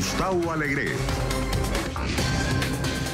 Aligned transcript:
Gustavo 0.00 0.50
Alegre. 0.50 0.92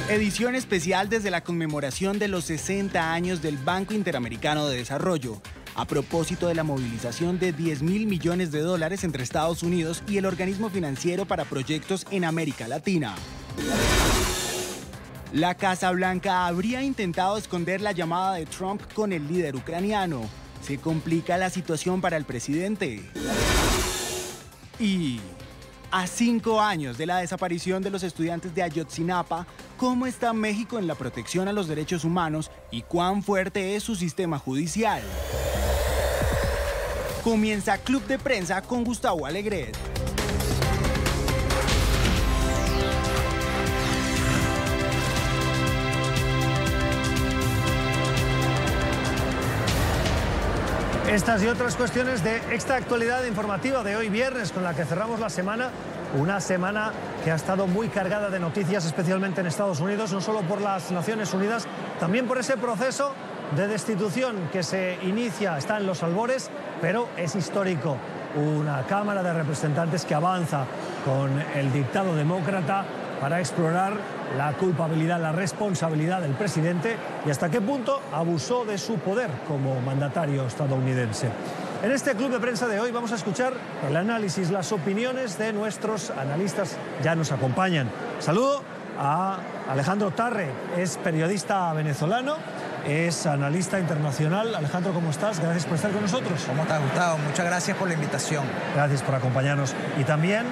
Edición 0.07 0.55
especial 0.55 1.09
desde 1.09 1.29
la 1.29 1.43
conmemoración 1.43 2.17
de 2.17 2.29
los 2.29 2.45
60 2.45 3.11
años 3.11 3.41
del 3.41 3.57
Banco 3.57 3.93
Interamericano 3.93 4.69
de 4.69 4.77
Desarrollo, 4.77 5.41
a 5.75 5.83
propósito 5.83 6.47
de 6.47 6.55
la 6.55 6.63
movilización 6.63 7.39
de 7.39 7.51
10 7.51 7.81
mil 7.81 8.07
millones 8.07 8.53
de 8.53 8.61
dólares 8.61 9.03
entre 9.03 9.21
Estados 9.21 9.63
Unidos 9.63 10.01
y 10.07 10.15
el 10.15 10.25
organismo 10.25 10.69
financiero 10.69 11.25
para 11.25 11.43
proyectos 11.43 12.07
en 12.09 12.23
América 12.23 12.69
Latina. 12.69 13.15
La 15.33 15.55
Casa 15.55 15.91
Blanca 15.91 16.47
habría 16.47 16.83
intentado 16.83 17.35
esconder 17.35 17.81
la 17.81 17.91
llamada 17.91 18.35
de 18.35 18.45
Trump 18.45 18.81
con 18.93 19.11
el 19.11 19.27
líder 19.27 19.57
ucraniano. 19.57 20.21
Se 20.61 20.77
complica 20.77 21.37
la 21.37 21.49
situación 21.49 21.99
para 21.99 22.15
el 22.15 22.23
presidente. 22.23 23.03
Y 24.79 25.19
a 25.91 26.07
cinco 26.07 26.59
años 26.61 26.97
de 26.97 27.05
la 27.05 27.17
desaparición 27.17 27.81
de 27.81 27.89
los 27.89 28.03
estudiantes 28.03 28.53
de 28.53 28.63
Ayotzinapa, 28.63 29.47
¿cómo 29.77 30.05
está 30.05 30.33
México 30.33 30.79
en 30.79 30.87
la 30.87 30.95
protección 30.95 31.47
a 31.47 31.53
los 31.53 31.67
derechos 31.67 32.03
humanos 32.03 32.51
y 32.71 32.81
cuán 32.81 33.23
fuerte 33.23 33.75
es 33.75 33.83
su 33.83 33.95
sistema 33.95 34.39
judicial? 34.39 35.01
Comienza 37.23 37.77
Club 37.77 38.05
de 38.07 38.19
Prensa 38.19 38.61
con 38.61 38.83
Gustavo 38.83 39.25
Alegret. 39.25 39.77
Estas 51.17 51.41
y 51.41 51.47
otras 51.47 51.75
cuestiones 51.75 52.23
de 52.23 52.39
esta 52.53 52.75
actualidad 52.75 53.25
informativa 53.25 53.83
de 53.83 53.95
hoy 53.95 54.07
viernes 54.07 54.51
con 54.51 54.63
la 54.63 54.75
que 54.75 54.85
cerramos 54.85 55.19
la 55.19 55.31
semana, 55.31 55.71
una 56.15 56.39
semana 56.39 56.91
que 57.23 57.31
ha 57.31 57.35
estado 57.35 57.65
muy 57.65 57.87
cargada 57.89 58.29
de 58.29 58.39
noticias, 58.39 58.85
especialmente 58.85 59.41
en 59.41 59.47
Estados 59.47 59.79
Unidos, 59.79 60.13
no 60.13 60.21
solo 60.21 60.41
por 60.41 60.61
las 60.61 60.91
Naciones 60.91 61.33
Unidas, 61.33 61.65
también 61.99 62.27
por 62.27 62.37
ese 62.37 62.55
proceso 62.55 63.13
de 63.55 63.67
destitución 63.67 64.47
que 64.51 64.61
se 64.61 64.99
inicia, 65.01 65.57
está 65.57 65.77
en 65.77 65.87
los 65.87 66.03
albores, 66.03 66.51
pero 66.81 67.09
es 67.17 67.35
histórico. 67.35 67.97
Una 68.35 68.83
Cámara 68.83 69.23
de 69.23 69.33
Representantes 69.33 70.05
que 70.05 70.13
avanza 70.13 70.65
con 71.03 71.31
el 71.55 71.73
dictado 71.73 72.15
demócrata 72.15 72.85
para 73.19 73.39
explorar 73.39 73.93
la 74.35 74.53
culpabilidad, 74.53 75.21
la 75.21 75.31
responsabilidad 75.31 76.21
del 76.21 76.33
presidente 76.33 76.97
y 77.25 77.29
hasta 77.29 77.49
qué 77.49 77.61
punto 77.61 78.01
abusó 78.13 78.65
de 78.65 78.77
su 78.77 78.95
poder 78.99 79.29
como 79.47 79.79
mandatario 79.81 80.45
estadounidense. 80.45 81.29
En 81.83 81.91
este 81.91 82.15
club 82.15 82.31
de 82.31 82.39
prensa 82.39 82.67
de 82.67 82.79
hoy 82.79 82.91
vamos 82.91 83.11
a 83.11 83.15
escuchar 83.15 83.53
el 83.87 83.95
análisis, 83.95 84.49
las 84.49 84.71
opiniones 84.71 85.37
de 85.37 85.53
nuestros 85.53 86.09
analistas. 86.09 86.75
Ya 87.03 87.15
nos 87.15 87.31
acompañan. 87.31 87.89
Saludo 88.19 88.63
a 88.99 89.37
Alejandro 89.69 90.09
Tarre, 90.11 90.49
es 90.75 90.97
periodista 90.97 91.71
venezolano, 91.73 92.37
es 92.87 93.27
analista 93.27 93.79
internacional. 93.79 94.55
Alejandro, 94.55 94.91
¿cómo 94.91 95.11
estás? 95.11 95.39
Gracias 95.39 95.65
por 95.65 95.75
estar 95.75 95.91
con 95.91 96.01
nosotros. 96.01 96.43
¿Cómo 96.47 96.63
te 96.63 96.73
ha 96.73 96.79
gustado? 96.79 97.17
Muchas 97.19 97.45
gracias 97.45 97.77
por 97.77 97.87
la 97.87 97.93
invitación. 97.93 98.43
Gracias 98.73 99.03
por 99.03 99.13
acompañarnos. 99.13 99.75
Y 99.99 100.03
también 100.03 100.45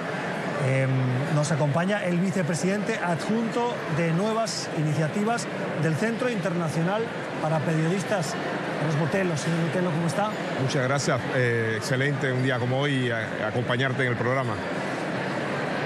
eh, 0.64 0.88
nos 1.36 1.52
acompaña 1.52 2.04
el 2.06 2.20
vicepresidente 2.20 2.98
adjunto 2.98 3.74
de 3.98 4.12
nuevas 4.14 4.70
iniciativas 4.78 5.48
del 5.84 5.96
Centro 5.96 6.30
Internacional 6.30 7.04
para 7.42 7.60
Periodistas. 7.60 8.34
Carlos 8.80 9.00
Botelo, 9.00 9.38
señor 9.38 9.62
Botelo, 9.68 9.92
¿cómo 9.92 10.08
está? 10.08 10.30
Muchas 10.62 10.84
gracias, 10.84 11.20
eh, 11.36 11.76
excelente 11.78 12.32
un 12.32 12.44
día 12.44 12.60
como 12.60 12.80
hoy 12.80 13.10
a, 13.10 13.48
acompañarte 13.48 14.04
en 14.04 14.10
el 14.10 14.18
programa. 14.18 14.54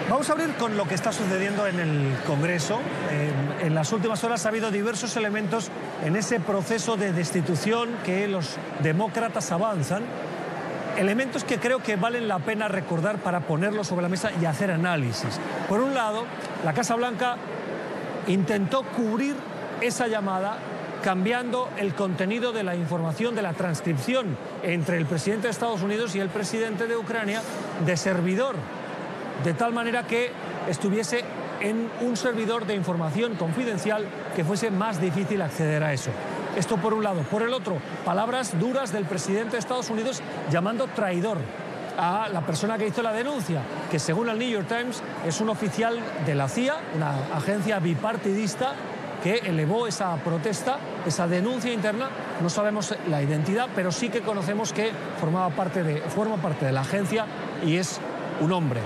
Vamos 0.09 0.28
a 0.30 0.34
abrir 0.34 0.53
con 0.56 0.75
lo 0.75 0.88
que 0.88 0.96
está 0.96 1.12
sucediendo 1.12 1.68
en 1.68 1.80
el 1.80 2.16
Congreso. 2.25 2.80
Eh, 3.12 3.31
en 3.62 3.75
las 3.75 3.91
últimas 3.91 4.24
horas 4.24 4.46
ha 4.46 4.50
habido 4.50 4.72
diversos 4.72 5.16
elementos 5.18 5.69
en 6.03 6.16
ese 6.16 6.40
proceso 6.40 6.97
de 6.97 7.13
destitución 7.13 7.90
que 8.03 8.28
los 8.28 8.57
demócratas 8.81 9.51
avanzan 9.51 10.03
elementos 10.97 11.44
que 11.44 11.59
creo 11.59 11.79
que 11.79 11.95
valen 11.95 12.27
la 12.27 12.39
pena 12.39 12.67
recordar 12.67 13.19
para 13.19 13.41
ponerlos 13.41 13.88
sobre 13.88 14.03
la 14.03 14.09
mesa 14.09 14.31
y 14.41 14.45
hacer 14.45 14.72
análisis. 14.72 15.39
Por 15.67 15.79
un 15.79 15.94
lado, 15.94 16.25
la 16.63 16.73
Casa 16.73 16.95
Blanca 16.95 17.38
intentó 18.27 18.83
cubrir 18.83 19.35
esa 19.81 20.07
llamada 20.07 20.57
cambiando 21.03 21.69
el 21.77 21.94
contenido 21.94 22.51
de 22.51 22.63
la 22.63 22.75
información 22.75 23.35
de 23.35 23.41
la 23.41 23.53
transcripción 23.53 24.38
entre 24.63 24.97
el 24.97 25.05
presidente 25.05 25.47
de 25.47 25.51
Estados 25.51 25.81
Unidos 25.81 26.16
y 26.16 26.19
el 26.19 26.29
presidente 26.29 26.88
de 26.88 26.97
Ucrania 26.97 27.41
de 27.85 27.95
servidor, 27.95 28.56
de 29.44 29.53
tal 29.53 29.73
manera 29.73 30.06
que 30.06 30.31
estuviese 30.67 31.23
en 31.61 31.89
un 32.01 32.17
servidor 32.17 32.66
de 32.66 32.75
información 32.75 33.35
confidencial 33.35 34.06
que 34.35 34.44
fuese 34.44 34.71
más 34.71 35.01
difícil 35.01 35.41
acceder 35.41 35.83
a 35.83 35.94
eso. 35.94 36.11
Esto 36.56 36.78
por 36.78 36.94
un 36.94 37.04
lado. 37.04 37.22
Por 37.22 37.44
el 37.44 37.54
otro, 37.54 37.78
palabras 38.04 38.60
duras 38.60 38.92
del 38.92 39.06
presidente 39.06 39.52
de 39.54 39.60
Estados 39.60 39.90
Unidos 39.90 40.22
llamando 40.50 40.88
traidor 40.88 41.38
a 41.98 42.30
la 42.30 42.42
persona 42.42 42.78
que 42.78 42.88
hizo 42.88 43.02
la 43.02 43.12
denuncia, 43.12 43.62
que 43.92 44.00
según 44.00 44.30
el 44.30 44.40
New 44.40 44.50
York 44.50 44.68
Times 44.68 45.04
es 45.26 45.42
un 45.42 45.50
oficial 45.50 46.00
de 46.26 46.36
la 46.36 46.48
CIA, 46.48 46.76
una 46.96 47.12
agencia 47.36 47.80
bipartidista 47.80 48.74
que 49.22 49.36
elevó 49.46 49.86
esa 49.86 50.16
protesta, 50.18 50.78
esa 51.06 51.28
denuncia 51.28 51.74
interna. 51.74 52.10
No 52.42 52.50
sabemos 52.50 52.96
la 53.10 53.22
identidad, 53.22 53.68
pero 53.76 53.92
sí 53.92 54.10
que 54.10 54.22
conocemos 54.22 54.72
que 54.72 54.92
formaba 55.20 55.50
parte 55.50 55.84
de, 55.84 55.98
forma 56.02 56.38
parte 56.38 56.66
de 56.66 56.72
la 56.72 56.81
agencia 56.81 57.26
y 57.66 57.76
es 57.76 58.00
un 58.40 58.52
hombre. 58.54 58.80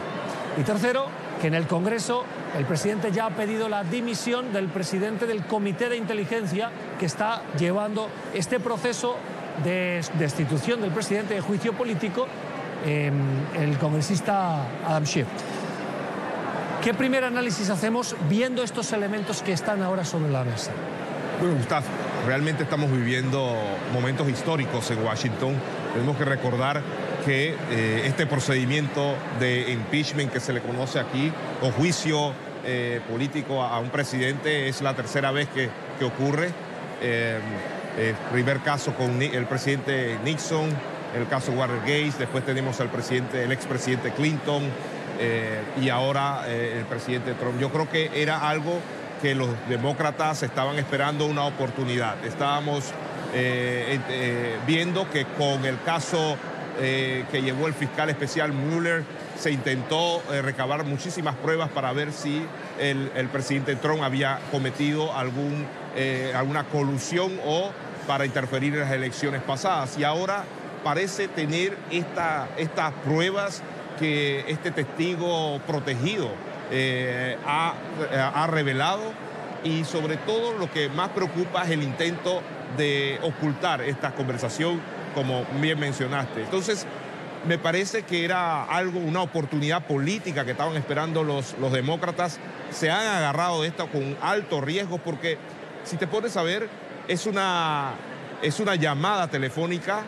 Y 0.58 0.64
tercero, 0.64 1.08
que 1.44 1.48
en 1.48 1.56
el 1.56 1.68
Congreso 1.68 2.24
el 2.58 2.64
presidente 2.64 3.12
ya 3.12 3.26
ha 3.26 3.30
pedido 3.32 3.68
la 3.68 3.84
dimisión 3.84 4.54
del 4.54 4.70
presidente 4.70 5.28
del 5.28 5.44
Comité 5.44 5.90
de 5.90 5.98
Inteligencia 5.98 6.72
que 6.98 7.06
está 7.06 7.42
llevando 7.60 8.08
este 8.34 8.62
proceso 8.62 9.18
de 9.62 10.00
destitución 10.18 10.80
del 10.80 10.92
presidente 10.92 11.34
de 11.34 11.42
juicio 11.42 11.74
político, 11.74 12.28
em, 12.86 13.14
el 13.62 13.78
congresista 13.78 14.66
Adam 14.88 15.06
Schiff. 15.06 15.28
¿Qué 16.82 16.94
primer 16.94 17.26
análisis 17.26 17.70
hacemos 17.70 18.16
viendo 18.30 18.64
estos 18.64 18.94
elementos 18.94 19.42
que 19.42 19.52
están 19.52 19.82
ahora 19.82 20.06
sobre 20.06 20.32
la 20.32 20.46
mesa? 20.46 20.72
Bueno, 21.42 21.58
Gustavo, 21.58 21.88
realmente 22.26 22.64
estamos 22.64 22.90
viviendo 22.90 23.54
momentos 23.92 24.30
históricos 24.30 24.90
en 24.92 25.04
Washington. 25.04 25.56
Tenemos 25.94 26.16
que 26.16 26.24
recordar 26.24 26.82
que 27.24 27.56
eh, 27.72 28.04
este 28.06 28.26
procedimiento 28.26 29.16
de 29.40 29.72
impeachment 29.72 30.32
que 30.32 30.40
se 30.40 30.54
le 30.54 30.62
conoce 30.62 31.00
aquí, 31.00 31.32
o 31.62 31.72
juicio 31.72 32.34
eh, 32.66 33.02
político 33.10 33.62
a, 33.62 33.80
un 33.80 33.90
presidente, 33.90 34.68
es 34.68 34.82
la 34.82 34.94
tercera 34.94 35.32
vez 35.32 35.48
que, 35.50 35.70
ocurre. 36.04 36.50
Eh, 37.02 37.40
el 37.98 38.16
primer 38.34 38.60
caso 38.60 38.94
con 38.94 39.22
el 39.22 39.46
presidente 39.46 40.18
Nixon, 40.26 40.70
el 41.16 41.28
caso 41.30 41.54
Watergate, 41.54 42.12
después 42.20 42.46
tenemos 42.46 42.82
al 42.82 42.90
presidente, 42.90 43.42
el 43.42 43.54
expresidente 43.54 44.12
Clinton 44.12 44.64
y 45.82 45.88
ahora 45.88 46.46
el 46.50 46.84
presidente 46.86 47.36
Trump. 47.36 47.58
Yo 47.58 47.72
creo 47.72 47.90
que 47.90 48.10
era 48.22 48.50
algo 48.50 48.82
que 49.22 49.34
los 49.34 49.48
demócratas 49.70 50.44
estaban 50.44 50.78
esperando 50.78 51.26
una 51.26 51.46
oportunidad. 51.46 52.16
Estábamos 52.26 52.92
viendo 54.68 55.10
que 55.10 55.24
con 55.38 55.64
el 55.64 55.82
caso 55.84 56.36
eh, 56.80 57.26
que 57.32 57.42
llevó 57.42 57.68
el 57.68 57.74
fiscal 57.74 58.10
especial 58.10 58.52
Mueller, 58.52 59.04
se 59.38 59.52
intentó 59.52 60.24
eh, 60.32 60.42
recabar 60.42 60.84
muchísimas 60.86 61.36
pruebas 61.36 61.70
para 61.70 61.94
ver 61.94 62.12
si 62.12 62.44
el, 62.80 63.10
presidente 63.32 63.76
Trump 63.76 64.02
había 64.02 64.40
cometido 64.52 65.16
algún, 65.16 65.68
eh, 65.96 66.34
alguna 66.36 66.64
colusión 66.64 67.40
o 67.46 67.72
para 68.08 68.26
interferir 68.26 68.74
en 68.74 68.80
las 68.82 68.92
elecciones 68.92 69.42
pasadas. 69.44 69.98
Y 70.00 70.04
ahora 70.04 70.46
parece 70.84 71.28
tener 71.28 71.78
esta, 71.92 72.48
estas 72.58 72.92
pruebas 73.06 73.62
que 74.00 74.44
este 74.48 74.72
testigo 74.72 75.60
protegido 75.68 76.32
ha, 77.46 77.76
ha 78.34 78.48
revelado 78.48 79.14
y 79.64 79.84
sobre 79.84 80.18
todo 80.18 80.58
lo 80.58 80.72
que 80.72 80.90
más 80.90 81.10
preocupa 81.10 81.64
es 81.64 81.70
el 81.70 81.84
intento 81.84 82.42
de 82.78 83.20
ocultar 83.22 83.82
esta 83.82 84.12
conversación 84.12 84.82
como 85.14 85.46
bien 85.60 85.80
mencionaste. 85.80 86.42
Entonces, 86.42 86.86
me 87.48 87.58
parece 87.58 88.04
que 88.04 88.24
era 88.24 88.64
algo, 88.64 89.00
una 89.00 89.22
oportunidad 89.22 89.86
política 89.86 90.46
que 90.46 90.52
estaban 90.52 90.76
esperando 90.78 91.24
los, 91.24 91.56
los 91.60 91.72
demócratas. 91.72 92.40
Se 92.72 92.90
han 92.90 93.06
agarrado 93.06 93.62
de 93.62 93.70
esto 93.70 93.88
con 93.88 94.18
alto 94.22 94.62
riesgo 94.62 94.98
porque, 94.98 95.38
si 95.84 95.98
te 95.98 96.08
pones 96.08 96.38
a 96.38 96.44
ver, 96.44 96.70
es 97.08 97.26
una, 97.26 97.92
es 98.42 98.60
una 98.60 98.76
llamada 98.76 99.28
telefónica, 99.28 100.04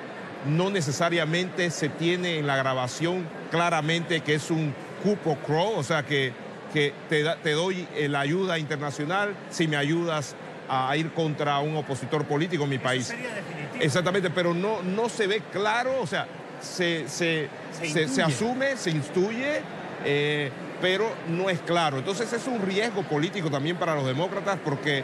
no 0.48 0.69
necesariamente 0.69 1.69
se 1.72 1.90
tiene 1.90 2.40
en 2.40 2.48
la 2.48 2.56
grabación 2.56 3.28
claramente 3.51 4.22
que 4.22 4.36
es 4.36 4.51
un 4.51 4.74
cupo 5.04 5.36
crow, 5.46 5.74
o 5.75 5.84
sea 5.84 6.04
que, 6.04 6.34
que 6.74 6.94
te, 7.10 7.24
te 7.44 7.51
doy 7.51 7.88
la 8.08 8.22
ayuda 8.22 8.60
internacional 8.60 9.36
si 9.50 9.68
me 9.68 9.75
ayudas 9.75 10.36
a 10.69 10.95
ir 10.97 11.12
contra 11.12 11.59
un 11.59 11.75
opositor 11.77 12.25
político 12.25 12.63
en 12.63 12.69
mi 12.69 12.77
país. 12.77 13.13
Exactamente, 13.79 14.29
pero 14.29 14.53
no, 14.53 14.81
no 14.81 15.09
se 15.09 15.27
ve 15.27 15.41
claro, 15.51 16.01
o 16.01 16.07
sea, 16.07 16.27
se, 16.62 17.07
se, 17.07 17.50
asume, 18.23 18.77
se 18.77 18.91
instruye, 18.91 19.62
eh, 20.03 20.51
pero 20.81 21.12
no 21.27 21.50
es 21.50 21.59
claro. 21.62 21.97
Entonces 21.97 22.31
es 22.33 22.47
un 22.47 22.62
riesgo 22.62 23.03
político 23.03 23.50
también 23.50 23.77
para 23.77 23.95
los 23.95 24.06
demócratas 24.06 24.57
porque 24.63 25.03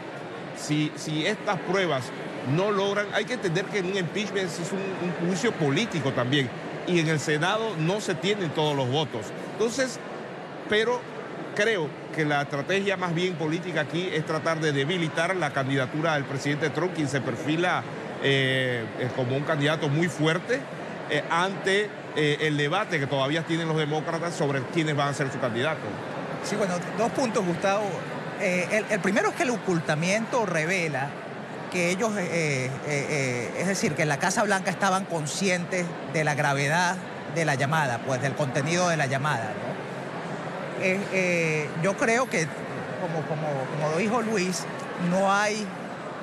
si, 0.56 0.92
si 0.96 1.26
estas 1.26 1.58
pruebas 1.60 2.04
no 2.54 2.70
logran, 2.70 3.06
hay 3.14 3.24
que 3.24 3.34
entender 3.34 3.64
que 3.66 3.78
en 3.78 3.86
un 3.86 3.96
impeachment 3.96 4.46
es 4.46 4.72
un, 4.72 5.28
juicio 5.28 5.52
político 5.52 6.12
también 6.12 6.48
y 6.86 6.98
en 6.98 7.08
el 7.08 7.20
Senado 7.20 7.76
no 7.78 8.00
se 8.00 8.14
tienen 8.14 8.50
todos 8.50 8.76
los 8.76 8.88
votos. 8.90 9.26
Entonces, 9.52 9.98
pero 10.68 11.00
creo 11.54 11.88
que 12.12 12.24
la 12.24 12.42
estrategia 12.42 12.96
más 12.96 13.14
bien 13.14 13.34
política 13.34 13.80
aquí 13.82 14.08
es 14.12 14.24
tratar 14.24 14.60
de 14.60 14.72
debilitar 14.72 15.34
la 15.34 15.52
candidatura 15.52 16.14
del 16.14 16.24
presidente 16.24 16.70
Trump, 16.70 16.94
quien 16.94 17.08
se 17.08 17.20
perfila 17.20 17.82
eh, 18.22 18.84
como 19.16 19.36
un 19.36 19.42
candidato 19.42 19.88
muy 19.88 20.08
fuerte 20.08 20.60
eh, 21.10 21.24
ante 21.30 21.90
eh, 22.14 22.38
el 22.42 22.56
debate 22.56 23.00
que 23.00 23.06
todavía 23.06 23.42
tienen 23.42 23.66
los 23.66 23.76
demócratas 23.76 24.34
sobre 24.34 24.62
quiénes 24.72 24.94
van 24.94 25.08
a 25.08 25.14
ser 25.14 25.32
su 25.32 25.40
candidato. 25.40 25.80
Sí, 26.44 26.54
bueno, 26.56 26.74
dos 26.98 27.10
puntos, 27.12 27.44
Gustavo. 27.44 27.84
El, 28.40 28.84
el, 28.90 29.00
primero 29.00 29.30
es 29.30 29.34
que 29.36 29.44
el 29.44 29.50
ocultamiento 29.50 30.46
revela 30.46 31.10
que 31.70 31.90
ellos, 31.90 32.12
es 32.16 33.66
decir, 33.66 33.94
que 33.94 34.02
en 34.02 34.08
la 34.08 34.18
Casa 34.18 34.42
Blanca 34.42 34.70
estaban 34.70 35.04
conscientes 35.04 35.86
de 36.12 36.24
la 36.24 36.34
gravedad 36.34 36.96
de 37.36 37.44
la 37.44 37.54
llamada, 37.54 37.98
pues 38.04 38.20
del 38.20 38.34
contenido 38.34 38.88
de 38.88 38.96
la 38.96 39.06
llamada. 39.06 39.52
Yo 41.82 41.96
creo 41.96 42.28
que, 42.28 42.46
como, 43.00 43.22
como, 43.28 43.46
como 43.74 43.90
lo 43.92 43.98
dijo 43.98 44.22
Luis, 44.22 44.64
no 45.10 45.32
hay 45.32 45.66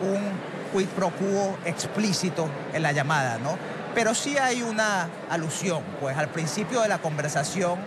un 0.02 0.32
quid 0.72 0.88
pro 0.90 1.10
quo 1.12 1.58
explícito 1.66 2.48
en 2.74 2.84
la 2.84 2.92
llamada, 2.92 3.38
¿no? 3.40 3.58
Pero 3.96 4.14
sí 4.14 4.38
hay 4.38 4.62
una 4.62 5.10
alusión, 5.30 5.84
pues 6.00 6.18
al 6.18 6.30
principio 6.30 6.82
de 6.82 6.88
la 6.88 7.00
conversación 7.00 7.80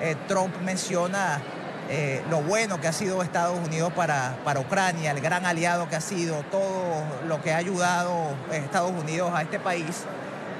eh, 0.00 0.14
Trump 0.28 0.54
menciona 0.62 1.40
eh, 1.88 2.22
lo 2.28 2.42
bueno 2.42 2.80
que 2.80 2.86
ha 2.86 2.92
sido 2.92 3.22
Estados 3.22 3.58
Unidos 3.66 3.92
para, 3.94 4.36
para 4.44 4.60
Ucrania, 4.60 5.10
el 5.10 5.20
gran 5.20 5.46
aliado 5.46 5.88
que 5.88 5.96
ha 5.96 6.00
sido, 6.00 6.42
todo 6.50 7.02
lo 7.26 7.40
que 7.42 7.52
ha 7.52 7.56
ayudado 7.56 8.34
Estados 8.52 8.92
Unidos 8.92 9.32
a 9.34 9.42
este 9.42 9.58
país. 9.58 10.04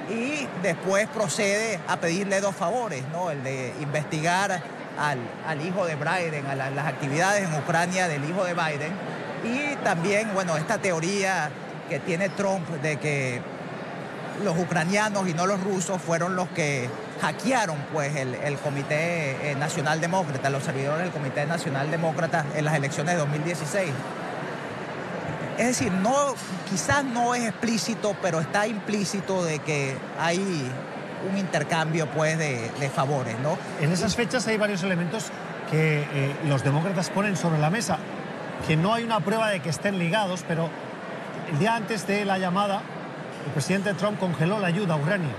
Y 0.09 0.47
después 0.63 1.07
procede 1.07 1.79
a 1.87 1.97
pedirle 1.97 2.41
dos 2.41 2.55
favores, 2.55 3.03
¿no? 3.13 3.29
El 3.29 3.43
de 3.43 3.75
investigar 3.79 4.59
al, 4.97 5.61
hijo 5.61 5.85
de 5.85 5.95
Biden, 5.95 6.45
a 6.45 6.55
las 6.55 6.87
actividades 6.87 7.47
en 7.47 7.53
Ucrania 7.55 8.07
del 8.07 8.23
hijo 8.23 8.43
de 8.43 8.53
Biden 8.53 8.93
y 9.43 9.75
también, 9.83 10.33
bueno, 10.33 10.57
esta 10.57 10.77
teoría 10.79 11.49
que 11.87 11.99
tiene 11.99 12.29
Trump 12.29 12.67
de 12.81 12.97
que 12.97 13.41
los 14.43 14.57
ucranianos 14.57 15.27
y 15.27 15.33
no 15.33 15.45
los 15.47 15.61
rusos 15.61 16.01
fueron 16.01 16.35
los 16.35 16.47
que 16.49 16.89
hackearon 17.21 17.77
pues 17.91 18.15
el, 18.15 18.57
Comité 18.57 19.51
eh, 19.51 19.55
Nacional 19.55 19.99
Demócrata, 19.99 20.49
los 20.49 20.63
servidores 20.63 21.03
del 21.03 21.11
Comité 21.11 21.45
Nacional 21.45 21.91
Demócrata 21.91 22.45
en 22.55 22.65
las 22.65 22.75
elecciones 22.75 23.15
de 23.15 23.19
2016. 23.19 23.89
Es 25.57 25.67
decir, 25.67 25.91
no, 25.91 26.35
quizás 26.69 27.03
no 27.03 27.35
es 27.35 27.43
explícito, 27.43 28.15
pero 28.21 28.39
está 28.39 28.65
implícito 28.67 29.43
de 29.43 29.59
que 29.59 29.97
hay 30.17 30.71
un 31.29 31.37
intercambio 31.37 32.07
pues 32.07 32.37
de, 32.37 32.91
favores, 32.93 33.37
¿no? 33.39 33.57
En 33.81 33.91
esas 33.91 34.15
fechas 34.15 34.47
hay 34.47 34.57
varios 34.57 34.83
elementos 34.83 35.31
que 35.69 36.01
eh, 36.01 36.35
los 36.45 36.63
demócratas 36.63 37.09
ponen 37.09 37.35
sobre 37.35 37.59
la 37.59 37.69
mesa 37.69 37.99
que 38.67 38.75
no 38.75 38.93
hay 38.93 39.03
una 39.03 39.19
prueba 39.19 39.49
de 39.49 39.61
que 39.61 39.69
estén 39.69 39.99
ligados, 39.99 40.43
pero 40.47 40.69
el 41.51 41.59
día 41.59 41.75
antes 41.75 42.05
de 42.07 42.25
la 42.25 42.37
llamada, 42.37 42.81
el 43.45 43.51
presidente 43.51 43.93
Trump 43.93 44.19
congeló 44.19 44.59
la 44.59 44.67
ayuda 44.67 44.95
a 44.95 44.97
Ucrania. 44.97 45.31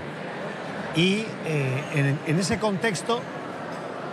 Y 0.95 1.25
eh, 1.45 2.17
en, 2.25 2.39
ese 2.39 2.59
contexto, 2.59 3.21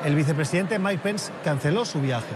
el 0.04 0.14
vicepresidente 0.14 0.78
Mike 0.78 1.00
Pence 1.02 1.32
canceló 1.42 1.84
su 1.84 2.00
viaje. 2.00 2.26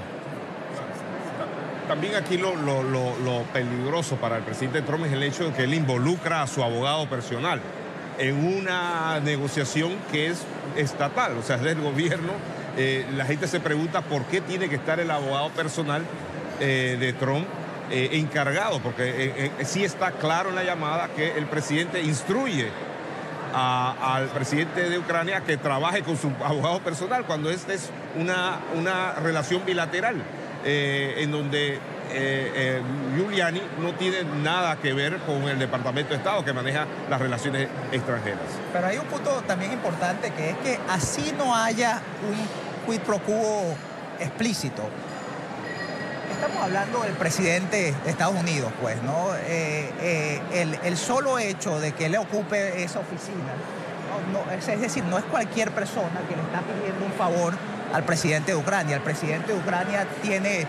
También 1.86 2.14
aquí 2.14 2.38
lo, 2.38 2.54
lo, 2.56 3.42
peligroso 3.52 4.16
para 4.16 4.38
el 4.38 4.42
presidente 4.42 4.82
Trump 4.82 5.04
es 5.04 5.12
el 5.12 5.22
hecho 5.22 5.44
de 5.44 5.52
que 5.52 5.64
él 5.64 5.74
involucra 5.74 6.42
a 6.42 6.46
su 6.46 6.62
abogado 6.62 7.08
personal 7.08 7.60
en 8.22 8.46
una 8.46 9.18
negociación 9.18 9.96
que 10.12 10.28
es 10.28 10.44
estatal, 10.76 11.36
o 11.36 11.42
sea, 11.42 11.56
del 11.56 11.80
gobierno. 11.80 12.32
Eh, 12.76 13.04
la 13.16 13.24
gente 13.24 13.48
se 13.48 13.58
pregunta 13.58 14.00
por 14.02 14.24
qué 14.26 14.40
tiene 14.40 14.68
que 14.68 14.76
estar 14.76 15.00
el 15.00 15.10
abogado 15.10 15.50
personal 15.50 16.04
eh, 16.60 16.96
de 17.00 17.12
Trump 17.14 17.46
eh, 17.90 18.10
encargado, 18.12 18.78
porque 18.80 19.50
sí 19.64 19.82
está 19.82 20.12
claro 20.12 20.50
en 20.50 20.54
la 20.54 20.62
llamada 20.62 21.08
que 21.08 21.36
el 21.36 21.46
presidente 21.46 22.00
instruye 22.00 22.68
al 23.52 24.28
presidente 24.28 24.88
de 24.88 24.98
Ucrania 24.98 25.42
que 25.42 25.58
trabaje 25.58 26.02
con 26.02 26.16
su 26.16 26.32
abogado 26.42 26.80
personal, 26.80 27.26
cuando 27.26 27.50
esta 27.50 27.74
es 27.74 27.90
una, 28.16 28.60
una 28.78 29.14
relación 29.14 29.66
bilateral, 29.66 30.22
en 30.64 31.30
donde 31.30 31.78
Giuliani 33.16 33.62
no 33.80 33.94
tiene 33.94 34.24
nada 34.42 34.76
que 34.76 34.92
ver 34.92 35.18
con 35.18 35.42
el 35.48 35.58
Departamento 35.58 36.10
de 36.10 36.16
Estado 36.16 36.44
que 36.44 36.52
maneja 36.52 36.86
las 37.08 37.20
relaciones 37.20 37.68
extranjeras. 37.90 38.40
Pero 38.72 38.86
hay 38.86 38.98
un 38.98 39.06
punto 39.06 39.42
también 39.46 39.72
importante 39.72 40.30
que 40.32 40.50
es 40.50 40.56
que 40.58 40.78
así 40.88 41.34
no 41.36 41.54
haya 41.54 42.00
un 42.28 42.92
quid 42.92 43.00
pro 43.00 43.18
quo 43.18 43.76
explícito 44.18 44.82
estamos 46.42 46.64
hablando 46.64 47.02
del 47.02 47.12
presidente 47.12 47.94
de 48.04 48.10
Estados 48.10 48.34
Unidos, 48.34 48.72
pues, 48.80 49.00
¿no? 49.04 49.32
Eh, 49.46 49.88
eh, 50.00 50.76
el, 50.82 50.96
solo 50.96 51.38
hecho 51.38 51.78
de 51.78 51.92
que 51.92 52.06
él 52.06 52.16
ocupe 52.16 52.82
esa 52.82 52.98
oficina, 52.98 53.52
es, 54.52 54.80
decir, 54.80 55.04
no 55.04 55.18
es 55.18 55.24
cualquier 55.26 55.70
persona 55.70 56.20
que 56.28 56.34
le 56.34 56.42
está 56.42 56.62
pidiendo 56.62 57.06
un 57.06 57.12
favor 57.12 57.54
al 57.94 58.02
presidente 58.02 58.50
de 58.50 58.58
Ucrania. 58.58 58.96
El 58.96 59.02
presidente 59.02 59.52
de 59.52 59.58
Ucrania 59.60 60.04
tiene 60.20 60.66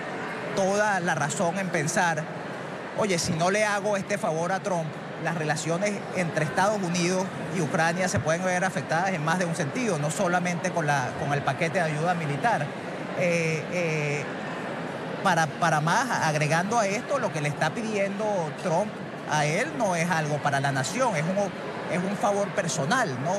toda 0.55 0.99
la 0.99 1.15
razón 1.15 1.57
en 1.59 1.69
pensar, 1.69 2.23
oye, 2.97 3.17
si 3.19 3.33
no 3.33 3.51
le 3.51 3.65
hago 3.65 3.97
este 3.97 4.17
favor 4.17 4.51
a 4.51 4.59
Trump, 4.59 4.87
las 5.23 5.35
relaciones 5.35 5.93
entre 6.15 6.45
Estados 6.45 6.81
Unidos 6.81 7.25
y 7.57 7.61
Ucrania 7.61 8.07
se 8.09 8.19
pueden 8.19 8.43
ver 8.43 8.65
afectadas 8.65 9.11
en 9.11 9.23
más 9.23 9.39
de 9.39 9.45
un 9.45 9.55
sentido, 9.55 9.97
no 9.97 10.11
solamente 10.11 10.71
con, 10.71 10.85
la, 10.85 11.11
con 11.19 11.33
el 11.33 11.41
paquete 11.41 11.79
de 11.79 11.85
ayuda 11.85 12.13
militar. 12.13 12.65
Eh, 13.19 14.23
para, 15.23 15.47
para 15.47 15.79
más, 15.79 16.09
agregando 16.23 16.77
a 16.77 16.85
esto, 16.85 17.17
lo 17.17 17.31
que 17.31 17.39
le 17.39 17.47
está 17.47 17.69
pidiendo 17.69 18.25
Trump 18.61 18.91
a 19.31 19.45
él 19.45 19.69
no 19.77 19.95
es 19.95 20.09
algo 20.09 20.37
para 20.37 20.59
la 20.59 20.71
nación, 20.71 21.15
es 21.15 21.23
un, 21.23 21.37
es 21.91 22.03
un 22.03 22.17
favor 22.17 22.49
personal, 22.49 23.09
¿no? 23.23 23.35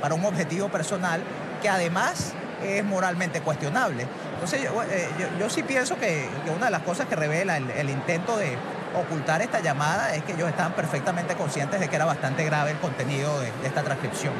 Para 0.00 0.14
un 0.14 0.24
objetivo 0.24 0.68
personal 0.68 1.20
que 1.60 1.68
además 1.68 2.32
es 2.64 2.84
moralmente 2.84 3.40
cuestionable. 3.42 4.06
Entonces 4.38 4.62
yo, 4.62 4.82
eh, 4.84 5.50
sí 5.50 5.64
pienso 5.64 5.96
que, 5.96 6.28
una 6.54 6.66
de 6.66 6.70
las 6.70 6.82
cosas 6.82 7.06
que 7.06 7.16
revela 7.16 7.56
el, 7.56 7.90
intento 7.90 8.36
de 8.36 8.56
ocultar 8.96 9.42
esta 9.42 9.60
llamada 9.60 10.14
es 10.14 10.22
que 10.22 10.32
ellos 10.32 10.48
estaban 10.48 10.74
perfectamente 10.74 11.34
conscientes 11.34 11.80
de 11.80 11.88
que 11.88 11.96
era 11.96 12.04
bastante 12.04 12.44
grave 12.44 12.70
el 12.70 12.78
contenido 12.78 13.40
de, 13.40 13.50
esta 13.64 13.82
transcripción. 13.82 14.32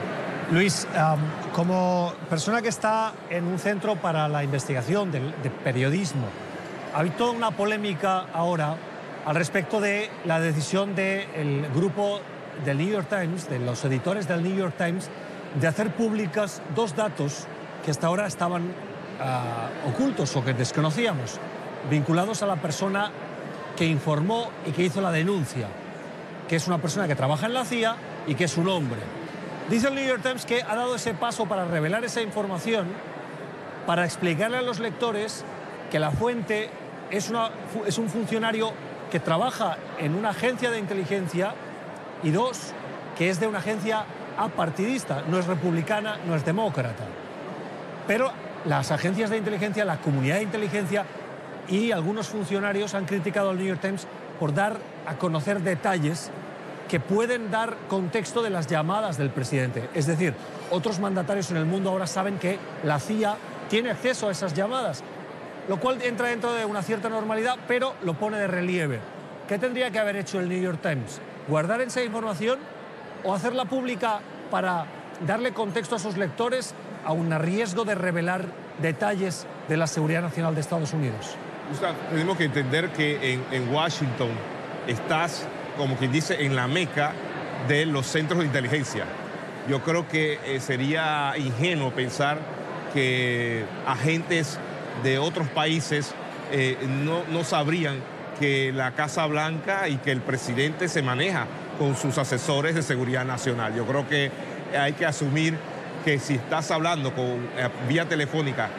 Luis, 0.52 0.86
como 1.52 2.14
persona 2.30 2.62
que 2.62 2.68
está 2.68 3.12
en 3.28 3.44
un 3.44 3.58
centro 3.58 3.96
para 3.96 4.28
la 4.28 4.44
investigación 4.44 5.10
de 5.10 5.50
periodismo, 5.64 6.28
hay 6.94 7.10
toda 7.10 7.32
una 7.32 7.50
polémica 7.50 8.26
ahora 8.32 8.76
al 9.26 9.34
respecto 9.34 9.80
de 9.80 10.10
la 10.24 10.40
decisión 10.40 10.94
del 10.94 11.68
grupo 11.74 12.20
del 12.64 12.78
New 12.78 12.88
York 12.88 13.08
Times, 13.08 13.50
de 13.50 13.58
los 13.58 13.84
editores 13.84 14.28
del 14.28 14.44
New 14.44 14.54
York 14.54 14.74
Times, 14.78 15.10
de 15.60 15.66
hacer 15.66 15.90
públicas 15.90 16.62
dos 16.76 16.94
datos 16.94 17.46
que 17.84 17.90
hasta 17.90 18.06
ahora 18.06 18.26
estaban 18.26 18.72
ocultos 19.86 20.34
o 20.36 20.44
que 20.44 20.54
desconocíamos, 20.54 21.38
vinculados 21.90 22.42
a 22.42 22.46
la 22.46 22.56
persona 22.56 23.10
que 23.76 23.86
informó 23.86 24.50
y 24.66 24.72
que 24.72 24.84
hizo 24.84 25.00
la 25.00 25.10
denuncia, 25.10 25.68
que 26.48 26.56
es 26.56 26.66
una 26.66 26.78
persona 26.78 27.06
que 27.06 27.14
trabaja 27.14 27.46
en 27.46 27.54
la 27.54 27.64
CIA 27.64 27.96
y 28.26 28.34
que 28.34 28.44
es 28.44 28.56
un 28.56 28.68
hombre. 28.68 29.00
Dice 29.68 29.88
el 29.88 29.94
New 29.94 30.06
York 30.06 30.22
Times 30.22 30.44
que 30.44 30.62
ha 30.62 30.74
dado 30.74 30.96
ese 30.96 31.14
paso 31.14 31.46
para 31.46 31.64
revelar 31.64 32.04
esa 32.04 32.22
información, 32.22 32.86
para 33.86 34.04
explicarle 34.04 34.58
a 34.58 34.62
los 34.62 34.80
lectores 34.80 35.44
que 35.90 35.98
la 35.98 36.10
fuente 36.10 36.70
es, 37.10 37.32
es 37.86 37.98
un 37.98 38.08
funcionario 38.08 38.72
que 39.10 39.20
trabaja 39.20 39.76
en 39.98 40.14
una 40.14 40.30
agencia 40.30 40.70
de 40.70 40.78
inteligencia 40.78 41.54
y 42.22 42.30
dos, 42.30 42.72
que 43.16 43.30
es 43.30 43.40
de 43.40 43.46
una 43.46 43.58
agencia 43.58 44.04
apartidista, 44.36 45.22
no 45.28 45.38
es 45.38 45.46
republicana, 45.46 46.18
no 46.26 46.34
es 46.34 46.44
demócrata. 46.44 47.04
Pero 48.06 48.32
las 48.64 48.90
agencias 48.90 49.30
de 49.30 49.38
inteligencia, 49.38 49.84
la 49.84 50.00
comunidad 50.00 50.36
de 50.36 50.42
inteligencia 50.42 51.04
y 51.68 51.92
algunos 51.92 52.28
funcionarios 52.28 52.94
han 52.94 53.04
criticado 53.04 53.50
al 53.50 53.58
New 53.58 53.66
York 53.66 53.80
Times 53.80 54.06
por 54.38 54.54
dar 54.54 54.78
a 55.06 55.16
conocer 55.16 55.60
detalles 55.60 56.30
que 56.88 57.00
pueden 57.00 57.50
dar 57.50 57.76
contexto 57.88 58.42
de 58.42 58.50
las 58.50 58.66
llamadas 58.66 59.18
del 59.18 59.30
presidente. 59.30 59.88
Es 59.94 60.06
decir, 60.06 60.34
otros 60.70 60.98
mandatarios 61.00 61.50
en 61.50 61.58
el 61.58 61.66
mundo 61.66 61.90
ahora 61.90 62.06
saben 62.06 62.38
que 62.38 62.58
la 62.82 62.98
CIA 62.98 63.36
tiene 63.68 63.90
acceso 63.90 64.28
a 64.28 64.32
esas 64.32 64.54
llamadas 64.54 65.02
lo 65.68 65.78
cual 65.78 66.00
entra 66.02 66.28
dentro 66.28 66.54
de 66.54 66.64
una 66.64 66.82
cierta 66.82 67.10
normalidad, 67.10 67.56
pero 67.68 67.94
lo 68.02 68.14
pone 68.14 68.38
de 68.38 68.46
relieve. 68.46 69.00
¿Qué 69.46 69.58
tendría 69.58 69.90
que 69.90 69.98
haber 69.98 70.16
hecho 70.16 70.40
el 70.40 70.48
New 70.48 70.60
York 70.60 70.80
Times? 70.82 71.20
¿Guardar 71.46 71.80
esa 71.82 72.02
información 72.02 72.58
o 73.22 73.34
hacerla 73.34 73.66
pública 73.66 74.20
para 74.50 74.86
darle 75.26 75.52
contexto 75.52 75.96
a 75.96 75.98
sus 75.98 76.16
lectores, 76.16 76.74
aun 77.08 77.32
a 77.32 77.38
riesgo 77.38 77.86
de 77.86 77.94
revelar 77.94 78.44
detalles 78.82 79.46
de 79.66 79.78
la 79.78 79.86
seguridad 79.86 80.20
nacional 80.20 80.54
de 80.54 80.60
Estados 80.60 80.92
Unidos. 80.92 81.36
tenemos 82.10 82.36
que 82.36 82.44
entender 82.44 82.90
que 82.90 83.40
en, 83.50 83.72
Washington 83.72 84.28
estás, 84.86 85.46
como 85.78 85.96
quien 85.96 86.12
dice, 86.12 86.44
en 86.44 86.54
la 86.54 86.68
meca 86.68 87.12
de 87.66 87.86
los 87.86 88.06
centros 88.06 88.40
de 88.40 88.46
inteligencia. 88.46 89.06
Yo 89.70 89.82
creo 89.82 90.06
que 90.06 90.38
eh, 90.44 90.60
sería 90.60 91.32
ingenuo 91.38 91.92
pensar 91.92 92.38
que 92.92 93.64
agentes 93.86 94.58
de 95.02 95.18
otros 95.18 95.48
países 95.48 96.14
eh, 96.52 96.76
no 96.86 97.42
sabrían 97.42 98.00
que 98.38 98.70
la 98.70 98.92
Casa 98.92 99.24
Blanca 99.26 99.88
y 99.88 99.96
que 99.96 100.12
el 100.12 100.20
presidente 100.20 100.88
se 100.88 101.00
maneja 101.00 101.46
con 101.78 101.96
sus 101.96 102.18
asesores 102.18 102.74
de 102.74 102.82
seguridad 102.82 103.24
nacional. 103.24 103.74
Yo 103.74 103.86
creo 103.86 104.06
que 104.06 104.30
hay 104.78 104.92
que 104.92 105.06
asumir 105.06 105.56
que 106.08 106.18
si 106.18 106.36
estás 106.36 106.70
hablando 106.70 107.14
con, 107.14 107.50
eh, 107.58 107.68
vía 107.86 108.08
telefónica 108.08 108.70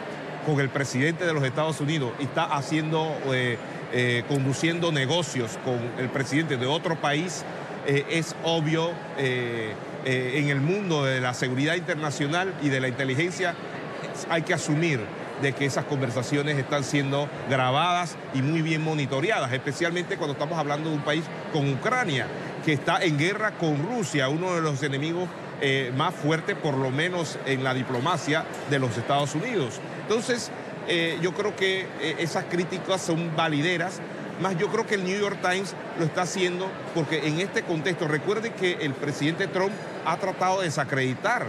con 0.47 0.59
el 0.59 0.69
presidente 0.69 1.27
de 1.27 1.33
los 1.33 1.43
Estados 1.43 1.79
Unidos 1.79 2.11
y 2.19 2.23
está 2.23 2.45
haciendo, 2.45 3.15
conduciendo 4.27 4.91
negocios 4.91 5.59
con 5.63 5.79
el 5.99 6.09
presidente 6.09 6.57
de 6.57 6.65
otro 6.65 6.95
país, 6.95 7.43
es 7.85 8.35
obvio 8.43 8.89
eh, 9.19 9.75
en 10.05 10.49
el 10.49 10.59
mundo 10.59 11.05
de 11.05 11.21
la 11.21 11.35
seguridad 11.35 11.75
internacional 11.75 12.51
y 12.63 12.69
de 12.69 12.79
la 12.79 12.87
inteligencia, 12.87 13.53
hay 14.27 14.41
que 14.41 14.55
asumir 14.55 14.99
de 15.39 15.53
que 15.53 15.65
esas 15.65 15.85
conversaciones 15.85 16.57
están 16.57 16.83
siendo 16.83 17.29
grabadas 17.47 18.15
y 18.33 18.41
muy 18.41 18.63
bien 18.63 18.83
monitoreadas, 18.83 19.53
especialmente 19.53 20.17
cuando 20.17 20.33
estamos 20.33 20.57
hablando 20.57 20.89
de 20.89 20.95
un 20.95 21.03
país 21.03 21.25
como 21.53 21.71
Ucrania, 21.73 22.25
que 22.65 22.73
está 22.73 23.03
en 23.03 23.19
guerra 23.19 23.51
con 23.51 23.87
Rusia, 23.87 24.29
uno 24.29 24.55
de 24.55 24.61
los 24.61 24.81
enemigos 24.81 25.29
eh, 25.61 25.91
más 25.95 26.13
fuertes, 26.13 26.55
por 26.55 26.75
lo 26.75 26.91
menos 26.91 27.37
en 27.45 27.63
la 27.63 27.73
diplomacia 27.73 28.45
de 28.69 28.79
los 28.79 28.97
Estados 28.97 29.35
Unidos. 29.35 29.79
Entonces, 30.01 30.51
eh, 30.87 31.17
yo 31.21 31.33
creo 31.33 31.55
que 31.55 31.85
esas 32.17 32.45
críticas 32.45 33.01
son 33.01 33.35
valideras 33.35 34.01
más 34.41 34.57
yo 34.57 34.69
creo 34.69 34.85
que 34.85 34.95
el 34.95 35.03
New 35.03 35.19
York 35.19 35.39
Times 35.41 35.75
lo 35.97 36.05
está 36.05 36.21
haciendo 36.21 36.69
porque 36.95 37.27
en 37.27 37.39
este 37.39 37.63
contexto, 37.63 38.07
recuerden 38.07 38.53
que 38.53 38.77
el 38.81 38.93
presidente 38.93 39.47
Trump 39.47 39.73
ha 40.05 40.17
tratado 40.17 40.59
de 40.59 40.65
desacreditar 40.65 41.45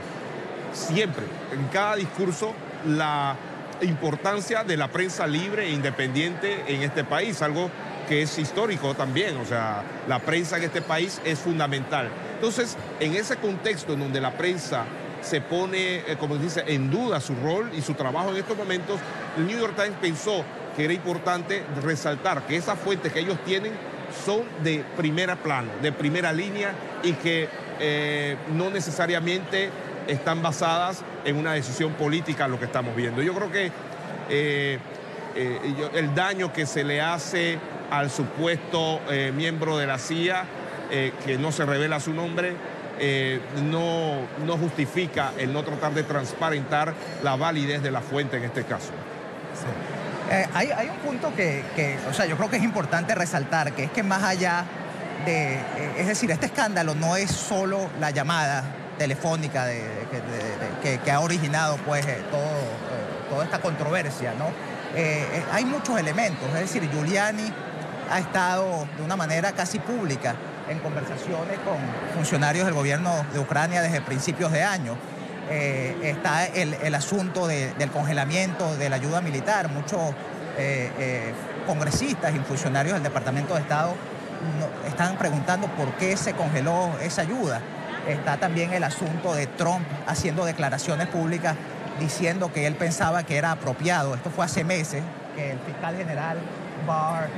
siempre, 0.72 1.24
en 1.52 1.66
cada 1.68 1.96
discurso, 1.96 2.52
la 2.86 3.36
importancia 3.82 4.64
de 4.64 4.76
la 4.76 4.88
prensa 4.88 5.26
libre 5.26 5.66
e 5.66 5.70
independiente 5.70 6.64
en 6.66 6.82
este 6.82 7.04
país, 7.04 7.40
algo 7.42 7.70
que 8.08 8.22
es 8.22 8.38
histórico 8.38 8.94
también, 8.94 9.36
o 9.36 9.44
sea, 9.44 9.82
la 10.08 10.18
prensa 10.18 10.56
en 10.56 10.64
este 10.64 10.82
país 10.82 11.20
es 11.24 11.38
fundamental. 11.38 12.08
Entonces, 12.40 12.74
en 13.00 13.14
ese 13.16 13.36
contexto 13.36 13.92
en 13.92 14.00
donde 14.00 14.18
la 14.18 14.32
prensa 14.32 14.86
se 15.20 15.42
pone, 15.42 15.96
eh, 15.96 16.16
como 16.18 16.38
dice, 16.38 16.64
en 16.66 16.90
duda 16.90 17.20
su 17.20 17.34
rol 17.34 17.70
y 17.76 17.82
su 17.82 17.92
trabajo 17.92 18.30
en 18.30 18.38
estos 18.38 18.56
momentos, 18.56 18.98
el 19.36 19.46
New 19.46 19.58
York 19.58 19.74
Times 19.76 19.98
pensó 20.00 20.42
que 20.74 20.84
era 20.84 20.94
importante 20.94 21.62
resaltar 21.82 22.46
que 22.46 22.56
esas 22.56 22.78
fuentes 22.78 23.12
que 23.12 23.20
ellos 23.20 23.36
tienen 23.44 23.72
son 24.24 24.40
de 24.64 24.82
primera 24.96 25.36
plano, 25.36 25.68
de 25.82 25.92
primera 25.92 26.32
línea 26.32 26.72
y 27.02 27.12
que 27.12 27.46
eh, 27.78 28.38
no 28.54 28.70
necesariamente 28.70 29.68
están 30.06 30.40
basadas 30.40 31.04
en 31.26 31.36
una 31.36 31.52
decisión 31.52 31.92
política 31.92 32.48
lo 32.48 32.58
que 32.58 32.64
estamos 32.64 32.96
viendo. 32.96 33.20
Yo 33.20 33.34
creo 33.34 33.52
que 33.52 33.70
eh, 34.30 34.78
el 35.34 36.14
daño 36.14 36.54
que 36.54 36.64
se 36.64 36.84
le 36.84 37.02
hace 37.02 37.58
al 37.90 38.10
supuesto 38.10 39.00
miembro 39.34 39.76
de 39.76 39.86
la 39.86 39.98
CIA, 39.98 40.46
que 40.90 41.38
no 41.38 41.52
se 41.52 41.64
revela 41.64 42.00
su 42.00 42.12
nombre, 42.12 42.54
no, 43.62 44.14
no 44.44 44.58
justifica 44.58 45.32
el 45.38 45.52
no 45.52 45.62
tratar 45.62 45.94
de 45.94 46.02
transparentar 46.02 46.92
la 47.22 47.36
validez 47.36 47.82
de 47.82 47.90
la 47.90 48.00
fuente 48.00 48.36
en 48.36 48.44
este 48.44 48.64
caso. 48.64 48.92
Eh, 50.30 50.46
hay, 50.54 50.88
un 50.88 50.98
punto 50.98 51.34
que, 51.34 51.98
o 52.08 52.14
sea, 52.14 52.24
yo 52.24 52.36
creo 52.36 52.48
que 52.48 52.56
es 52.56 52.62
importante 52.62 53.16
resaltar, 53.16 53.72
que 53.72 53.84
es 53.84 53.90
que 53.90 54.04
más 54.04 54.22
allá 54.22 54.64
de, 55.26 55.54
eh, 55.54 55.94
es 55.98 56.06
decir, 56.06 56.30
este 56.30 56.46
escándalo 56.46 56.94
no 56.94 57.16
es 57.16 57.32
solo 57.32 57.90
la 57.98 58.10
llamada 58.10 58.62
telefónica 58.96 59.64
de, 59.64 59.82
que, 61.04 61.10
ha 61.10 61.20
originado 61.20 61.78
pues 61.78 62.06
eh, 62.06 62.22
todo, 62.30 63.28
toda 63.28 63.44
esta 63.44 63.60
controversia, 63.60 64.34
¿no? 64.38 64.46
hay 65.52 65.64
muchos 65.64 65.98
elementos, 66.00 66.48
es 66.48 66.60
decir, 66.60 66.90
Giuliani 66.90 67.52
ha 68.10 68.18
estado 68.18 68.88
de 68.96 69.04
una 69.04 69.14
manera 69.14 69.52
casi 69.52 69.78
pública 69.78 70.34
en 70.70 70.78
conversaciones 70.78 71.58
con 71.64 71.76
funcionarios 72.14 72.64
del 72.64 72.74
gobierno 72.74 73.10
de 73.32 73.40
Ucrania 73.40 73.82
desde 73.82 74.00
principios 74.00 74.52
de 74.52 74.62
año. 74.62 74.96
Eh, 75.50 75.96
está 76.04 76.46
el, 76.46 76.94
asunto 76.94 77.48
del 77.48 77.90
congelamiento 77.90 78.76
de 78.76 78.88
la 78.88 78.96
ayuda 78.96 79.20
militar. 79.20 79.68
Muchos 79.68 80.00
eh, 80.56 80.92
eh, 80.98 81.34
congresistas 81.66 82.34
y 82.34 82.38
funcionarios 82.38 82.94
del 82.94 83.02
Departamento 83.02 83.54
de 83.54 83.60
Estado 83.60 83.94
están 84.86 85.18
preguntando 85.18 85.66
por 85.68 85.88
qué 85.94 86.16
se 86.16 86.34
congeló 86.34 86.96
esa 87.02 87.22
ayuda. 87.22 87.60
Está 88.08 88.36
también 88.36 88.72
el 88.72 88.84
asunto 88.84 89.34
de 89.34 89.46
Trump 89.48 89.84
haciendo 90.06 90.44
declaraciones 90.44 91.08
públicas 91.08 91.56
diciendo 91.98 92.52
que 92.52 92.66
él 92.66 92.76
pensaba 92.76 93.24
que 93.24 93.36
era 93.36 93.50
apropiado. 93.50 94.14
Esto 94.14 94.30
fue 94.30 94.44
hace 94.44 94.62
meses, 94.62 95.02
que 95.34 95.50
el 95.50 95.58
fiscal 95.58 95.96
general 95.96 96.38
Barr 96.86 97.28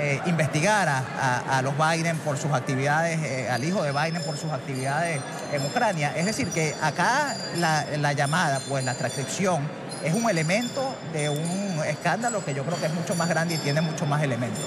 eh, 0.00 0.20
investigar 0.26 0.88
a, 0.88 1.60
los 1.62 1.74
Biden 1.76 2.18
por 2.18 2.38
sus 2.38 2.52
actividades, 2.52 3.20
eh, 3.20 3.50
al 3.50 3.64
hijo 3.64 3.82
de 3.82 3.90
Biden 3.90 4.22
por 4.22 4.36
sus 4.36 4.52
actividades 4.52 5.20
en 5.52 5.64
Ucrania. 5.66 6.12
Es 6.14 6.24
decir, 6.24 6.48
que 6.48 6.72
acá 6.80 7.34
la, 7.56 8.12
llamada, 8.12 8.60
pues 8.68 8.84
la 8.84 8.94
transcripción, 8.94 9.68
es 10.04 10.14
un 10.14 10.30
elemento 10.30 10.94
de 11.12 11.28
un 11.28 11.82
escándalo 11.84 12.44
que 12.44 12.54
yo 12.54 12.62
creo 12.62 12.78
que 12.78 12.86
es 12.86 12.94
mucho 12.94 13.16
más 13.16 13.28
grande 13.28 13.56
y 13.56 13.58
tiene 13.58 13.80
mucho 13.80 14.06
más 14.06 14.22
elementos. 14.22 14.62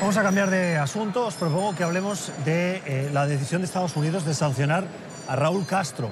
Vamos 0.00 0.16
a 0.16 0.22
cambiar 0.24 0.50
de 0.50 0.78
asunto. 0.78 1.26
Os 1.26 1.34
propongo 1.34 1.76
que 1.76 1.84
hablemos 1.84 2.32
de 2.44 2.82
eh, 2.84 3.10
la 3.12 3.28
decisión 3.28 3.62
de 3.62 3.66
Estados 3.66 3.94
Unidos 3.94 4.24
de 4.24 4.34
sancionar 4.34 4.84
a 5.28 5.36
Raúl 5.36 5.64
Castro 5.64 6.10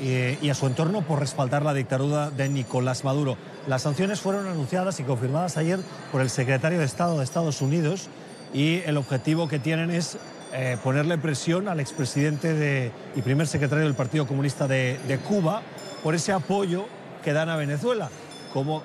y 0.00 0.48
a 0.48 0.54
su 0.54 0.68
entorno 0.68 1.02
por 1.02 1.18
respaldar 1.18 1.62
la 1.62 1.74
dictadura 1.74 2.30
de 2.30 2.48
Nicolás 2.48 3.02
Maduro. 3.02 3.36
Las 3.68 3.82
sanciones 3.82 4.20
fueron 4.20 4.46
anunciadas 4.46 4.98
y 4.98 5.02
confirmadas 5.02 5.58
ayer 5.58 5.78
por 6.10 6.22
el 6.22 6.30
secretario 6.30 6.78
de 6.78 6.86
Estado 6.86 7.18
de 7.18 7.24
Estados 7.24 7.60
Unidos 7.60 8.08
y 8.54 8.78
el 8.86 8.96
objetivo 8.96 9.46
que 9.46 9.58
tienen 9.58 9.90
es 9.90 10.16
eh, 10.54 10.78
ponerle 10.82 11.18
presión 11.18 11.68
al 11.68 11.78
expresidente 11.78 12.90
y 13.14 13.20
primer 13.20 13.46
secretario 13.46 13.84
del 13.84 13.92
Partido 13.92 14.26
Comunista 14.26 14.66
de, 14.66 14.98
de 15.06 15.18
Cuba 15.18 15.60
por 16.02 16.14
ese 16.14 16.32
apoyo 16.32 16.86
que 17.22 17.34
dan 17.34 17.50
a 17.50 17.56
Venezuela, 17.56 18.08
como 18.54 18.82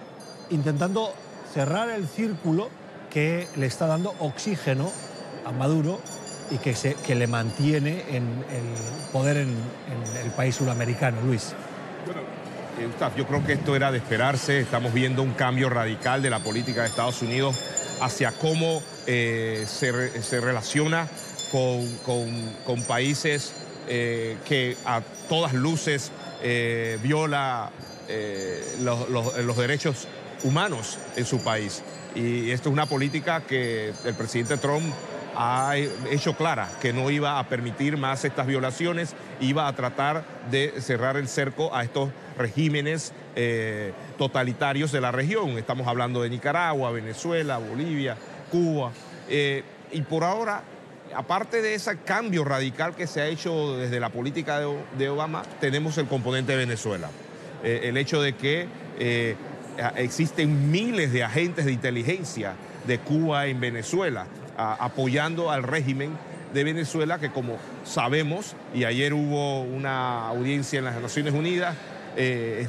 intentando 0.49 1.13
cerrar 1.53 1.89
el 1.89 2.05
círculo 2.05 2.67
que 3.09 3.47
le 3.55 3.67
está 3.67 3.87
dando 3.87 4.13
oxígeno 4.19 4.91
a 5.45 5.53
Maduro 5.53 6.01
y 6.51 6.57
que, 6.57 7.15
le 7.15 7.27
mantiene 7.27 8.03
en 8.09 8.25
el 8.25 9.11
poder 9.13 9.37
en, 9.37 9.55
el 10.21 10.31
país 10.31 10.55
sudamericano. 10.55 11.21
Luis. 11.21 11.53
Eh, 12.79 12.89
yo 13.15 13.27
creo 13.27 13.45
que 13.45 13.53
esto 13.53 13.75
era 13.75 13.91
de 13.91 13.97
esperarse. 13.99 14.59
Estamos 14.59 14.93
viendo 14.93 15.21
un 15.21 15.33
cambio 15.33 15.69
radical 15.69 16.21
de 16.21 16.29
la 16.29 16.39
política 16.39 16.81
de 16.81 16.87
Estados 16.87 17.21
Unidos 17.21 17.59
hacia 18.01 18.31
cómo 18.31 18.81
eh, 19.05 19.65
se, 19.67 20.39
relaciona 20.41 21.07
con, 21.51 22.83
países 22.87 23.53
eh, 23.87 24.37
que 24.45 24.75
a 24.85 25.01
todas 25.29 25.53
luces 25.53 26.11
viola 27.01 27.71
los, 28.81 29.57
derechos 29.57 30.07
humanos 30.43 30.97
en 31.15 31.25
su 31.25 31.41
país. 31.43 31.83
Y 32.15 32.51
esto 32.51 32.69
es 32.69 32.73
una 32.73 32.85
política 32.85 33.41
que 33.41 33.93
el 34.03 34.13
presidente 34.15 34.57
Trump 34.57 34.93
ha 35.35 35.75
hecho 36.11 36.35
clara 36.35 36.69
que 36.81 36.91
no 36.93 37.09
iba 37.09 37.39
a 37.39 37.47
permitir 37.47 37.97
más 37.97 38.25
estas 38.25 38.45
violaciones, 38.45 39.15
iba 39.39 39.67
a 39.67 39.73
tratar 39.73 40.23
de 40.51 40.73
cerrar 40.81 41.17
el 41.17 41.27
cerco 41.27 41.73
a 41.73 41.83
estos 41.83 42.09
regímenes 42.37 43.13
eh, 43.35 43.93
totalitarios 44.17 44.91
de 44.91 45.01
la 45.01 45.11
región. 45.11 45.57
Estamos 45.57 45.87
hablando 45.87 46.21
de 46.21 46.29
Nicaragua, 46.29 46.91
Venezuela, 46.91 47.57
Bolivia, 47.57 48.15
Cuba. 48.51 48.91
Eh, 49.29 49.63
y 49.91 50.01
por 50.01 50.23
ahora, 50.23 50.63
aparte 51.15 51.61
de 51.61 51.75
ese 51.75 51.97
cambio 51.99 52.43
radical 52.43 52.95
que 52.95 53.07
se 53.07 53.21
ha 53.21 53.27
hecho 53.27 53.77
desde 53.77 53.99
la 53.99 54.09
política 54.09 54.61
de, 54.97 55.09
Obama, 55.09 55.43
tenemos 55.59 55.97
el 55.97 56.07
componente 56.07 56.53
de 56.53 56.57
Venezuela. 56.59 57.09
Eh, 57.63 57.81
el 57.83 57.97
hecho 57.97 58.21
de 58.21 58.33
que 58.33 58.67
existen 59.95 60.69
miles 60.69 61.11
de 61.11 61.23
agentes 61.23 61.65
de 61.65 61.71
inteligencia 61.71 62.53
de 62.85 62.99
Cuba 62.99 63.47
en 63.47 63.59
Venezuela 63.59 64.27
apoyando 64.55 65.49
al 65.49 65.63
régimen 65.63 66.11
de 66.53 66.63
Venezuela 66.63 67.19
que 67.19 67.31
como 67.31 67.57
sabemos, 67.83 68.55
y 68.73 68.85
ayer 68.85 69.13
hubo 69.13 69.61
una 69.61 70.27
audiencia 70.27 70.79
en 70.79 70.85
las 70.85 71.01
Naciones 71.01 71.33
Unidas, 71.33 71.75
eh, 72.15 72.67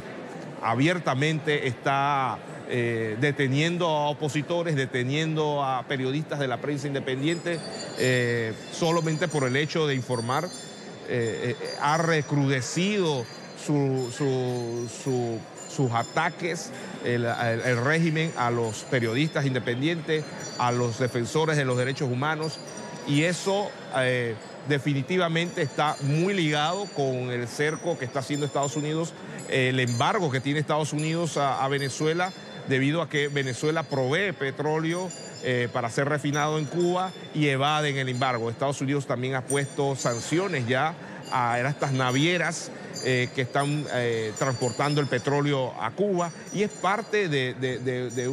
abiertamente 0.62 1.66
está 1.68 2.38
eh, 2.68 3.16
deteniendo 3.20 3.86
a 3.86 4.08
opositores, 4.08 4.76
deteniendo 4.76 5.62
a 5.62 5.82
periodistas 5.86 6.38
de 6.38 6.48
la 6.48 6.58
prensa 6.58 6.86
independiente, 6.86 7.58
eh, 7.98 8.54
solamente 8.72 9.28
por 9.28 9.44
el 9.44 9.56
hecho 9.56 9.86
de 9.86 9.94
informar, 9.94 10.48
ha 11.82 11.98
recrudecido 11.98 13.26
su, 13.62 14.10
sus 15.70 15.92
ataques, 15.92 16.70
el, 17.04 17.26
régimen 17.84 18.32
a 18.38 18.50
los 18.50 18.84
periodistas 18.84 19.44
independientes, 19.44 20.24
a 20.58 20.72
los 20.72 20.98
defensores 20.98 21.58
de 21.58 21.66
los 21.66 21.76
derechos 21.76 22.10
humanos, 22.10 22.58
y 23.06 23.24
eso 23.24 23.70
definitivamente 24.68 25.62
está 25.62 25.96
muy 26.02 26.34
ligado 26.34 26.86
con 26.94 27.30
el 27.30 27.46
cerco 27.48 27.98
que 27.98 28.04
está 28.04 28.20
haciendo 28.20 28.46
Estados 28.46 28.76
Unidos, 28.76 29.12
el 29.48 29.80
embargo 29.80 30.30
que 30.30 30.40
tiene 30.40 30.60
Estados 30.60 30.92
Unidos 30.92 31.36
a, 31.36 31.66
Venezuela, 31.68 32.32
debido 32.68 33.02
a 33.02 33.08
que 33.08 33.28
Venezuela 33.28 33.82
provee 33.82 34.32
petróleo 34.32 35.10
eh, 35.42 35.68
para 35.72 35.90
ser 35.90 36.08
refinado 36.08 36.58
en 36.58 36.64
Cuba 36.64 37.12
y 37.34 37.48
evaden 37.48 37.98
el 37.98 38.08
embargo. 38.08 38.50
Estados 38.50 38.80
Unidos 38.80 39.06
también 39.06 39.34
ha 39.34 39.42
puesto 39.42 39.96
sanciones 39.96 40.66
ya 40.66 40.94
a 41.30 41.60
estas 41.60 41.92
navieras 41.92 42.70
eh, 43.02 43.28
que 43.34 43.42
están 43.42 43.84
eh, 43.92 44.32
transportando 44.38 45.00
el 45.00 45.06
petróleo 45.06 45.74
a 45.80 45.90
Cuba 45.90 46.30
y 46.54 46.62
es 46.62 46.70
parte 46.70 47.28
de, 47.28 48.28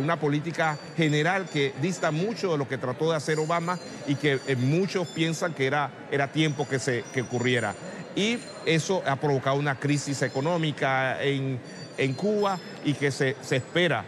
una 0.00 0.18
política 0.18 0.78
general 0.96 1.48
que 1.48 1.74
dista 1.82 2.10
mucho 2.10 2.52
de 2.52 2.58
lo 2.58 2.68
que 2.68 2.78
trató 2.78 3.10
de 3.10 3.16
hacer 3.16 3.38
Obama 3.38 3.78
y 4.06 4.14
que 4.14 4.38
eh, 4.46 4.56
muchos 4.56 5.08
piensan 5.08 5.52
que 5.52 5.66
era, 5.66 5.90
era 6.10 6.30
tiempo 6.32 6.66
que, 6.68 6.78
se, 6.78 7.04
que 7.12 7.22
ocurriera. 7.22 7.74
Y 8.14 8.38
eso 8.64 9.02
ha 9.06 9.16
provocado 9.16 9.56
una 9.56 9.78
crisis 9.78 10.22
económica 10.22 11.22
en, 11.22 11.58
en 11.98 12.14
Cuba 12.14 12.58
y 12.84 12.94
que 12.94 13.10
se, 13.10 13.36
se 13.42 13.56
espera 13.56 14.04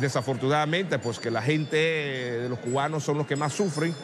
desafortunadamente, 0.00 0.98
pues 0.98 1.20
que 1.20 1.30
la 1.30 1.40
gente 1.40 1.76
de 1.76 2.48
los 2.48 2.58
cubanos 2.58 3.04
son 3.04 3.18
los 3.18 3.26
que 3.28 3.36
más 3.36 3.52
sufren, 3.52 3.94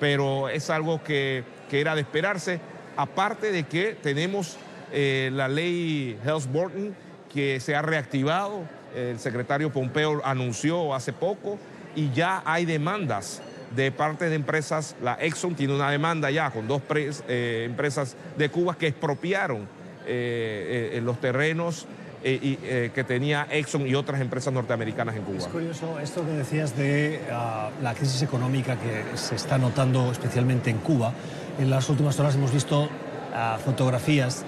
pero 0.00 0.48
es 0.48 0.70
algo 0.70 1.04
que, 1.04 1.44
que 1.70 1.80
era 1.80 1.94
de 1.94 2.00
esperarse 2.00 2.58
aparte 2.96 3.52
de 3.52 3.64
que 3.64 3.96
tenemos 4.00 4.56
eh, 4.92 5.30
la 5.32 5.48
ley 5.48 6.18
Helms-Burton 6.24 6.94
que 7.32 7.60
se 7.60 7.74
ha 7.74 7.82
reactivado, 7.82 8.62
el 8.94 9.18
secretario 9.18 9.72
Pompeo 9.72 10.20
anunció 10.24 10.94
hace 10.94 11.12
poco 11.12 11.58
y 11.96 12.10
ya 12.10 12.42
hay 12.44 12.66
demandas 12.66 13.40
de 13.74 13.90
parte 13.90 14.28
de 14.28 14.34
empresas, 14.34 14.96
la 15.02 15.14
Exxon 15.14 15.54
tiene 15.54 15.74
una 15.74 15.90
demanda 15.90 16.30
ya 16.30 16.50
con 16.50 16.68
dos 16.68 16.82
eh, 16.90 17.64
empresas 17.66 18.16
de 18.36 18.50
Cuba 18.50 18.76
que 18.76 18.88
expropiaron 18.88 19.66
eh, 20.06 21.00
los 21.02 21.18
terrenos 21.20 21.86
que 22.22 23.04
tenía 23.08 23.48
Exxon 23.50 23.84
y 23.84 23.96
otras 23.96 24.20
empresas 24.20 24.52
norteamericanas 24.52 25.16
en 25.16 25.22
Cuba. 25.22 25.38
Es 25.38 25.46
curioso 25.48 25.98
esto 25.98 26.24
que 26.24 26.30
decías 26.30 26.76
de 26.76 27.20
ah, 27.32 27.70
la 27.82 27.94
crisis 27.94 28.22
económica 28.22 28.76
que 28.76 29.16
se 29.16 29.34
está 29.34 29.58
notando 29.58 30.12
especialmente 30.12 30.70
en 30.70 30.78
Cuba. 30.78 31.12
En 31.58 31.70
las 31.70 31.88
últimas 31.90 32.18
horas 32.18 32.34
hemos 32.34 32.52
visto 32.52 32.88
ah, 33.34 33.58
fotografías 33.62 34.44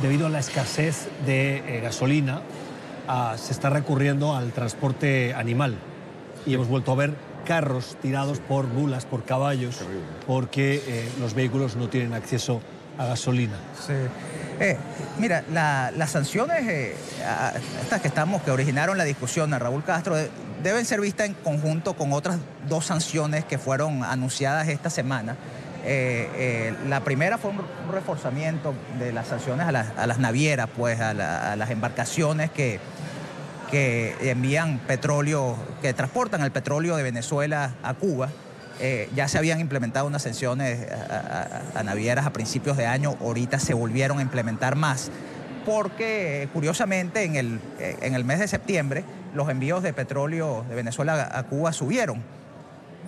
debido 0.00 0.26
a 0.26 0.30
la 0.30 0.38
escasez 0.38 1.08
de 1.26 1.58
eh, 1.58 1.80
gasolina. 1.80 2.40
Ah, 3.06 3.36
se 3.36 3.52
está 3.52 3.68
recurriendo 3.68 4.34
al 4.34 4.52
transporte 4.52 5.34
animal 5.34 5.76
y 6.46 6.54
hemos 6.54 6.68
vuelto 6.68 6.92
a 6.92 6.94
ver 6.94 7.14
carros 7.44 7.96
tirados 8.00 8.38
por 8.38 8.66
bulas, 8.66 9.04
por 9.04 9.24
caballos, 9.24 9.80
porque 10.26 10.82
eh, 10.86 11.08
los 11.20 11.34
vehículos 11.34 11.76
no 11.76 11.88
tienen 11.88 12.14
acceso 12.14 12.62
a 12.98 13.06
gasolina. 13.06 13.56
Sí. 13.86 13.92
Eh, 14.60 14.76
mira, 15.18 15.44
las 15.50 16.10
sanciones, 16.10 16.94
estas 17.82 18.00
que 18.00 18.08
estamos, 18.08 18.42
que 18.42 18.50
originaron 18.50 18.96
la 18.96 19.04
discusión 19.04 19.52
a 19.54 19.58
Raúl 19.58 19.82
Castro, 19.82 20.16
deben 20.62 20.84
ser 20.84 21.00
vistas 21.00 21.26
en 21.26 21.34
conjunto 21.34 21.94
con 21.94 22.12
otras 22.12 22.38
dos 22.68 22.86
sanciones 22.86 23.44
que 23.44 23.58
fueron 23.58 24.04
anunciadas 24.04 24.68
esta 24.68 24.88
semana 24.88 25.36
eh, 25.84 26.28
eh, 26.36 26.74
la 26.88 27.00
primera 27.00 27.38
fue 27.38 27.50
un 27.50 27.60
reforzamiento 27.90 28.74
de 28.98 29.12
las 29.12 29.28
sanciones 29.28 29.66
a, 29.66 29.72
las 29.72 30.18
navieras, 30.18 30.68
pues 30.76 31.00
a, 31.00 31.12
las 31.12 31.70
embarcaciones 31.70 32.50
que, 32.50 32.78
que 33.70 34.14
envían 34.30 34.78
petróleo, 34.78 35.56
que 35.80 35.92
transportan 35.92 36.42
el 36.42 36.52
petróleo 36.52 36.96
de 36.96 37.02
Venezuela 37.02 37.74
a 37.82 37.94
Cuba. 37.94 38.28
Eh, 38.80 39.08
ya 39.14 39.28
se 39.28 39.38
habían 39.38 39.60
implementado 39.60 40.06
unas 40.06 40.22
sanciones 40.22 40.86
a, 40.90 41.82
navieras 41.82 42.26
a 42.26 42.32
principios 42.32 42.76
de 42.76 42.86
año, 42.86 43.16
ahorita 43.20 43.58
se 43.58 43.74
volvieron 43.74 44.18
a 44.18 44.22
implementar 44.22 44.76
más, 44.76 45.10
porque 45.66 46.48
curiosamente 46.52 47.24
en 47.24 47.36
el, 47.36 47.60
en 47.78 48.14
el 48.14 48.24
mes 48.24 48.38
de 48.38 48.48
septiembre 48.48 49.04
los 49.34 49.48
envíos 49.48 49.82
de 49.82 49.92
petróleo 49.92 50.64
de 50.68 50.74
Venezuela 50.74 51.28
a 51.32 51.42
Cuba 51.44 51.72
subieron. 51.72 52.22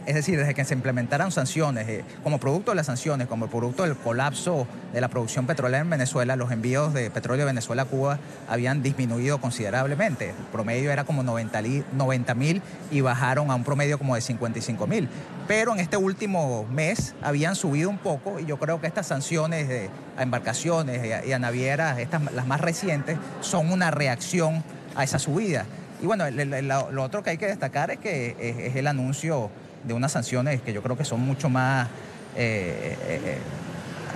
Es 0.07 0.15
decir, 0.15 0.39
desde 0.39 0.53
que 0.53 0.67
se 0.67 0.75
implementaran 0.75 1.33
sanciones, 1.33 1.89
eh, 1.89 2.05
como 2.23 2.39
producto 2.39 2.73
de 2.73 2.75
las 2.75 2.87
sanciones, 2.87 3.27
como 3.27 3.47
producto 3.49 3.85
del 3.85 3.97
colapso 3.97 4.67
de 4.93 5.01
la 5.01 5.09
producción 5.09 5.47
petrolera 5.47 5.81
en 5.81 5.89
Venezuela, 5.89 6.37
los 6.37 6.53
envíos 6.53 6.93
de 6.93 7.11
petróleo 7.11 7.47
de 7.47 7.53
Venezuela 7.53 7.83
a 7.83 7.85
Cuba 7.87 8.19
habían 8.47 8.83
disminuido 8.83 9.41
considerablemente. 9.41 10.31
El 10.31 10.47
promedio 10.53 10.93
era 10.93 11.05
como 11.05 11.23
90 11.23 12.35
mil 12.35 12.63
y 12.91 13.01
bajaron 13.01 13.51
a 13.51 13.55
un 13.55 13.65
promedio 13.65 13.97
como 13.97 14.15
de 14.15 14.21
55 14.21 14.87
mil. 14.87 15.09
Pero 15.49 15.73
en 15.73 15.81
este 15.81 15.97
último 15.97 16.67
mes 16.71 17.15
habían 17.23 17.57
subido 17.57 17.89
un 17.89 17.99
poco 17.99 18.39
y 18.39 18.45
yo 18.45 18.59
creo 18.59 18.83
que 18.83 18.87
estas 18.87 19.07
sanciones 19.07 19.91
a 20.19 20.23
embarcaciones 20.23 21.27
y 21.27 21.33
a, 21.33 21.39
navieras, 21.39 21.99
estas, 21.99 22.31
las 22.33 22.47
más 22.47 22.61
recientes, 22.61 23.17
son 23.41 23.73
una 23.73 23.91
reacción 23.91 24.63
a 24.97 25.05
esa 25.05 25.19
subida. 25.19 25.65
Y 26.03 26.07
bueno, 26.07 26.25
lo 26.31 27.03
otro 27.03 27.23
que 27.23 27.31
hay 27.31 27.39
que 27.39 27.47
destacar 27.47 27.91
es 27.91 27.99
que 27.99 28.37
es 28.39 28.77
el 28.77 28.87
anuncio 28.87 29.51
de 29.85 29.95
unas 29.95 30.13
sanciones 30.13 30.61
que 30.63 30.73
yo 30.73 30.83
creo 30.83 30.97
que 30.97 31.05
son 31.05 31.21
mucho 31.21 31.49
más 31.49 31.89
eh, 32.37 32.97
eh, 33.07 33.39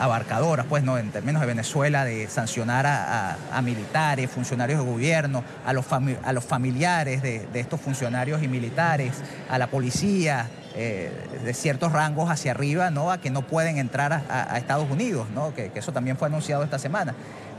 abarcadoras, 0.00 0.66
pues, 0.68 0.84
¿no? 0.84 0.96
En 0.98 1.10
términos 1.10 1.40
de 1.40 1.46
Venezuela, 1.46 2.04
de 2.04 2.28
sancionar 2.28 2.86
a, 2.86 3.60
militares, 3.62 4.30
funcionarios 4.30 4.78
de 4.78 4.86
gobierno, 4.86 5.42
a 5.66 5.72
los, 5.72 5.86
a 5.92 6.32
los 6.32 6.44
familiares 6.44 7.22
de, 7.22 7.48
estos 7.54 7.80
funcionarios 7.80 8.42
y 8.42 8.48
militares, 8.48 9.14
a 9.50 9.58
la 9.58 9.66
policía, 9.66 10.48
eh, 10.76 11.10
de 11.44 11.54
ciertos 11.54 11.90
rangos 11.92 12.30
hacia 12.30 12.52
arriba, 12.52 12.90
¿no? 12.90 13.10
A 13.10 13.18
que 13.18 13.30
no 13.30 13.42
pueden 13.42 13.78
entrar 13.78 14.12
a, 14.12 14.56
Estados 14.56 14.88
Unidos, 14.88 15.26
¿no? 15.34 15.52
Que, 15.54 15.70
que, 15.70 15.80
eso 15.80 15.92
también 15.92 16.16
fue 16.16 16.28
anunciado 16.28 16.62
esta 16.62 16.78
semana. 16.78 17.14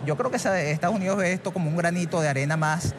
Yo 0.05 0.15
creo 0.15 0.31
que 0.31 0.37
Estados 0.37 0.95
Unidos 0.95 1.17
ve 1.17 1.33
esto 1.33 1.51
como 1.51 1.69
un 1.69 1.75
granito 1.75 2.21
de 2.21 2.29
arena 2.29 2.55
más 2.55 2.93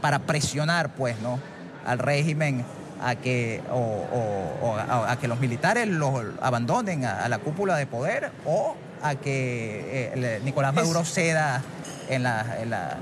para 0.00 0.20
presionar, 0.20 0.94
pues, 0.94 1.20
¿no? 1.20 1.38
Al 1.84 1.98
régimen 1.98 2.64
a 3.02 3.14
que, 3.16 3.62
o, 3.72 4.76
a, 4.78 5.16
que 5.18 5.28
los 5.28 5.40
militares 5.40 5.88
los 5.88 6.12
abandonen 6.40 7.04
a, 7.04 7.28
la 7.28 7.38
cúpula 7.38 7.76
de 7.76 7.86
poder 7.86 8.30
o 8.44 8.76
a 9.02 9.14
que 9.14 10.12
eh, 10.14 10.40
Nicolás 10.44 10.74
Maduro 10.74 11.04
ceda 11.04 11.62
en 12.08 12.22
las 12.22 12.66
la 12.66 12.96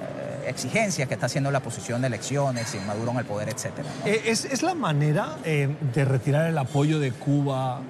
exigencias 0.47 1.09
que 1.09 1.15
está 1.15 1.27
haciendo 1.27 1.51
la 1.51 1.61
posición 1.61 2.01
de 2.01 2.09
elecciones, 2.09 2.69
sin 2.69 2.87
Maduro 2.87 3.13
en 3.13 3.19
el 3.19 3.25
poder, 3.25 3.49
etc. 3.49 3.71
Eh, 4.05 4.23
¿Es, 4.27 4.63
la 4.63 4.75
manera 4.75 5.37
eh, 5.45 5.75
de 5.95 6.05
retirar 6.05 6.47
el 6.47 6.59
apoyo 6.59 6.99
de 6.99 7.13
Cuba 7.13 7.81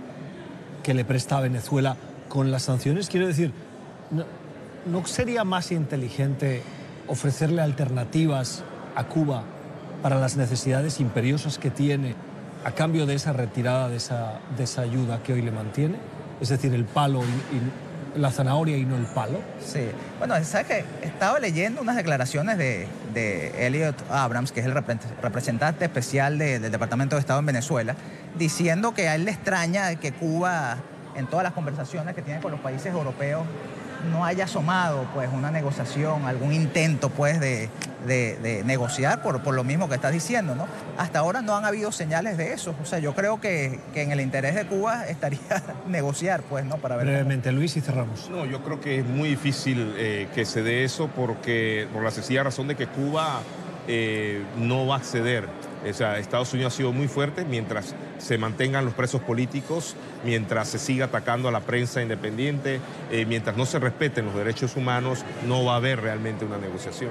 que 0.82 0.94
le 0.94 1.04
presta 1.04 1.38
a 1.38 1.40
Venezuela 1.40 1.96
con 2.28 2.50
las 2.50 2.62
sanciones? 2.62 3.08
Quiero 3.08 3.26
decir, 3.26 3.52
¿no 4.86 5.06
sería 5.06 5.44
más 5.44 5.72
inteligente 5.72 6.62
ofrecerle 7.08 7.62
alternativas 7.62 8.62
a 8.94 9.04
Cuba 9.04 9.44
para 10.04 10.20
las 10.20 10.36
necesidades 10.36 11.00
imperiosas 11.00 11.56
que 11.56 11.70
tiene 11.70 12.14
a 12.62 12.72
cambio 12.72 13.06
de 13.06 13.14
esa 13.14 13.32
retirada 13.32 13.88
de 13.88 13.96
esa, 13.96 14.38
de 14.54 14.64
esa 14.64 14.82
ayuda 14.82 15.22
que 15.22 15.32
hoy 15.32 15.40
le 15.40 15.50
mantiene? 15.50 15.96
Es 16.42 16.50
decir, 16.50 16.74
el 16.74 16.84
palo 16.84 17.22
y, 17.22 18.20
la 18.20 18.30
zanahoria 18.30 18.76
y 18.76 18.84
no 18.84 18.96
el 18.96 19.06
palo. 19.06 19.38
Sí. 19.64 19.88
Bueno, 20.18 20.34
¿sabes 20.44 20.66
que 20.66 20.84
Estaba 21.06 21.40
leyendo 21.40 21.80
unas 21.80 21.96
declaraciones 21.96 22.58
de, 22.58 22.86
de 23.14 23.66
Elliot 23.66 23.96
Abrams, 24.10 24.52
que 24.52 24.60
es 24.60 24.66
el 24.66 24.74
representante 24.74 25.86
especial 25.86 26.36
del 26.36 26.70
Departamento 26.70 27.16
de 27.16 27.20
Estado 27.20 27.40
en 27.40 27.46
Venezuela, 27.46 27.96
diciendo 28.38 28.92
que 28.92 29.08
a 29.08 29.14
él 29.14 29.24
le 29.24 29.30
extraña 29.30 29.94
que 29.94 30.12
Cuba, 30.12 30.76
en 31.16 31.26
todas 31.28 31.44
las 31.44 31.54
conversaciones 31.54 32.14
que 32.14 32.20
tiene 32.20 32.40
con 32.40 32.52
los 32.52 32.60
países 32.60 32.92
europeos, 32.92 33.46
no 34.10 34.24
haya 34.24 34.44
asomado 34.44 35.06
pues 35.14 35.28
una 35.32 35.50
negociación, 35.50 36.24
algún 36.24 36.52
intento 36.52 37.10
pues 37.10 37.40
de, 37.40 37.70
negociar 38.64 39.22
por, 39.22 39.42
por, 39.42 39.54
lo 39.54 39.64
mismo 39.64 39.88
que 39.88 39.94
estás 39.94 40.12
diciendo, 40.12 40.54
¿no? 40.54 40.66
Hasta 40.98 41.20
ahora 41.20 41.42
no 41.42 41.56
han 41.56 41.64
habido 41.64 41.90
señales 41.90 42.36
de 42.36 42.52
eso. 42.52 42.74
O 42.82 42.84
sea, 42.84 42.98
yo 42.98 43.14
creo 43.14 43.40
que, 43.40 43.80
en 43.94 44.12
el 44.12 44.20
interés 44.20 44.54
de 44.54 44.66
Cuba 44.66 45.06
estaría 45.08 45.40
negociar, 45.88 46.42
pues, 46.42 46.64
¿no? 46.64 46.76
Para 46.76 46.96
ver 46.96 47.06
Brevemente, 47.06 47.50
Luis, 47.52 47.76
y 47.76 47.80
cerramos. 47.80 48.28
No, 48.30 48.44
yo 48.44 48.62
creo 48.62 48.80
que 48.80 49.00
es 49.00 49.06
muy 49.06 49.30
difícil 49.30 49.94
eh, 49.96 50.28
que 50.34 50.44
se 50.44 50.62
dé 50.62 50.84
eso 50.84 51.08
porque, 51.08 51.88
por 51.92 52.02
la 52.02 52.10
sencilla 52.10 52.42
razón 52.42 52.68
de 52.68 52.76
que 52.76 52.86
Cuba 52.86 53.40
eh, 53.88 54.42
no 54.58 54.86
va 54.86 54.96
a 54.96 54.98
acceder 54.98 55.48
o 55.90 55.94
sea, 55.94 56.18
Estados 56.18 56.53
Unidos 56.53 56.73
ha 56.73 56.77
sido 56.77 56.92
muy 56.92 57.09
fuerte 57.09 57.44
mientras 57.44 57.94
se 58.18 58.38
mantengan 58.38 58.85
los 58.85 58.94
presos 58.94 59.20
políticos, 59.20 59.97
mientras 60.25 60.68
se 60.68 60.79
siga 60.79 61.07
atacando 61.07 61.49
a 61.49 61.53
la 61.53 61.61
prensa 61.61 62.01
independiente, 62.03 62.81
eh, 63.11 63.27
mientras 63.27 63.57
no 63.57 63.66
se 63.66 63.79
respeten 63.79 64.27
los 64.27 64.35
derechos 64.35 64.77
humanos, 64.77 65.25
no 65.47 65.64
va 65.64 65.75
a 65.75 65.77
haber 65.77 66.01
realmente 66.01 66.44
una 66.44 66.59
negociación. 66.59 67.11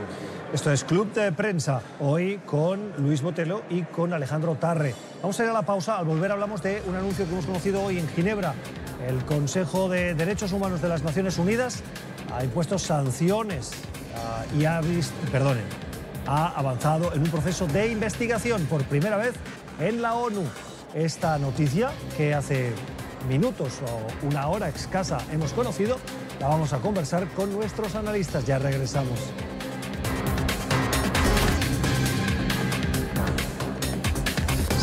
Esto 0.54 0.72
es 0.72 0.84
Club 0.84 1.14
de 1.14 1.32
Prensa, 1.32 1.82
hoy 2.00 2.40
con 2.46 2.94
Luis 2.98 3.22
Botelo 3.22 3.64
y 3.70 3.84
con 3.84 4.14
Alejandro 4.14 4.56
Tarre. 4.56 4.96
Vamos 5.22 5.40
a 5.40 5.44
ir 5.44 5.50
a 5.50 5.54
la 5.54 5.64
pausa, 5.64 5.98
al 5.98 6.06
volver 6.06 6.32
hablamos 6.32 6.62
de 6.64 6.82
un 6.88 6.96
anuncio 6.96 7.26
que 7.26 7.32
hemos 7.32 7.46
conocido 7.46 7.82
hoy 7.84 8.00
en 8.00 8.08
Ginebra. 8.10 8.54
El 9.08 9.24
Consejo 9.26 9.90
de 9.90 10.16
Derechos 10.16 10.52
Humanos 10.52 10.82
de 10.82 10.90
las 10.90 11.04
Naciones 11.04 11.38
Unidas 11.38 11.84
ha 12.34 12.44
impuesto 12.44 12.80
sanciones 12.80 13.72
ah, 14.16 14.44
y 14.58 14.66
ha 14.66 14.82
visto, 14.82 15.14
perdonen, 15.32 15.66
ha 16.28 16.48
avanzado 16.48 17.14
en 17.14 17.22
un 17.22 17.30
proceso 17.30 17.68
de 17.68 17.88
investigación 17.88 18.66
por 18.66 18.84
primera 18.84 19.18
vez 19.18 19.34
en 19.80 20.02
la 20.02 20.14
ONU. 20.16 20.44
Esta 20.94 21.38
noticia 21.38 21.92
que 22.18 22.34
hace 22.34 22.72
minutos 23.28 23.80
o 23.82 24.28
una 24.28 24.48
hora 24.48 24.70
escasa 24.70 25.18
hemos 25.32 25.54
conocido, 25.54 25.98
la 26.40 26.48
vamos 26.48 26.74
a 26.74 26.80
conversar 26.80 27.28
con 27.30 27.52
nuestros 27.52 27.96
analistas. 27.96 28.46
Ya 28.46 28.60
regresamos. 28.60 29.20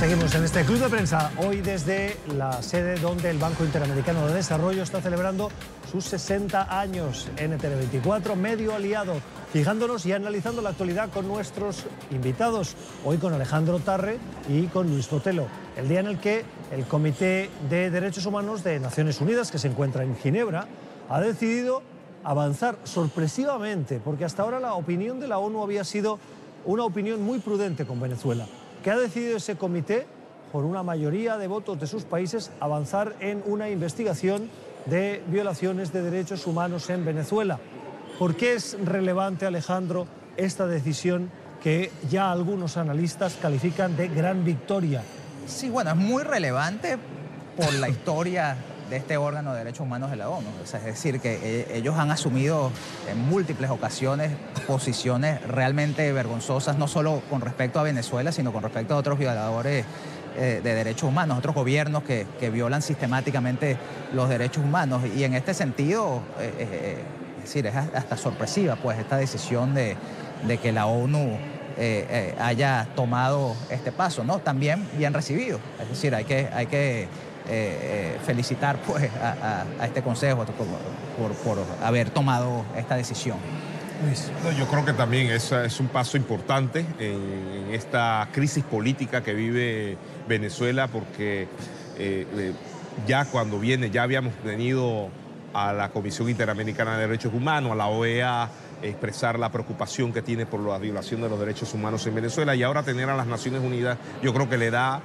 Seguimos 0.00 0.34
en 0.34 0.44
este 0.44 0.64
club 0.64 0.78
de 0.78 0.88
prensa, 0.88 1.30
hoy 1.36 1.60
desde 1.60 2.16
la 2.34 2.62
sede 2.62 2.98
donde 2.98 3.28
el 3.28 3.36
Banco 3.36 3.64
Interamericano 3.64 4.26
de 4.26 4.32
Desarrollo 4.32 4.82
está 4.82 5.02
celebrando 5.02 5.50
sus 5.92 6.06
60 6.06 6.80
años. 6.80 7.28
NTN24, 7.36 8.34
medio 8.34 8.74
aliado, 8.74 9.16
fijándonos 9.52 10.06
y 10.06 10.12
analizando 10.12 10.62
la 10.62 10.70
actualidad 10.70 11.10
con 11.10 11.28
nuestros 11.28 11.84
invitados. 12.10 12.76
Hoy 13.04 13.18
con 13.18 13.34
Alejandro 13.34 13.78
Tarre 13.78 14.16
y 14.48 14.68
con 14.68 14.88
Luis 14.88 15.10
Botelo. 15.10 15.48
El 15.76 15.90
día 15.90 16.00
en 16.00 16.06
el 16.06 16.18
que 16.18 16.46
el 16.72 16.86
Comité 16.86 17.50
de 17.68 17.90
Derechos 17.90 18.24
Humanos 18.24 18.64
de 18.64 18.80
Naciones 18.80 19.20
Unidas, 19.20 19.50
que 19.50 19.58
se 19.58 19.68
encuentra 19.68 20.02
en 20.02 20.16
Ginebra, 20.16 20.66
ha 21.10 21.20
decidido 21.20 21.82
avanzar 22.24 22.78
sorpresivamente, 22.84 24.00
porque 24.02 24.24
hasta 24.24 24.44
ahora 24.44 24.60
la 24.60 24.72
opinión 24.72 25.20
de 25.20 25.28
la 25.28 25.36
ONU 25.36 25.62
había 25.62 25.84
sido 25.84 26.18
una 26.64 26.84
opinión 26.84 27.20
muy 27.20 27.40
prudente 27.40 27.84
con 27.84 28.00
Venezuela 28.00 28.46
que 28.82 28.90
ha 28.90 28.96
decidido 28.96 29.36
ese 29.36 29.56
comité, 29.56 30.06
por 30.52 30.64
una 30.64 30.82
mayoría 30.82 31.36
de 31.38 31.46
votos 31.46 31.78
de 31.78 31.86
sus 31.86 32.04
países, 32.04 32.50
avanzar 32.60 33.14
en 33.20 33.42
una 33.46 33.70
investigación 33.70 34.50
de 34.86 35.22
violaciones 35.26 35.92
de 35.92 36.02
derechos 36.02 36.46
humanos 36.46 36.90
en 36.90 37.04
Venezuela. 37.04 37.58
¿Por 38.18 38.34
qué 38.36 38.54
es 38.54 38.76
relevante, 38.84 39.46
Alejandro, 39.46 40.06
esta 40.36 40.66
decisión 40.66 41.30
que 41.62 41.90
ya 42.10 42.32
algunos 42.32 42.76
analistas 42.76 43.36
califican 43.40 43.96
de 43.96 44.08
gran 44.08 44.44
victoria? 44.44 45.02
Sí, 45.46 45.68
bueno, 45.68 45.90
es 45.90 45.96
muy 45.96 46.22
relevante 46.22 46.98
por 47.56 47.72
la 47.74 47.88
historia 47.90 48.56
de 48.90 48.96
este 48.96 49.16
órgano 49.16 49.52
de 49.52 49.60
derechos 49.60 49.80
humanos 49.80 50.10
de 50.10 50.16
la 50.16 50.28
ONU. 50.28 50.48
es 50.62 50.84
decir, 50.84 51.20
que 51.20 51.38
eh, 51.42 51.76
ellos 51.76 51.96
han 51.96 52.10
asumido 52.10 52.72
en 53.08 53.18
múltiples 53.18 53.70
ocasiones 53.70 54.32
posiciones 54.66 55.40
realmente 55.46 56.12
vergonzosas, 56.12 56.76
no 56.76 56.88
solo 56.88 57.22
con 57.30 57.40
respecto 57.40 57.78
a 57.78 57.84
Venezuela, 57.84 58.32
sino 58.32 58.52
con 58.52 58.64
respecto 58.64 58.94
a 58.94 58.96
otros 58.96 59.18
violadores 59.18 59.84
eh, 60.36 60.60
de 60.62 60.74
derechos 60.74 61.04
humanos, 61.08 61.38
otros 61.38 61.54
gobiernos 61.54 62.02
que, 62.02 62.26
violan 62.50 62.82
sistemáticamente 62.82 63.78
los 64.12 64.28
derechos 64.28 64.64
humanos. 64.64 65.02
Y 65.16 65.22
en 65.22 65.34
este 65.34 65.54
sentido, 65.54 66.20
eh, 66.40 66.98
es 67.36 67.42
decir, 67.44 67.66
es 67.66 67.76
hasta 67.76 68.16
sorpresiva 68.16 68.74
pues 68.74 68.98
esta 68.98 69.16
decisión 69.16 69.72
de, 69.72 69.96
que 70.60 70.72
la 70.72 70.86
ONU 70.86 71.38
haya 72.40 72.88
tomado 72.94 73.54
este 73.70 73.92
paso, 73.92 74.24
¿no? 74.24 74.40
También 74.40 74.86
bien 74.98 75.14
recibido. 75.14 75.60
Es 75.80 75.88
decir, 75.88 76.14
hay 76.14 76.24
que, 76.24 76.48
hay 76.52 76.66
que 76.66 77.08
eh, 77.52 78.14
eh, 78.14 78.18
felicitar 78.24 78.76
pues, 78.86 79.10
a, 79.20 79.64
este 79.84 80.02
Consejo 80.02 80.46
por, 81.44 81.58
haber 81.82 82.10
tomado 82.10 82.64
esta 82.76 82.94
decisión. 82.94 83.38
yo 84.56 84.68
creo 84.68 84.84
que 84.84 84.92
también 84.92 85.32
es, 85.32 85.50
es 85.50 85.80
un 85.80 85.88
paso 85.88 86.16
importante 86.16 86.86
en, 87.00 87.74
esta 87.74 88.28
crisis 88.30 88.62
política 88.62 89.24
que 89.24 89.34
vive 89.34 89.98
Venezuela 90.28 90.86
porque 90.86 91.48
eh, 91.98 92.52
ya 93.04 93.24
cuando 93.24 93.58
viene, 93.58 93.90
ya 93.90 94.04
habíamos 94.04 94.32
tenido 94.44 95.08
a 95.52 95.72
la 95.72 95.88
Comisión 95.88 96.28
Interamericana 96.28 96.98
de 96.98 97.08
Derechos 97.08 97.34
Humanos, 97.34 97.72
a 97.72 97.74
la 97.74 97.88
OEA, 97.88 98.48
expresar 98.80 99.40
la 99.40 99.50
preocupación 99.50 100.12
que 100.12 100.22
tiene 100.22 100.46
por 100.46 100.60
la 100.60 100.78
violación 100.78 101.20
de 101.20 101.28
los 101.28 101.40
derechos 101.40 101.74
humanos 101.74 102.06
en 102.06 102.14
Venezuela 102.14 102.54
y 102.54 102.62
ahora 102.62 102.84
tener 102.84 103.10
a 103.10 103.16
las 103.16 103.26
Naciones 103.26 103.60
Unidas 103.60 103.98
yo 104.22 104.32
creo 104.32 104.48
que 104.48 104.56
le 104.56 104.70
da 104.70 105.02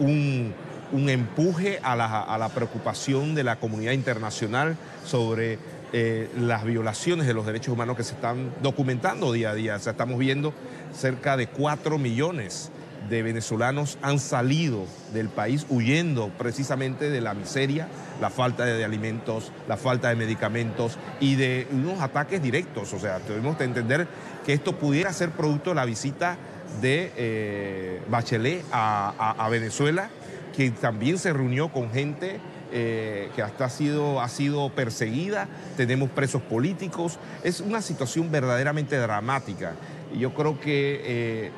un 0.00 0.54
un 0.92 1.08
empuje 1.08 1.80
a 1.82 1.96
la, 1.96 2.48
preocupación 2.54 3.34
de 3.34 3.44
la 3.44 3.56
comunidad 3.56 3.92
internacional 3.92 4.76
sobre 5.04 5.58
eh, 5.92 6.30
las 6.38 6.64
violaciones 6.64 7.26
de 7.26 7.34
los 7.34 7.46
derechos 7.46 7.74
humanos 7.74 7.96
que 7.96 8.04
se 8.04 8.14
están 8.14 8.52
documentando 8.62 9.32
día 9.32 9.50
a 9.50 9.54
día. 9.54 9.76
O 9.76 9.78
sea, 9.78 9.92
estamos 9.92 10.18
viendo 10.18 10.52
cerca 10.92 11.36
de 11.36 11.48
4 11.48 11.98
millones 11.98 12.70
de 13.08 13.22
venezolanos 13.22 13.98
han 14.02 14.18
salido 14.18 14.84
del 15.12 15.28
país 15.28 15.64
huyendo 15.68 16.28
precisamente 16.36 17.08
de 17.08 17.20
la 17.20 17.34
miseria, 17.34 17.86
la 18.20 18.30
falta 18.30 18.64
de 18.64 18.84
alimentos, 18.84 19.52
la 19.68 19.76
falta 19.76 20.08
de 20.08 20.16
medicamentos 20.16 20.98
y 21.20 21.36
de 21.36 21.68
unos 21.70 22.00
ataques 22.00 22.42
directos. 22.42 22.92
O 22.92 22.98
sea, 22.98 23.20
tenemos 23.20 23.56
que 23.56 23.64
entender 23.64 24.08
que 24.44 24.52
esto 24.52 24.72
pudiera 24.72 25.12
ser 25.12 25.30
producto 25.30 25.70
de 25.70 25.76
la 25.76 25.84
visita 25.84 26.36
de 26.80 27.12
eh, 27.16 28.02
Bachelet 28.08 28.64
a 28.72 29.48
Venezuela 29.50 30.10
que 30.56 30.70
también 30.70 31.18
se 31.18 31.32
reunió 31.32 31.68
con 31.70 31.90
gente 31.90 32.40
eh, 32.72 33.30
que 33.36 33.42
hasta 33.42 33.66
ha 33.66 33.70
sido, 33.70 34.22
ha 34.22 34.28
sido 34.28 34.70
perseguida, 34.70 35.48
tenemos 35.76 36.08
presos 36.10 36.40
políticos, 36.42 37.18
es 37.44 37.60
una 37.60 37.82
situación 37.82 38.32
verdaderamente 38.32 38.96
dramática. 38.96 39.74
Y 40.14 40.20
yo 40.20 40.34
creo 40.34 40.58
que, 40.58 41.02
eh, 41.04 41.52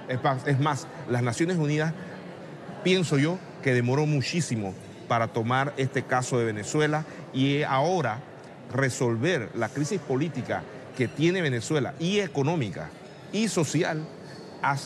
es, 0.46 0.58
más, 0.60 0.88
las 1.08 1.22
Naciones 1.22 1.58
Unidas, 1.58 1.94
pienso 2.82 3.18
yo, 3.18 3.38
que 3.62 3.72
demoró 3.72 4.04
muchísimo 4.04 4.74
para 5.06 5.28
tomar 5.28 5.72
este 5.76 6.02
caso 6.02 6.38
de 6.38 6.44
Venezuela 6.44 7.04
y 7.32 7.62
ahora 7.62 8.20
resolver 8.74 9.48
la 9.54 9.68
crisis 9.68 10.00
política 10.00 10.62
que 10.96 11.08
tiene 11.08 11.40
Venezuela 11.40 11.94
y 11.98 12.18
económica 12.18 12.90
y 13.32 13.48
social 13.48 14.06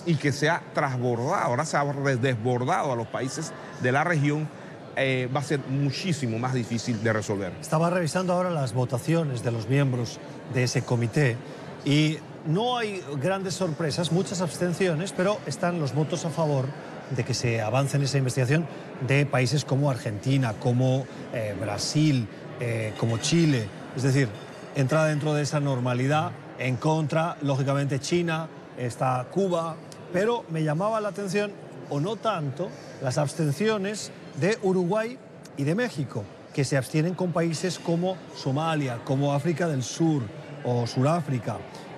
y 0.07 0.17
que 0.17 0.33
se 0.33 0.49
ha 0.49 0.63
transbordado, 0.75 1.35
ahora 1.35 1.65
se 1.65 1.77
ha 1.77 1.85
desbordado 1.85 2.93
a 2.93 2.97
los 2.97 3.07
países 3.07 3.53
de 3.81 3.93
la 3.93 4.05
región, 4.05 4.49
eh, 4.97 5.29
va 5.35 5.41
a 5.41 5.45
ser 5.45 5.61
muchísimo 5.69 6.39
más 6.39 6.53
difícil 6.53 7.03
de 7.03 7.13
resolver. 7.13 7.53
Estaba 7.61 7.89
revisando 7.89 8.35
ahora 8.35 8.51
las 8.51 8.75
votaciones 8.75 9.43
de 9.43 9.51
los 9.51 9.69
miembros 9.69 10.21
de 10.53 10.65
ese 10.65 10.83
comité 10.83 11.37
y 11.85 12.19
no 12.47 12.77
hay 12.77 13.03
grandes 13.21 13.55
sorpresas, 13.55 14.13
muchas 14.13 14.41
abstenciones, 14.41 15.13
pero 15.13 15.39
están 15.47 15.81
los 15.81 15.95
votos 15.95 16.25
a 16.25 16.31
favor 16.31 16.67
de 17.11 17.25
que 17.25 17.35
se 17.35 17.61
avance 17.61 17.97
en 17.97 18.03
esa 18.03 18.19
investigación 18.19 18.67
de 19.07 19.27
países 19.27 19.65
como 19.65 19.91
Argentina, 19.91 20.55
como 20.59 21.07
eh, 21.33 21.55
Brasil, 21.59 22.27
eh, 22.61 22.95
como 22.99 23.19
Chile. 23.19 23.67
Es 23.97 24.03
decir, 24.03 24.29
entra 24.75 25.05
dentro 25.05 25.35
de 25.35 25.43
esa 25.43 25.61
normalidad 25.61 26.33
en 26.59 26.77
contra, 26.77 27.37
lógicamente, 27.43 27.99
China, 27.99 28.49
está 28.87 29.27
Cuba, 29.31 29.77
pero 30.12 30.45
me 30.51 30.62
llamaba 30.62 31.01
la 31.01 31.09
atención, 31.09 31.53
o 31.90 32.01
no 32.01 32.16
tanto, 32.16 32.68
las 33.03 33.18
abstenciones 33.18 34.11
de 34.40 34.59
Uruguay 34.62 35.18
y 35.57 35.64
de 35.64 35.75
México, 35.75 36.25
que 36.55 36.64
se 36.64 36.77
abstienen 36.77 37.14
con 37.14 37.33
países 37.33 37.79
como 37.79 38.16
Somalia, 38.35 39.01
como 39.05 39.33
África 39.33 39.68
del 39.68 39.83
Sur 39.83 40.23
o 40.64 40.87
Suráfrica, 40.87 41.57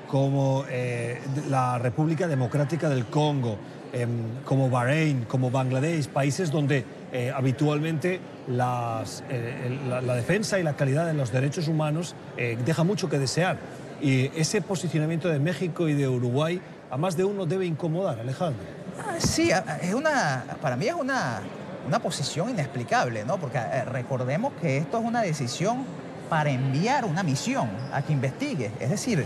como 0.08 0.64
eh, 0.68 1.20
la 1.48 1.78
República 1.78 2.28
Democrática 2.28 2.88
del 2.88 3.06
Congo, 3.06 3.58
em, 3.92 4.08
como 4.44 4.70
Bahrein, 4.70 5.24
como 5.24 5.50
Bangladesh, 5.50 6.08
países 6.08 6.50
donde 6.50 6.84
eh, 7.12 7.32
habitualmente 7.34 8.14
eh, 8.14 8.20
la, 8.48 10.14
defensa 10.14 10.58
y 10.58 10.62
la 10.62 10.76
calidad 10.76 11.06
de 11.06 11.14
los 11.14 11.32
derechos 11.32 11.68
humanos 11.68 12.14
deja 12.36 12.84
mucho 12.84 13.08
que 13.08 13.18
desear. 13.18 13.58
Y 14.00 14.30
ese 14.36 14.60
posicionamiento 14.60 15.28
de 15.28 15.38
México 15.38 15.88
y 15.88 15.94
de 15.94 16.08
Uruguay 16.08 16.60
a 16.94 16.96
más 16.96 17.16
de 17.16 17.24
uno 17.24 17.44
debe 17.44 17.66
incomodar, 17.66 18.20
Alejandro. 18.20 18.62
Ah, 19.04 19.16
sí, 19.18 19.50
es 19.82 19.94
una, 19.94 20.44
para 20.62 20.76
mí 20.76 20.86
es 20.86 20.94
una, 20.94 21.40
una 21.88 21.98
posición 21.98 22.50
inexplicable, 22.50 23.24
¿no? 23.24 23.36
Porque 23.36 23.58
eh, 23.58 23.84
recordemos 23.84 24.52
que 24.60 24.76
esto 24.76 25.00
es 25.00 25.04
una 25.04 25.22
decisión 25.22 25.84
para 26.30 26.50
enviar 26.50 27.04
una 27.04 27.24
misión 27.24 27.68
a 27.92 28.00
que 28.00 28.12
investigue. 28.12 28.70
Es 28.78 28.90
decir, 28.90 29.24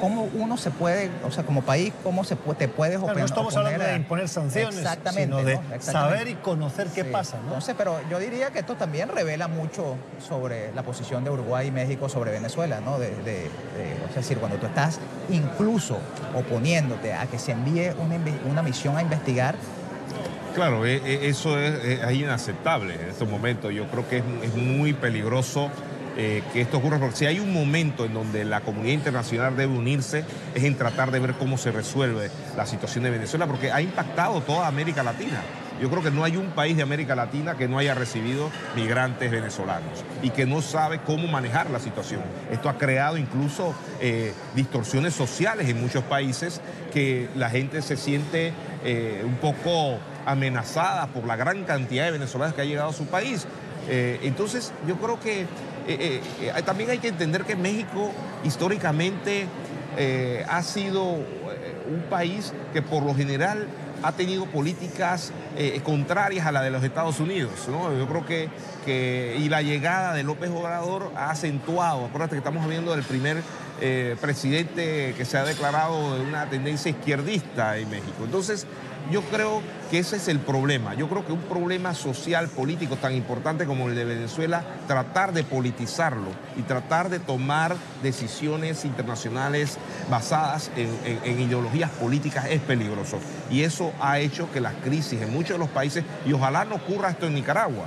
cómo 0.00 0.28
uno 0.34 0.56
se 0.56 0.70
puede, 0.70 1.10
o 1.26 1.30
sea, 1.30 1.44
como 1.44 1.62
país, 1.62 1.92
cómo 2.02 2.24
se 2.24 2.36
puede, 2.36 2.58
te 2.58 2.68
puedes 2.68 3.00
No 3.00 3.12
estamos 3.12 3.56
hablando 3.56 3.84
de 3.84 3.96
imponer 3.96 4.28
sanciones, 4.28 4.84
sino 5.14 5.42
de 5.42 5.58
saber 5.80 6.28
y 6.28 6.34
conocer 6.34 6.88
qué 6.88 7.04
pasa. 7.04 7.38
¿no? 7.48 7.60
sé, 7.60 7.74
pero 7.74 7.98
yo 8.10 8.18
diría 8.18 8.50
que 8.50 8.60
esto 8.60 8.74
también 8.74 9.08
revela 9.08 9.48
mucho 9.48 9.96
sobre 10.26 10.72
la 10.74 10.82
posición 10.82 11.24
de 11.24 11.30
Uruguay 11.30 11.68
y 11.68 11.70
México 11.70 12.08
sobre 12.08 12.30
Venezuela, 12.30 12.80
¿no? 12.80 12.98
De, 12.98 13.08
es 14.08 14.14
decir, 14.14 14.38
cuando 14.38 14.58
tú 14.58 14.66
estás 14.66 14.98
incluso 15.30 15.98
oponiéndote 16.34 17.12
a 17.14 17.26
que 17.26 17.38
se 17.38 17.52
envíe 17.52 17.92
una, 18.46 18.62
misión 18.62 18.96
a 18.96 19.02
investigar, 19.02 19.54
Claro, 20.54 20.84
e, 20.84 20.96
e, 20.96 21.28
eso 21.28 21.56
es, 21.60 22.12
inaceptable 22.12 22.94
en 22.94 23.10
estos 23.10 23.28
momentos. 23.28 23.72
Yo 23.72 23.86
creo 23.86 24.08
que 24.08 24.18
es 24.18 24.54
muy 24.56 24.92
peligroso 24.92 25.70
eh, 26.20 26.42
que 26.52 26.60
esto 26.60 26.78
ocurra, 26.78 26.98
porque 26.98 27.14
si 27.14 27.26
hay 27.26 27.38
un 27.38 27.52
momento 27.52 28.04
en 28.04 28.12
donde 28.12 28.44
la 28.44 28.62
comunidad 28.62 28.92
internacional 28.92 29.56
debe 29.56 29.72
unirse, 29.72 30.24
es 30.52 30.64
en 30.64 30.74
tratar 30.74 31.12
de 31.12 31.20
ver 31.20 31.34
cómo 31.34 31.56
se 31.56 31.70
resuelve 31.70 32.28
la 32.56 32.66
situación 32.66 33.04
de 33.04 33.10
Venezuela, 33.10 33.46
porque 33.46 33.70
ha 33.70 33.80
impactado 33.80 34.40
toda 34.40 34.66
América 34.66 35.04
Latina. 35.04 35.40
Yo 35.80 35.88
creo 35.88 36.02
que 36.02 36.10
no 36.10 36.24
hay 36.24 36.36
un 36.36 36.50
país 36.50 36.76
de 36.76 36.82
América 36.82 37.14
Latina 37.14 37.56
que 37.56 37.68
no 37.68 37.78
haya 37.78 37.94
recibido 37.94 38.50
migrantes 38.74 39.30
venezolanos 39.30 40.04
y 40.20 40.30
que 40.30 40.44
no 40.44 40.60
sabe 40.60 40.98
cómo 41.06 41.28
manejar 41.28 41.70
la 41.70 41.78
situación. 41.78 42.22
Esto 42.50 42.68
ha 42.68 42.78
creado 42.78 43.16
incluso 43.16 43.72
eh, 44.00 44.32
distorsiones 44.56 45.14
sociales 45.14 45.68
en 45.68 45.80
muchos 45.80 46.02
países 46.02 46.60
que 46.92 47.28
la 47.36 47.48
gente 47.48 47.80
se 47.80 47.96
siente 47.96 48.52
eh, 48.84 49.22
un 49.24 49.36
poco 49.36 50.00
amenazada 50.26 51.06
por 51.06 51.24
la 51.28 51.36
gran 51.36 51.62
cantidad 51.62 52.06
de 52.06 52.10
venezolanos 52.10 52.56
que 52.56 52.62
ha 52.62 52.64
llegado 52.64 52.90
a 52.90 52.92
su 52.92 53.06
país. 53.06 53.46
Entonces, 53.90 54.74
yo 54.86 54.96
creo 54.96 55.18
que 55.18 55.46
también 56.64 56.90
hay 56.90 56.98
que 56.98 57.08
entender 57.08 57.44
que 57.44 57.56
México 57.56 58.12
históricamente 58.44 59.46
ha 60.48 60.62
sido 60.62 61.02
un 61.88 62.02
país 62.10 62.52
que 62.72 62.82
por 62.82 63.02
lo 63.02 63.14
general 63.14 63.66
ha 64.02 64.12
tenido 64.12 64.46
políticas 64.46 65.32
eh, 65.56 65.80
contrarias 65.82 66.46
a 66.46 66.52
la 66.52 66.62
de 66.62 66.70
los 66.70 66.82
Estados 66.84 67.18
Unidos. 67.20 67.52
Yo 67.66 68.06
creo 68.06 68.24
que, 68.24 69.36
y 69.38 69.48
la 69.48 69.62
llegada 69.62 70.14
de 70.14 70.22
López 70.22 70.50
Obrador 70.50 71.12
ha 71.16 71.30
acentuado, 71.30 72.06
acuérdate 72.06 72.32
que 72.32 72.38
estamos 72.38 72.62
hablando 72.62 72.94
del 72.94 73.04
primer 73.04 73.42
eh, 73.80 74.16
presidente 74.20 75.14
que 75.16 75.24
se 75.24 75.38
ha 75.38 75.44
declarado 75.44 76.16
de 76.16 76.22
una 76.22 76.48
tendencia 76.48 76.90
izquierdista 76.90 77.76
en 77.76 77.90
México. 77.90 78.24
Entonces, 78.24 78.66
yo 79.10 79.22
creo 79.22 79.62
que 79.90 79.98
ese 79.98 80.16
es 80.16 80.28
el 80.28 80.38
problema. 80.38 80.94
Yo 80.94 81.08
creo 81.08 81.24
que 81.24 81.32
un 81.32 81.40
problema 81.40 81.94
social, 81.94 82.48
político 82.48 82.96
tan 82.96 83.14
importante 83.14 83.64
como 83.64 83.88
el 83.88 83.94
de 83.94 84.04
Venezuela, 84.04 84.62
tratar 84.86 85.32
de 85.32 85.44
politizarlo 85.44 86.28
y 86.56 86.62
tratar 86.62 87.08
de 87.08 87.18
tomar 87.18 87.74
decisiones 88.02 88.84
internacionales 88.84 89.78
basadas 90.10 90.70
en, 90.76 91.40
ideologías 91.40 91.90
políticas 91.90 92.46
es 92.50 92.60
peligroso. 92.60 93.18
Y 93.50 93.62
eso 93.62 93.92
ha 94.00 94.18
hecho 94.18 94.50
que 94.52 94.60
las 94.60 94.74
crisis 94.74 95.22
en 95.22 95.32
muchos 95.32 95.52
de 95.52 95.58
los 95.58 95.70
países, 95.70 96.04
y 96.26 96.32
ojalá 96.32 96.64
no 96.64 96.76
ocurra 96.76 97.10
esto 97.10 97.26
en 97.26 97.34
Nicaragua, 97.34 97.86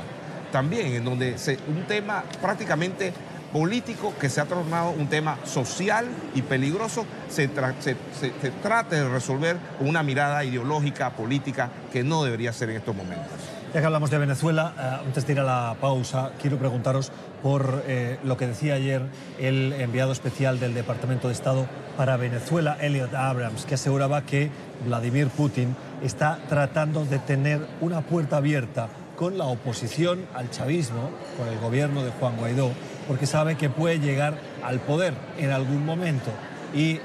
también, 0.52 0.94
en 0.94 1.06
donde 1.06 1.36
un 1.68 1.84
tema 1.84 2.24
prácticamente 2.42 3.14
político 3.52 4.14
que 4.20 4.30
se 4.30 4.42
ha 4.42 4.46
tornado 4.46 4.92
un 4.92 5.08
tema 5.08 5.38
social 5.46 6.08
y 6.36 6.42
peligroso, 6.42 7.06
se, 7.30 7.48
trate 7.48 8.96
de 8.96 9.10
resolver 9.10 9.58
con 9.78 9.88
una 9.88 10.04
mirada 10.04 10.44
ideológica, 10.44 11.12
política, 11.12 11.70
que 11.92 12.04
no 12.04 12.24
debería 12.24 12.54
ser 12.54 12.70
en 12.70 12.78
estos 12.78 12.96
momentos. 12.96 13.28
Ya 13.74 13.80
que 13.80 13.86
hablamos 13.86 14.10
de 14.10 14.18
Venezuela, 14.18 14.74
eh, 14.78 15.06
antes 15.06 15.26
de 15.26 15.34
ir 15.34 15.40
a 15.40 15.44
la 15.44 15.76
pausa, 15.80 16.32
quiero 16.42 16.58
preguntaros 16.58 17.12
por 17.42 17.84
eh, 17.88 18.20
lo 18.24 18.36
que 18.36 18.46
decía 18.46 18.74
ayer 18.74 19.04
el 19.40 19.74
enviado 19.74 20.12
especial 20.12 20.60
del 20.60 20.74
Departamento 20.74 21.28
de 21.30 21.34
Estado 21.34 21.68
para 21.96 22.18
Venezuela, 22.18 22.78
Elliot 22.82 23.14
Abrams, 23.14 23.66
que 23.66 23.76
aseguraba 23.76 24.26
que 24.26 24.52
Vladimir 24.86 25.30
Putin 25.30 25.76
está 26.04 26.40
tratando 26.50 27.06
de 27.06 27.20
tener 27.20 27.66
una 27.80 28.02
puerta 28.02 28.38
abierta 28.38 28.90
con 29.16 29.38
la 29.38 29.46
oposición 29.46 30.26
al 30.34 30.50
chavismo, 30.50 31.12
con 31.38 31.48
el 31.48 31.60
gobierno 31.60 32.04
de 32.04 32.12
Juan 32.12 32.38
Guaidó, 32.38 32.72
porque 33.08 33.26
sabe 33.26 33.56
que 33.56 33.70
puede 33.70 34.00
llegar 34.00 34.36
al 34.64 34.80
poder 34.80 35.14
en 35.38 35.52
algún 35.52 35.86
momento 35.86 36.32
y 36.74 37.00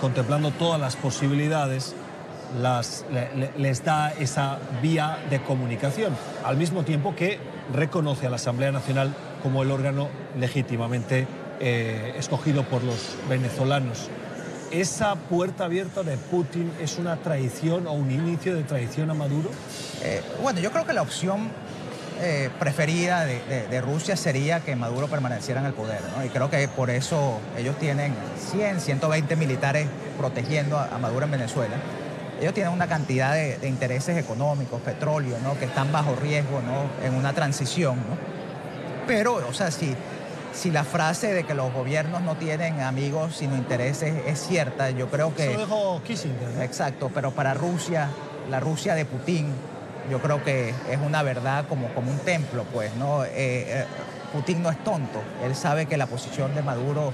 contemplando 0.00 0.50
todas 0.50 0.80
las 0.80 0.96
posibilidades, 0.96 1.94
les 3.56 3.84
da 3.84 4.12
esa 4.12 4.58
vía 4.82 5.18
de 5.30 5.40
comunicación, 5.42 6.14
al 6.44 6.56
mismo 6.56 6.82
tiempo 6.82 7.14
que 7.14 7.38
reconoce 7.72 8.26
a 8.26 8.30
la 8.30 8.36
Asamblea 8.36 8.72
Nacional 8.72 9.14
como 9.42 9.62
el 9.62 9.70
órgano 9.70 10.08
legítimamente 10.38 11.26
eh, 11.60 12.14
escogido 12.18 12.64
por 12.64 12.82
los 12.82 13.16
venezolanos. 13.28 14.10
¿Esa 14.72 15.14
puerta 15.14 15.66
abierta 15.66 16.02
de 16.02 16.16
Putin 16.16 16.72
es 16.80 16.98
una 16.98 17.16
traición 17.16 17.86
o 17.86 17.92
un 17.92 18.10
inicio 18.10 18.56
de 18.56 18.62
traición 18.62 19.10
a 19.10 19.14
Maduro? 19.14 19.50
Eh, 20.02 20.22
bueno, 20.42 20.60
yo 20.60 20.72
creo 20.72 20.86
que 20.86 20.94
la 20.94 21.02
opción 21.02 21.50
eh, 22.22 22.50
preferida 22.58 23.24
de, 23.24 23.80
Rusia 23.80 24.16
sería 24.16 24.60
que 24.60 24.76
Maduro 24.76 25.08
permaneciera 25.08 25.60
en 25.60 25.66
el 25.66 25.72
poder. 25.72 26.00
Y 26.24 26.28
creo 26.28 26.48
que 26.48 26.68
por 26.68 26.88
eso 26.88 27.40
ellos 27.58 27.76
tienen 27.78 28.14
100, 28.52 28.80
120 28.80 29.34
militares 29.34 29.88
protegiendo 30.16 30.78
a, 30.78 30.98
Maduro 30.98 31.24
en 31.24 31.32
Venezuela. 31.32 31.74
Ellos 32.40 32.54
tienen 32.54 32.72
una 32.72 32.86
cantidad 32.86 33.34
de, 33.34 33.68
intereses 33.68 34.16
económicos, 34.16 34.80
petróleo, 34.82 35.36
¿no? 35.42 35.58
que 35.58 35.64
están 35.64 35.90
bajo 35.90 36.14
riesgo 36.14 36.60
¿no? 36.60 37.06
en 37.06 37.14
una 37.14 37.32
transición. 37.32 37.98
Pero, 39.06 39.34
o 39.48 39.52
sea, 39.52 39.72
si, 39.72 39.96
si 40.52 40.70
la 40.70 40.84
frase 40.84 41.34
de 41.34 41.42
que 41.42 41.54
los 41.54 41.72
gobiernos 41.72 42.22
no 42.22 42.36
tienen 42.36 42.80
amigos 42.80 43.36
sino 43.36 43.56
intereses 43.56 44.14
es 44.26 44.38
cierta, 44.40 44.90
yo 44.90 45.08
creo 45.08 45.34
que... 45.34 45.50
Eso 45.50 45.58
dijo 45.58 46.00
Kissinger. 46.04 46.62
Exacto, 46.62 47.10
pero 47.12 47.32
para 47.32 47.52
Rusia, 47.52 48.08
la 48.48 48.60
Rusia 48.60 48.94
de 48.94 49.04
Putin, 49.06 49.52
yo 50.10 50.20
creo 50.20 50.42
que 50.42 50.70
es 50.70 50.98
una 51.04 51.22
verdad 51.22 51.66
como, 51.68 51.88
como 51.94 52.10
un 52.10 52.18
templo, 52.18 52.64
pues, 52.72 52.94
¿no? 52.96 53.24
Eh, 53.24 53.30
eh, 53.34 53.84
Putin 54.32 54.62
no 54.62 54.70
es 54.70 54.82
tonto, 54.82 55.22
él 55.44 55.54
sabe 55.54 55.84
que 55.84 55.98
la 55.98 56.06
posición 56.06 56.54
de 56.54 56.62
Maduro 56.62 57.12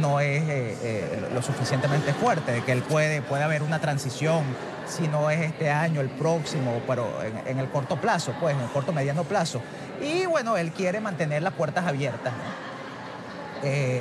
no 0.00 0.20
es 0.20 0.42
eh, 0.46 1.28
lo 1.34 1.42
suficientemente 1.42 2.12
fuerte, 2.12 2.52
de 2.52 2.62
que 2.62 2.70
él 2.70 2.82
puede, 2.82 3.22
puede 3.22 3.42
haber 3.42 3.64
una 3.64 3.80
transición, 3.80 4.44
si 4.86 5.08
no 5.08 5.30
es 5.30 5.40
este 5.40 5.70
año, 5.70 6.00
el 6.00 6.10
próximo, 6.10 6.80
pero 6.86 7.08
en, 7.44 7.58
el 7.58 7.68
corto 7.70 8.00
plazo, 8.00 8.34
pues, 8.38 8.54
en 8.54 8.62
el 8.62 8.68
corto 8.68 8.92
mediano 8.92 9.24
plazo. 9.24 9.60
Y 10.00 10.26
bueno, 10.26 10.56
él 10.56 10.70
quiere 10.70 11.00
mantener 11.00 11.42
las 11.42 11.54
puertas 11.54 11.86
abiertas, 11.86 12.32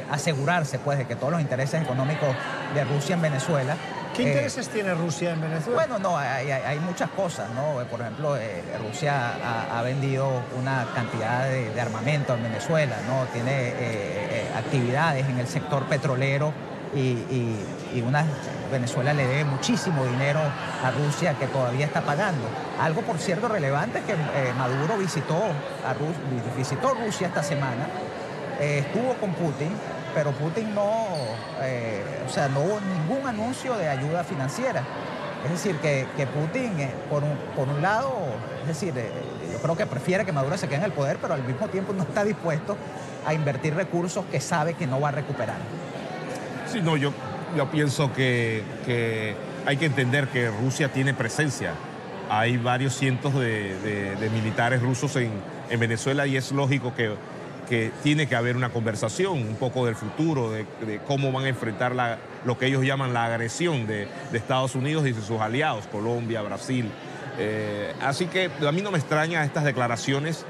asegurarse, 0.09 0.79
pues, 0.79 0.97
de 0.97 1.05
que 1.05 1.15
todos 1.15 1.31
los 1.31 1.41
intereses 1.41 1.81
económicos 1.81 2.29
de 2.73 2.83
Rusia 2.85 3.15
en 3.15 3.21
Venezuela 3.21 3.75
¿Qué 4.15 4.23
eh, 4.23 4.27
intereses 4.27 4.67
tiene 4.69 4.93
Rusia 4.93 5.31
en 5.31 5.41
Venezuela? 5.41 5.75
Bueno, 5.75 5.99
no, 5.99 6.17
hay, 6.17 6.79
muchas 6.79 7.09
cosas, 7.11 7.49
¿no? 7.51 7.83
Por 7.85 8.01
ejemplo, 8.01 8.37
eh, 8.37 8.63
Rusia 8.85 9.77
ha, 9.77 9.81
vendido 9.81 10.27
una 10.59 10.87
cantidad 10.93 11.47
de, 11.47 11.79
armamento 11.79 12.35
en 12.35 12.43
Venezuela, 12.43 12.97
¿no? 13.07 13.25
Tiene 13.31 13.51
eh, 13.53 14.51
actividades 14.55 15.27
en 15.27 15.39
el 15.39 15.47
sector 15.47 15.85
petrolero 15.85 16.53
y, 16.95 18.01
una, 18.01 18.25
Venezuela 18.71 19.13
le 19.13 19.25
debe 19.25 19.45
muchísimo 19.45 20.05
dinero 20.05 20.39
a 20.39 20.91
Rusia 20.91 21.35
que 21.35 21.47
todavía 21.47 21.85
está 21.85 22.01
pagando. 22.01 22.45
Algo, 22.79 23.01
por 23.01 23.17
cierto, 23.19 23.47
relevante 23.47 23.99
es 23.99 24.05
que 24.05 24.15
Maduro 24.57 24.97
visitó, 24.97 25.37
a 25.37 25.95
visitó 26.57 26.93
Rusia 26.93 27.27
esta 27.27 27.43
semana, 27.43 27.87
estuvo 28.59 29.13
con 29.15 29.31
Putin 29.33 29.69
pero 30.13 30.31
Putin 30.31 30.73
no, 30.73 31.05
eh, 31.61 32.03
o 32.25 32.29
sea, 32.29 32.47
no 32.47 32.61
hubo 32.61 32.79
ningún 32.81 33.27
anuncio 33.27 33.75
de 33.77 33.87
ayuda 33.87 34.23
financiera. 34.23 34.83
Es 35.45 35.51
decir, 35.51 35.77
que, 35.77 36.05
Putin, 36.27 36.79
eh, 36.79 36.91
por, 37.09 37.23
un, 37.23 37.37
por 37.55 37.69
un 37.69 37.81
lado, 37.81 38.13
es 38.61 38.67
decir, 38.67 38.93
eh, 38.97 39.09
yo 39.53 39.59
creo 39.59 39.77
que 39.77 39.85
prefiere 39.85 40.25
que 40.25 40.33
Maduro 40.33 40.57
se 40.57 40.67
quede 40.67 40.79
en 40.79 40.83
el 40.83 40.91
poder, 40.91 41.17
pero 41.21 41.33
al 41.33 41.43
mismo 41.43 41.67
tiempo 41.69 41.93
no 41.93 42.03
está 42.03 42.25
dispuesto 42.25 42.75
a 43.25 43.33
invertir 43.33 43.73
recursos 43.73 44.25
que 44.25 44.41
sabe 44.41 44.73
que 44.73 44.85
no 44.87 44.99
va 44.99 45.09
a 45.09 45.11
recuperar. 45.11 45.57
Sí, 46.67 46.81
no, 46.81 46.97
yo, 46.97 47.13
yo 47.55 47.71
pienso 47.71 48.11
que, 48.11 48.63
hay 49.65 49.77
que 49.77 49.85
entender 49.85 50.27
que 50.27 50.49
Rusia 50.49 50.91
tiene 50.91 51.13
presencia. 51.13 51.73
Hay 52.29 52.57
varios 52.57 52.95
cientos 52.95 53.33
de, 53.33 54.29
militares 54.33 54.81
rusos 54.81 55.15
en, 55.15 55.31
en 55.69 55.79
Venezuela 55.79 56.27
y 56.27 56.35
es 56.35 56.51
lógico 56.51 56.93
que 56.93 57.15
que 57.69 57.91
tiene 58.01 58.27
que 58.27 58.35
haber 58.35 58.57
una 58.57 58.71
conversación 58.71 59.33
un 59.33 59.55
poco 59.55 59.85
del 59.85 59.95
futuro, 59.95 60.51
de, 60.51 60.65
cómo 61.05 61.31
van 61.31 61.45
a 61.45 61.49
enfrentar 61.49 61.95
lo 62.43 62.57
que 62.57 62.65
ellos 62.65 62.83
llaman 62.83 63.13
la 63.13 63.25
agresión 63.25 63.85
de, 63.85 64.07
Estados 64.33 64.73
Unidos 64.73 65.05
y 65.05 65.11
de 65.11 65.21
sus 65.21 65.39
aliados, 65.39 65.85
Colombia, 65.87 66.41
Brasil. 66.41 66.89
Eh, 67.37 67.93
así 68.01 68.25
que 68.25 68.49
a 68.67 68.71
mí 68.71 68.81
no 68.81 68.89
me 68.89 68.97
extraña 68.97 69.45
estas 69.45 69.63
declaraciones 69.63 70.45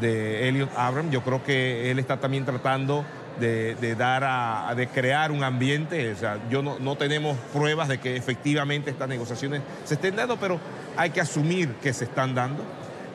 de 0.00 0.48
Elliot 0.48 0.70
Abram. 0.74 1.10
Yo 1.10 1.22
creo 1.22 1.44
que 1.44 1.90
él 1.90 1.98
está 1.98 2.16
también 2.16 2.46
tratando 2.46 3.04
de, 3.38 3.94
dar 3.96 4.24
a, 4.24 4.72
de 4.74 4.88
crear 4.88 5.30
un 5.30 5.44
ambiente. 5.44 6.10
O 6.10 6.16
sea, 6.16 6.38
yo 6.48 6.62
no, 6.62 6.78
no 6.78 6.96
tenemos 6.96 7.36
pruebas 7.52 7.88
de 7.88 8.00
que 8.00 8.16
efectivamente 8.16 8.90
estas 8.90 9.08
negociaciones 9.08 9.60
se 9.84 9.94
estén 9.94 10.16
dando, 10.16 10.38
pero 10.38 10.58
hay 10.96 11.10
que 11.10 11.20
asumir 11.20 11.74
que 11.82 11.92
se 11.92 12.04
están 12.04 12.34
dando 12.34 12.64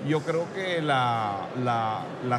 yo 0.06 0.22
creo 0.22 0.46
que 0.54 0.82
la, 0.82 1.48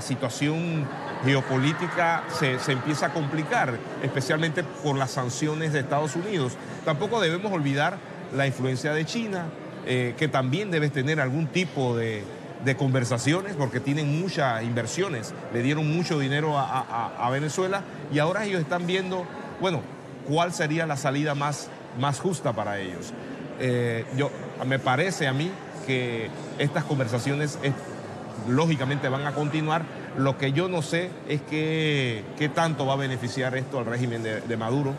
situación 0.01 0.87
geopolítica 1.25 2.25
se, 2.29 2.59
empieza 2.73 3.07
a 3.07 3.13
complicar, 3.13 3.79
especialmente 4.03 4.63
por 4.63 4.97
las 4.97 5.11
sanciones 5.11 5.73
de 5.73 5.81
Estados 5.81 6.15
Unidos. 6.17 6.53
Tampoco 6.85 7.21
debemos 7.21 7.53
olvidar 7.53 7.99
la 8.35 8.47
influencia 8.47 8.93
de 8.93 9.05
China, 9.05 9.47
eh, 9.87 10.15
que 10.17 10.29
también 10.29 10.71
debe 10.71 10.91
tener 10.91 11.21
algún 11.21 11.47
tipo 11.49 11.97
de, 11.97 12.25
conversaciones, 12.77 13.57
porque 13.57 13.81
tienen 13.81 14.21
muchas 14.21 14.63
inversiones, 14.63 15.33
le 15.55 15.63
dieron 15.63 15.91
mucho 15.91 16.19
dinero 16.19 16.59
a, 16.59 17.31
Venezuela 17.31 17.83
y 18.13 18.19
ahora 18.19 18.45
ellos 18.45 18.61
están 18.61 18.87
viendo, 18.87 19.25
bueno, 19.59 19.81
cuál 20.27 20.53
sería 20.53 20.87
la 20.87 20.99
salida 20.99 21.35
más, 21.35 21.71
más 21.99 22.21
justa 22.21 22.53
para 22.53 22.79
ellos. 22.79 23.15
Eh, 23.59 24.05
yo, 24.19 24.31
me 24.67 24.79
parece 24.79 25.27
a 25.27 25.33
mí 25.33 25.51
que 25.89 26.29
estas 26.59 26.85
conversaciones 26.85 27.59
lógicamente 28.47 29.09
van 29.09 29.27
a 29.27 29.33
continuar. 29.33 29.83
Lo 30.19 30.37
que 30.37 30.53
yo 30.53 30.69
no 30.69 30.83
sé 30.83 31.11
es 31.29 31.41
qué 31.41 32.51
tanto 32.55 32.85
va 32.85 32.93
a 32.93 32.97
beneficiar 32.97 33.57
esto 33.57 33.79
al 33.79 33.87
régimen 33.87 34.23
de, 34.23 34.57
Maduro. 34.57 34.93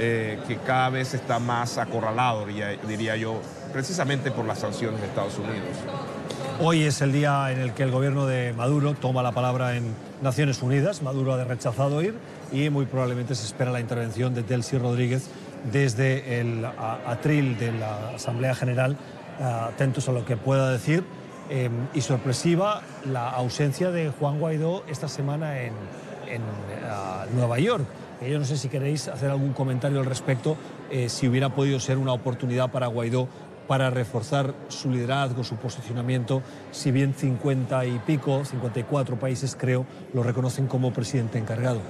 eh, 0.00 0.38
que 0.46 0.58
cada 0.58 0.90
vez 0.90 1.14
está 1.14 1.40
más 1.40 1.76
acorralado, 1.78 2.46
diría, 2.86 3.16
yo, 3.16 3.40
precisamente 3.72 4.30
por 4.30 4.44
las 4.44 4.60
sanciones 4.60 5.00
de 5.00 5.06
Estados 5.08 5.36
Unidos. 5.38 5.76
Hoy 6.60 6.82
es 6.82 7.00
el 7.00 7.10
día 7.10 7.50
en 7.50 7.58
el 7.60 7.72
que 7.72 7.82
el 7.82 7.90
gobierno 7.90 8.26
de 8.26 8.52
Maduro 8.52 8.94
toma 8.94 9.22
la 9.22 9.32
palabra 9.32 9.76
en 9.76 9.94
Naciones 10.22 10.62
Unidas. 10.62 11.02
Maduro 11.02 11.34
ha 11.34 11.42
rechazado 11.42 12.00
ir 12.02 12.14
y 12.52 12.70
muy 12.70 12.84
probablemente 12.86 13.34
se 13.34 13.46
espera 13.46 13.72
la 13.72 13.80
intervención 13.80 14.34
de 14.34 14.42
Delcy 14.42 14.78
Rodríguez 14.78 15.30
desde 15.72 16.40
el 16.40 16.64
atril 16.64 17.58
de 17.58 17.72
la 17.72 18.10
Asamblea 18.10 18.54
General, 18.54 18.96
atentos 19.40 20.08
a 20.08 20.12
lo 20.12 20.24
que 20.24 20.36
pueda 20.36 20.70
decir. 20.70 21.04
Em, 21.50 21.88
y 21.94 22.02
sorpresiva 22.02 22.82
la 23.10 23.30
ausencia 23.30 23.90
de 23.90 24.10
Juan 24.10 24.38
Guaidó 24.38 24.84
esta 24.86 25.08
semana 25.08 25.62
en, 25.62 25.72
Nueva 27.34 27.58
York. 27.58 27.86
Yo 28.20 28.38
no 28.38 28.44
sé 28.44 28.58
si 28.58 28.68
queréis 28.68 29.08
hacer 29.08 29.30
algún 29.30 29.54
comentario 29.54 29.98
al 30.00 30.04
respecto, 30.04 30.56
eh, 30.90 31.08
si 31.08 31.26
hubiera 31.26 31.48
podido 31.54 31.80
ser 31.80 31.96
una 31.96 32.12
oportunidad 32.12 32.70
para 32.70 32.86
Guaidó 32.86 33.28
para 33.66 33.88
reforzar 33.88 34.54
su 34.68 34.90
liderazgo, 34.90 35.44
su 35.44 35.56
posicionamiento, 35.56 36.42
si 36.70 36.90
bien 36.90 37.14
50 37.14 37.86
y 37.86 37.98
pico, 38.00 38.44
54 38.44 39.18
países 39.18 39.56
creo, 39.58 39.86
lo 40.12 40.22
reconocen 40.22 40.66
como 40.66 40.92
presidente 40.92 41.38
encargado. 41.38 41.80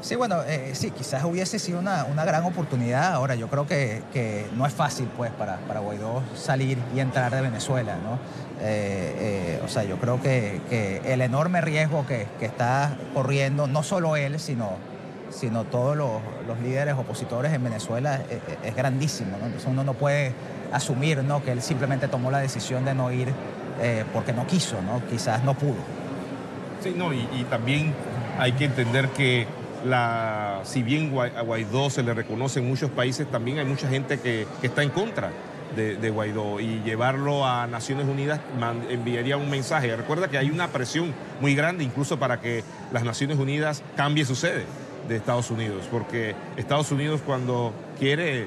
Sí, 0.00 0.14
bueno, 0.14 0.42
eh, 0.46 0.70
sí, 0.74 0.92
quizás 0.92 1.24
hubiese 1.24 1.58
sido 1.58 1.80
una, 1.80 2.04
gran 2.24 2.44
oportunidad. 2.44 3.12
Ahora, 3.12 3.34
yo 3.34 3.48
creo 3.48 3.66
que, 3.66 4.46
no 4.56 4.66
es 4.66 4.72
fácil, 4.72 5.08
pues, 5.16 5.30
para, 5.32 5.56
para 5.58 5.80
Guaidó 5.80 6.22
salir 6.34 6.78
y 6.94 7.00
entrar 7.00 7.34
de 7.34 7.40
Venezuela, 7.40 7.96
¿no? 7.96 8.18
Eh, 8.60 9.60
o 9.64 9.68
sea, 9.68 9.84
yo 9.84 9.98
creo 9.98 10.20
que, 10.20 11.02
el 11.04 11.20
enorme 11.20 11.60
riesgo 11.60 12.06
que, 12.06 12.26
está 12.40 12.96
corriendo, 13.14 13.66
no 13.66 13.82
solo 13.82 14.16
él, 14.16 14.38
sino 14.38 14.76
sino 15.30 15.64
todos 15.64 15.94
los, 15.96 16.20
líderes 16.62 16.94
opositores 16.94 17.52
en 17.52 17.62
Venezuela 17.62 18.20
es, 18.64 18.74
grandísimo. 18.74 19.36
¿no? 19.38 19.46
Entonces 19.46 19.68
uno 19.70 19.84
no 19.84 19.92
puede 19.92 20.32
asumir 20.72 21.22
¿no? 21.22 21.44
que 21.44 21.52
él 21.52 21.60
simplemente 21.60 22.08
tomó 22.08 22.30
la 22.30 22.38
decisión 22.38 22.84
de 22.86 22.94
no 22.94 23.12
ir 23.12 23.28
eh, 23.80 24.04
porque 24.12 24.32
no 24.32 24.46
quiso, 24.46 24.80
¿no? 24.82 25.02
quizás 25.08 25.44
no 25.44 25.54
pudo. 25.54 25.76
Sí, 26.82 26.94
no, 26.96 27.12
y, 27.12 27.44
también 27.50 27.94
hay 28.38 28.52
que 28.52 28.64
entender 28.64 29.08
que 29.10 29.46
si 30.64 30.82
bien 30.82 31.14
a 31.36 31.42
Guaidó 31.42 31.90
se 31.90 32.02
le 32.02 32.14
reconoce 32.14 32.60
en 32.60 32.68
muchos 32.68 32.90
países, 32.90 33.30
también 33.30 33.58
hay 33.58 33.64
mucha 33.64 33.88
gente 33.88 34.18
que, 34.20 34.46
está 34.62 34.82
en 34.82 34.90
contra 34.90 35.30
de, 35.76 36.10
Guaidó 36.10 36.60
y 36.60 36.82
llevarlo 36.82 37.46
a 37.46 37.66
Naciones 37.66 38.06
Unidas 38.06 38.40
enviaría 38.90 39.36
un 39.36 39.50
mensaje. 39.50 39.94
Recuerda 39.96 40.28
que 40.28 40.38
hay 40.38 40.50
una 40.50 40.68
presión 40.68 41.14
muy 41.40 41.54
grande 41.54 41.84
incluso 41.84 42.18
para 42.18 42.40
que 42.40 42.64
las 42.92 43.04
Naciones 43.04 43.38
Unidas 43.38 43.82
cambie 43.96 44.24
su 44.24 44.34
sede 44.34 44.64
de 45.08 45.16
Estados 45.16 45.50
Unidos, 45.50 45.86
porque 45.90 46.34
Estados 46.56 46.90
Unidos 46.90 47.22
cuando 47.24 47.72
quiere 47.98 48.42
eh, 48.42 48.46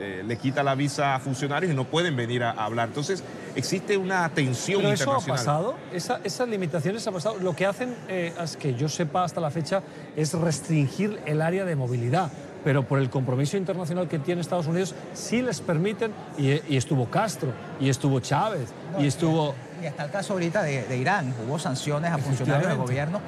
eh, 0.00 0.24
le 0.26 0.36
quita 0.36 0.64
la 0.64 0.74
visa 0.74 1.14
a 1.14 1.20
funcionarios 1.20 1.72
y 1.72 1.74
no 1.74 1.84
pueden 1.84 2.16
venir 2.16 2.42
a, 2.42 2.50
hablar. 2.50 2.88
Entonces 2.88 3.22
existe 3.56 3.96
una 3.96 4.28
tensión 4.30 4.82
Pero 4.82 4.94
eso 4.94 5.12
ha 5.12 5.20
pasado, 5.20 5.74
esas 5.92 6.48
limitaciones 6.48 7.06
han 7.06 7.14
pasado. 7.14 7.36
Lo 7.40 7.54
que 7.54 7.66
hacen, 7.66 7.94
eh, 8.08 8.32
es 8.42 8.56
que 8.56 8.74
yo 8.74 8.88
sepa 8.88 9.24
hasta 9.24 9.40
la 9.40 9.50
fecha, 9.50 9.82
es 10.16 10.32
restringir 10.34 11.20
el 11.26 11.42
área 11.42 11.64
de 11.64 11.76
movilidad 11.76 12.30
pero 12.64 12.82
por 12.82 12.98
el 12.98 13.10
compromiso 13.10 13.58
internacional 13.58 14.08
que 14.08 14.18
tiene 14.18 14.40
Estados 14.40 14.66
Unidos 14.66 14.94
sí 15.12 15.42
les 15.42 15.60
permiten, 15.60 16.14
y, 16.38 16.74
estuvo 16.74 17.04
Castro, 17.10 17.52
y 17.78 17.90
estuvo 17.90 18.20
Chávez, 18.20 18.70
y 18.98 19.06
estuvo... 19.06 19.54
Y 19.82 19.84
está 19.84 20.04
el 20.04 20.10
caso 20.10 20.32
ahorita 20.32 20.62
de 20.62 20.96
Irán, 20.96 21.34
hubo 21.46 21.58
sanciones 21.58 22.10
a 22.10 22.16
funcionarios 22.16 22.70
del 22.70 22.78
gobierno 22.78 23.20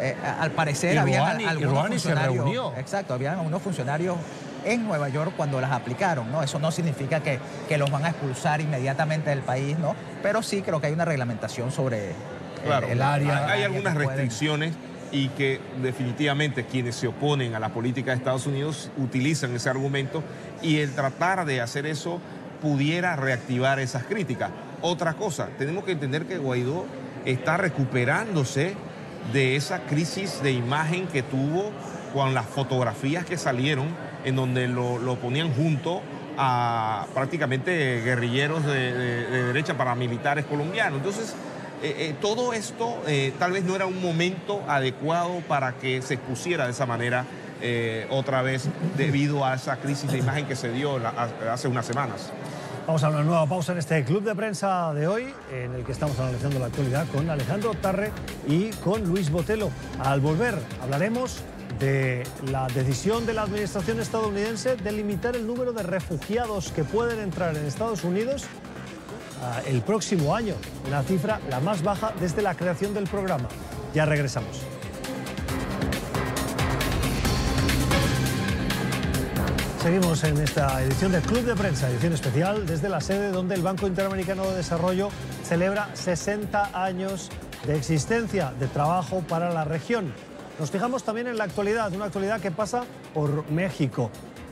eh, 0.00 0.16
al 0.40 0.50
parecer 0.50 0.98
había 0.98 1.28
algunos 1.30 1.88
funcionarios. 1.88 2.72
Exacto, 2.76 3.14
había 3.14 3.32
algunos 3.32 3.62
funcionarios 3.62 4.16
en 4.64 4.84
Nueva 4.84 5.08
York 5.08 5.32
cuando 5.36 5.60
las 5.60 5.72
aplicaron, 5.72 6.30
¿no? 6.30 6.42
Eso 6.42 6.58
no 6.58 6.70
significa 6.70 7.20
que, 7.20 7.38
que, 7.68 7.78
los 7.78 7.90
van 7.90 8.04
a 8.04 8.10
expulsar 8.10 8.60
inmediatamente 8.60 9.30
del 9.30 9.40
país, 9.40 9.78
¿no? 9.78 9.94
Pero 10.22 10.42
sí 10.42 10.62
creo 10.62 10.80
que 10.80 10.88
hay 10.88 10.92
una 10.92 11.04
reglamentación 11.04 11.70
sobre 11.70 12.12
el, 12.88 13.02
área. 13.02 13.46
Hay, 13.46 13.62
algunas 13.62 13.94
restricciones 13.94 14.74
y 15.12 15.28
que 15.28 15.60
definitivamente 15.82 16.64
quienes 16.64 16.96
se 16.96 17.06
oponen 17.06 17.54
a 17.54 17.60
la 17.60 17.68
política 17.68 18.10
de 18.10 18.16
Estados 18.16 18.46
Unidos 18.46 18.90
utilizan 18.96 19.54
ese 19.54 19.68
argumento 19.68 20.22
y 20.62 20.78
el 20.78 20.92
tratar 20.92 21.44
de 21.44 21.60
hacer 21.60 21.86
eso 21.86 22.20
pudiera 22.60 23.14
reactivar 23.14 23.78
esas 23.78 24.04
críticas. 24.04 24.50
Otra 24.80 25.14
cosa, 25.14 25.48
tenemos 25.58 25.84
que 25.84 25.92
entender 25.92 26.26
que 26.26 26.38
Guaidó 26.38 26.86
está 27.24 27.56
recuperándose 27.56 28.74
de 29.32 29.56
esa 29.56 29.80
crisis 29.80 30.42
de 30.42 30.52
imagen 30.52 31.06
que 31.06 31.22
tuvo 31.22 31.70
con 32.14 32.32
las 32.32 32.46
fotografías 32.46 33.26
que 33.26 33.36
salieron 33.36 33.88
en 34.24 34.36
donde 34.36 34.68
lo, 34.68 35.16
ponían 35.16 35.52
junto 35.52 36.00
a 36.38 37.06
prácticamente 37.12 38.00
guerrilleros 38.02 38.64
de, 38.64 38.92
derecha 39.26 39.76
paramilitares 39.76 40.46
colombianos. 40.46 40.98
Entonces, 40.98 41.34
eh, 41.82 41.94
eh, 41.98 42.14
todo 42.20 42.52
esto 42.52 43.02
eh, 43.06 43.34
tal 43.38 43.52
vez 43.52 43.64
no 43.64 43.74
era 43.74 43.86
un 43.86 44.00
momento 44.00 44.62
adecuado 44.68 45.40
para 45.48 45.74
que 45.74 46.00
se 46.02 46.14
expusiera 46.14 46.64
de 46.64 46.70
esa 46.70 46.86
manera 46.86 47.26
otra 48.10 48.42
vez 48.42 48.68
debido 48.94 49.42
a 49.42 49.54
esa 49.54 49.76
crisis 49.76 50.12
de 50.12 50.18
imagen 50.18 50.44
que 50.44 50.54
se 50.54 50.70
dio 50.70 51.00
hace 51.50 51.66
unas 51.66 51.86
semanas. 51.86 52.30
Vamos 52.86 53.02
a 53.02 53.08
una 53.08 53.22
nueva 53.22 53.46
pausa 53.46 53.72
en 53.72 53.78
este 53.78 54.04
club 54.04 54.22
de 54.22 54.34
prensa 54.34 54.92
de 54.92 55.06
hoy, 55.06 55.32
en 55.50 55.74
el 55.74 55.82
que 55.82 55.92
estamos 55.92 56.18
analizando 56.18 56.58
la 56.58 56.66
actualidad 56.66 57.06
con 57.06 57.30
Alejandro 57.30 57.72
Tarre 57.72 58.12
y 58.46 58.68
con 58.84 59.04
Luis 59.04 59.30
Botelo. 59.30 59.70
Al 60.04 60.20
volver 60.20 60.58
hablaremos 60.82 61.42
de 61.78 62.22
la 62.50 62.66
decisión 62.68 63.26
de 63.26 63.34
la 63.34 63.42
administración 63.42 64.00
estadounidense 64.00 64.76
de 64.76 64.92
limitar 64.92 65.36
el 65.36 65.46
número 65.46 65.72
de 65.72 65.82
refugiados 65.82 66.70
que 66.70 66.84
pueden 66.84 67.20
entrar 67.20 67.56
en 67.56 67.64
Estados 67.64 68.04
Unidos 68.04 68.44
ah, 69.42 69.62
el 69.66 69.82
próximo 69.82 70.34
año, 70.34 70.54
una 70.86 71.02
cifra 71.02 71.40
la 71.50 71.60
más 71.60 71.82
baja 71.82 72.12
desde 72.20 72.42
la 72.42 72.54
creación 72.54 72.94
del 72.94 73.04
programa. 73.04 73.48
Ya 73.94 74.04
regresamos. 74.04 74.62
Seguimos 79.84 80.24
en 80.24 80.38
esta 80.38 80.82
edición 80.82 81.12
del 81.12 81.20
Club 81.20 81.44
de 81.44 81.54
Prensa, 81.54 81.90
edición 81.90 82.14
especial 82.14 82.66
desde 82.66 82.88
la 82.88 83.02
sede 83.02 83.30
donde 83.30 83.54
el 83.54 83.60
Banco 83.60 83.86
Interamericano 83.86 84.48
de 84.48 84.56
Desarrollo 84.56 85.10
celebra 85.42 85.90
60 85.94 86.70
años 86.72 87.28
de 87.66 87.76
existencia, 87.76 88.54
de 88.58 88.66
trabajo 88.66 89.22
para 89.28 89.50
la 89.52 89.64
región. 89.64 90.10
Nos 90.58 90.70
fijamos 90.70 91.02
también 91.02 91.26
en 91.26 91.36
la 91.36 91.44
actualidad, 91.44 91.92
una 91.92 92.04
actualidad 92.04 92.40
que 92.40 92.52
pasa 92.52 92.84
por 93.12 93.50
México. 93.50 94.10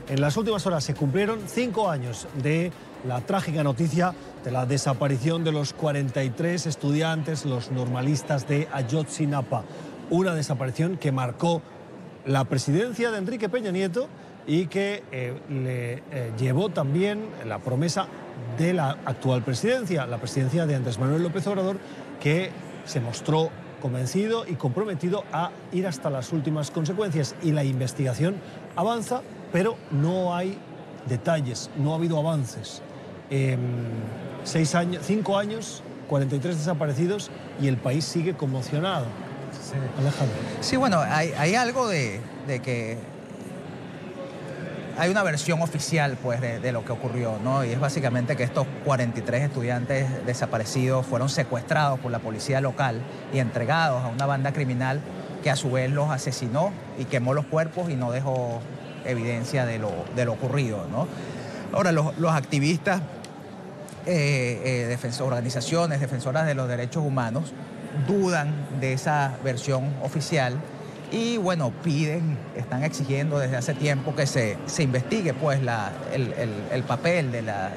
En 0.09 0.19
las 0.19 0.35
últimas 0.35 0.65
horas 0.67 0.83
se 0.83 0.93
cumplieron 0.93 1.39
cinco 1.47 1.89
años 1.89 2.27
de 2.41 2.73
la 3.07 3.21
trágica 3.21 3.63
noticia 3.63 4.13
de 4.43 4.51
la 4.51 4.65
desaparición 4.65 5.45
de 5.45 5.53
los 5.53 5.71
43 5.71 6.65
estudiantes, 6.65 7.45
los 7.45 7.71
normalistas 7.71 8.49
de 8.49 8.67
Ayotzinapa. 8.73 9.63
Una 10.09 10.35
desaparición 10.35 10.97
que 10.97 11.13
marcó 11.13 11.61
la 12.25 12.43
presidencia 12.43 13.09
de 13.09 13.19
Enrique 13.19 13.47
Peña 13.47 13.71
Nieto 13.71 14.09
y 14.45 14.67
que 14.67 15.03
eh, 15.13 15.39
le 15.49 16.03
eh, 16.11 16.33
llevó 16.37 16.67
también 16.67 17.25
la 17.45 17.59
promesa 17.59 18.07
de 18.57 18.73
la 18.73 18.97
actual 19.05 19.41
presidencia, 19.43 20.05
la 20.05 20.17
presidencia 20.17 20.65
de 20.65 20.75
Andrés 20.75 20.99
Manuel 20.99 21.23
López 21.23 21.47
Obrador, 21.47 21.77
que 22.19 22.51
se 22.85 22.99
mostró 22.99 23.49
convencido 23.83 24.45
y 24.47 24.53
comprometido 24.53 25.25
a 25.33 25.51
ir 25.73 25.85
hasta 25.85 26.09
las 26.09 26.31
últimas 26.31 26.71
consecuencias. 26.71 27.35
Y 27.43 27.51
la 27.51 27.65
investigación 27.65 28.35
avanza, 28.77 29.21
pero 29.51 29.75
no 29.91 30.33
hay 30.33 30.57
detalles, 31.09 31.69
no 31.75 31.91
ha 31.91 31.97
habido 31.97 32.17
avances. 32.17 32.81
Em, 33.29 33.59
seis 34.45 34.73
años, 34.73 35.03
cinco 35.05 35.37
años, 35.37 35.83
43 36.07 36.57
desaparecidos 36.57 37.29
y 37.61 37.67
el 37.67 37.75
país 37.75 38.05
sigue 38.05 38.35
conmocionado. 38.35 39.05
Sí. 39.51 39.75
Alejandro. 39.99 40.37
Sí, 40.61 40.77
bueno, 40.77 41.01
hay, 41.01 41.55
algo 41.55 41.89
de, 41.89 42.21
de 42.47 42.61
que 42.61 42.97
hay 44.97 45.09
una 45.09 45.23
versión 45.23 45.61
oficial 45.61 46.17
pues, 46.21 46.39
de, 46.41 46.71
lo 46.71 46.85
que 46.85 46.91
ocurrió, 46.91 47.39
¿no? 47.43 47.65
Y 47.65 47.71
es 47.71 47.79
básicamente 47.79 48.35
que 48.35 48.43
estos 48.43 48.67
43 48.85 49.43
estudiantes 49.43 50.25
desaparecidos 50.25 51.05
fueron 51.05 51.29
secuestrados 51.29 51.99
por 51.99 52.11
la 52.11 52.19
policía 52.19 52.61
local 52.61 53.01
y 53.33 53.39
entregados 53.39 54.03
a 54.03 54.07
una 54.07 54.25
banda 54.25 54.53
criminal 54.53 55.01
que 55.41 55.49
a 55.49 55.55
su 55.55 55.71
vez 55.71 55.91
los 55.91 56.09
asesinó 56.09 56.71
y 56.97 57.05
quemó 57.05 57.33
los 57.33 57.45
cuerpos 57.45 57.89
y 57.89 57.95
no 57.95 58.11
dejó 58.11 58.61
evidencia 59.05 59.65
de 59.65 59.79
lo, 59.79 59.91
de 60.15 60.25
lo 60.25 60.33
ocurrido, 60.33 60.85
¿no? 60.91 61.07
Ahora, 61.73 61.91
los, 61.91 62.13
activistas, 62.31 63.01
eh, 64.05 64.95
eh 64.95 65.21
organizaciones 65.21 65.99
defensoras 65.99 66.45
de 66.45 66.53
los 66.53 66.67
derechos 66.67 67.03
humanos, 67.03 67.51
dudan 68.07 68.53
de 68.79 68.93
esa 68.93 69.37
versión 69.43 69.91
oficial 70.03 70.59
y 71.13 71.37
bueno, 71.37 71.71
piden, 71.83 72.39
están 72.55 72.83
exigiendo 72.83 73.37
desde 73.37 73.55
hace 73.55 73.75
tiempo 73.75 74.15
que 74.15 74.25
se, 74.25 74.57
investigue 74.79 75.35
pues 75.35 75.59
el, 75.61 76.83
papel 76.83 77.31
de 77.31 77.43
las 77.43 77.71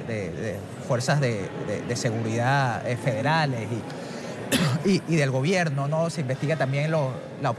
fuerzas 0.89 1.20
de, 1.20 1.47
seguridad 1.97 2.89
eh, 2.89 2.97
federales 2.97 3.68
y, 4.87 5.16
del 5.16 5.30
gobierno, 5.30 5.87
¿no? 5.87 6.09
Se 6.09 6.22
investiga 6.22 6.57
también 6.57 6.91
las 6.91 7.55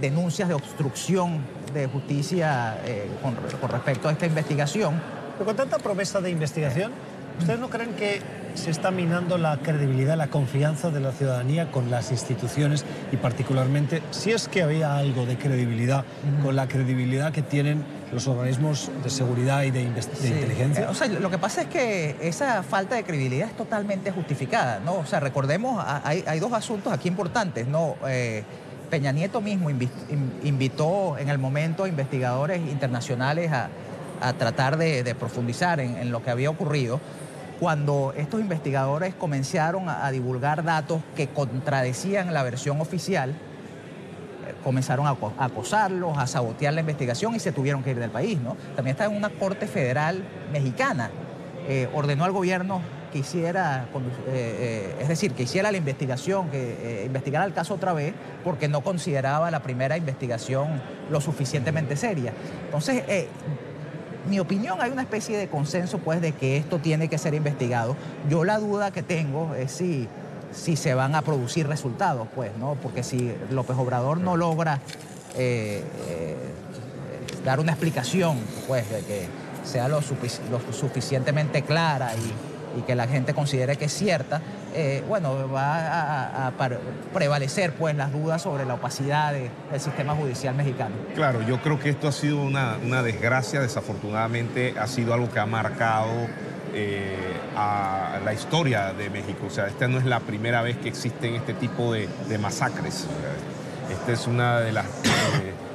denuncias 0.00 0.48
de 0.48 0.54
obstrucción 0.54 1.44
de 1.72 1.86
Justicia 1.86 2.78
eh, 2.84 3.08
con, 3.22 3.36
con 3.60 3.70
respecto 3.70 4.08
a 4.08 4.12
esta 4.12 4.26
investigación. 4.26 5.00
Pero 5.34 5.44
con 5.44 5.54
tanta 5.54 5.78
promesa 5.78 6.20
de 6.20 6.30
investigación, 6.30 6.90
¿ustedes 7.38 7.60
no 7.60 7.70
creen 7.70 7.94
que 7.94 8.20
se 8.54 8.70
está 8.70 8.90
minando 8.90 9.38
la 9.38 9.56
credibilidad, 9.58 10.16
la 10.16 10.28
confianza 10.28 10.90
de 10.90 11.00
la 11.00 11.12
ciudadanía 11.12 11.70
con 11.70 11.90
las 11.90 12.10
instituciones 12.10 12.84
y 13.12 13.16
particularmente 13.16 14.02
si 14.10 14.32
es 14.32 14.48
que 14.48 14.62
había 14.62 14.96
algo 14.96 15.26
de 15.26 15.36
credibilidad 15.36 16.04
con 16.42 16.56
la 16.56 16.68
credibilidad 16.68 17.32
que 17.32 17.42
tienen 17.42 17.84
los 18.12 18.26
organismos 18.26 18.90
de 19.02 19.10
seguridad 19.10 19.62
y 19.62 19.70
de, 19.70 19.82
inteligencia? 19.82 20.90
O 20.90 20.94
sea, 20.94 21.08
lo 21.08 21.30
que 21.30 21.38
pasa 21.38 21.62
es 21.62 21.68
que 21.68 22.16
esa 22.20 22.62
falta 22.62 22.94
de 22.94 23.04
credibilidad 23.04 23.48
es 23.48 23.56
totalmente 23.56 24.10
justificada, 24.10 24.80
¿no? 24.80 24.94
O 24.94 25.06
sea, 25.06 25.20
recordemos, 25.20 25.84
hay, 26.04 26.40
dos 26.40 26.52
asuntos 26.52 26.92
aquí 26.92 27.08
importantes, 27.08 27.66
¿no? 27.66 27.96
Eh, 28.06 28.44
Peña 28.90 29.12
Nieto 29.12 29.40
mismo 29.40 29.68
invitó 29.70 31.18
en 31.18 31.28
el 31.28 31.38
momento 31.38 31.84
a 31.84 31.88
investigadores 31.88 32.60
internacionales 32.60 33.52
a, 33.52 33.68
tratar 34.38 34.78
de, 34.78 35.14
profundizar 35.14 35.78
en, 35.78 36.10
lo 36.10 36.22
que 36.22 36.30
había 36.30 36.50
ocurrido 36.50 37.00
cuando 37.58 38.12
estos 38.16 38.40
investigadores 38.40 39.14
comenzaron 39.14 39.88
a, 39.88 40.10
divulgar 40.10 40.62
datos 40.62 41.02
que 41.16 41.28
contradecían 41.28 42.32
la 42.32 42.42
versión 42.42 42.80
oficial, 42.80 43.30
eh, 43.30 44.54
comenzaron 44.62 45.06
a, 45.06 45.16
acosarlos, 45.38 46.16
a 46.16 46.26
sabotear 46.26 46.74
la 46.74 46.80
investigación 46.80 47.34
y 47.34 47.40
se 47.40 47.52
tuvieron 47.52 47.82
que 47.82 47.90
ir 47.90 47.98
del 47.98 48.10
país. 48.10 48.40
¿no? 48.40 48.56
También 48.76 48.94
está 48.94 49.06
en 49.06 49.16
una 49.16 49.30
corte 49.30 49.66
federal 49.66 50.22
mexicana. 50.52 51.10
Eh, 51.68 51.88
ordenó 51.92 52.24
al 52.24 52.32
gobierno 52.32 52.80
que 53.12 53.18
hiciera, 53.18 53.88
eh, 54.28 54.94
es 55.00 55.08
decir, 55.08 55.32
que 55.32 55.42
hiciera 55.42 55.72
la 55.72 55.78
investigación, 55.78 56.50
que 56.50 57.02
investigara 57.06 57.44
el 57.44 57.54
caso 57.54 57.74
otra 57.74 57.92
vez, 57.92 58.14
porque 58.44 58.68
no 58.68 58.82
consideraba 58.82 59.50
la 59.50 59.62
primera 59.62 59.96
investigación 59.96 60.80
lo 61.10 61.20
suficientemente 61.20 61.96
seria. 61.96 62.32
Entonces, 62.66 63.02
mi 64.28 64.38
opinión, 64.40 64.80
hay 64.80 64.90
una 64.90 65.02
especie 65.02 65.36
de 65.36 65.48
consenso 65.48 65.98
pues 65.98 66.20
de 66.20 66.32
que 66.32 66.56
esto 66.56 66.78
tiene 66.78 67.08
que 67.08 67.18
ser 67.18 67.34
investigado. 67.34 67.96
Yo 68.28 68.44
la 68.44 68.58
duda 68.58 68.90
que 68.90 69.02
tengo 69.02 69.54
es 69.54 69.72
si, 69.72 70.08
si 70.52 70.76
se 70.76 70.94
van 70.94 71.14
a 71.14 71.22
producir 71.22 71.66
resultados, 71.66 72.28
pues, 72.34 72.50
¿no? 72.58 72.76
Porque 72.82 73.02
si 73.02 73.34
López 73.50 73.76
Obrador 73.76 74.18
no 74.18 74.36
logra 74.36 74.80
eh, 75.36 75.82
eh, 76.08 76.36
dar 77.44 77.60
una 77.60 77.72
explicación, 77.72 78.38
pues, 78.66 78.88
de 78.90 79.00
que 79.02 79.26
sea 79.64 79.88
lo 79.88 80.00
suficientemente 80.00 81.62
clara 81.62 82.12
y 82.14 82.57
y 82.78 82.82
que 82.82 82.94
la 82.94 83.06
gente 83.06 83.34
considere 83.34 83.76
que 83.76 83.86
es 83.86 83.92
cierta, 83.92 84.40
eh, 84.74 85.02
bueno, 85.08 85.50
va 85.50 86.46
a, 86.46 86.52
prevalecer 87.12 87.72
pues 87.72 87.96
las 87.96 88.12
dudas 88.12 88.42
sobre 88.42 88.64
la 88.64 88.74
opacidad 88.74 89.32
del 89.32 89.80
sistema 89.80 90.14
judicial 90.14 90.54
mexicano. 90.54 90.94
Claro, 91.14 91.42
yo 91.42 91.60
creo 91.60 91.78
que 91.78 91.90
esto 91.90 92.08
ha 92.08 92.12
sido 92.12 92.42
una, 92.42 93.02
desgracia, 93.02 93.60
desafortunadamente 93.60 94.74
ha 94.78 94.86
sido 94.86 95.14
algo 95.14 95.30
que 95.30 95.40
ha 95.40 95.46
marcado 95.46 96.10
eh, 96.74 97.16
a 97.56 98.20
la 98.24 98.32
historia 98.32 98.92
de 98.92 99.10
México. 99.10 99.46
O 99.46 99.50
sea, 99.50 99.66
esta 99.66 99.88
no 99.88 99.98
es 99.98 100.04
la 100.04 100.20
primera 100.20 100.62
vez 100.62 100.76
que 100.76 100.88
existen 100.88 101.34
este 101.34 101.54
tipo 101.54 101.92
de, 101.92 102.08
masacres. 102.38 103.06
Esta 103.90 104.12
es 104.12 104.26
una 104.26 104.60
de 104.60 104.72
las, 104.72 104.86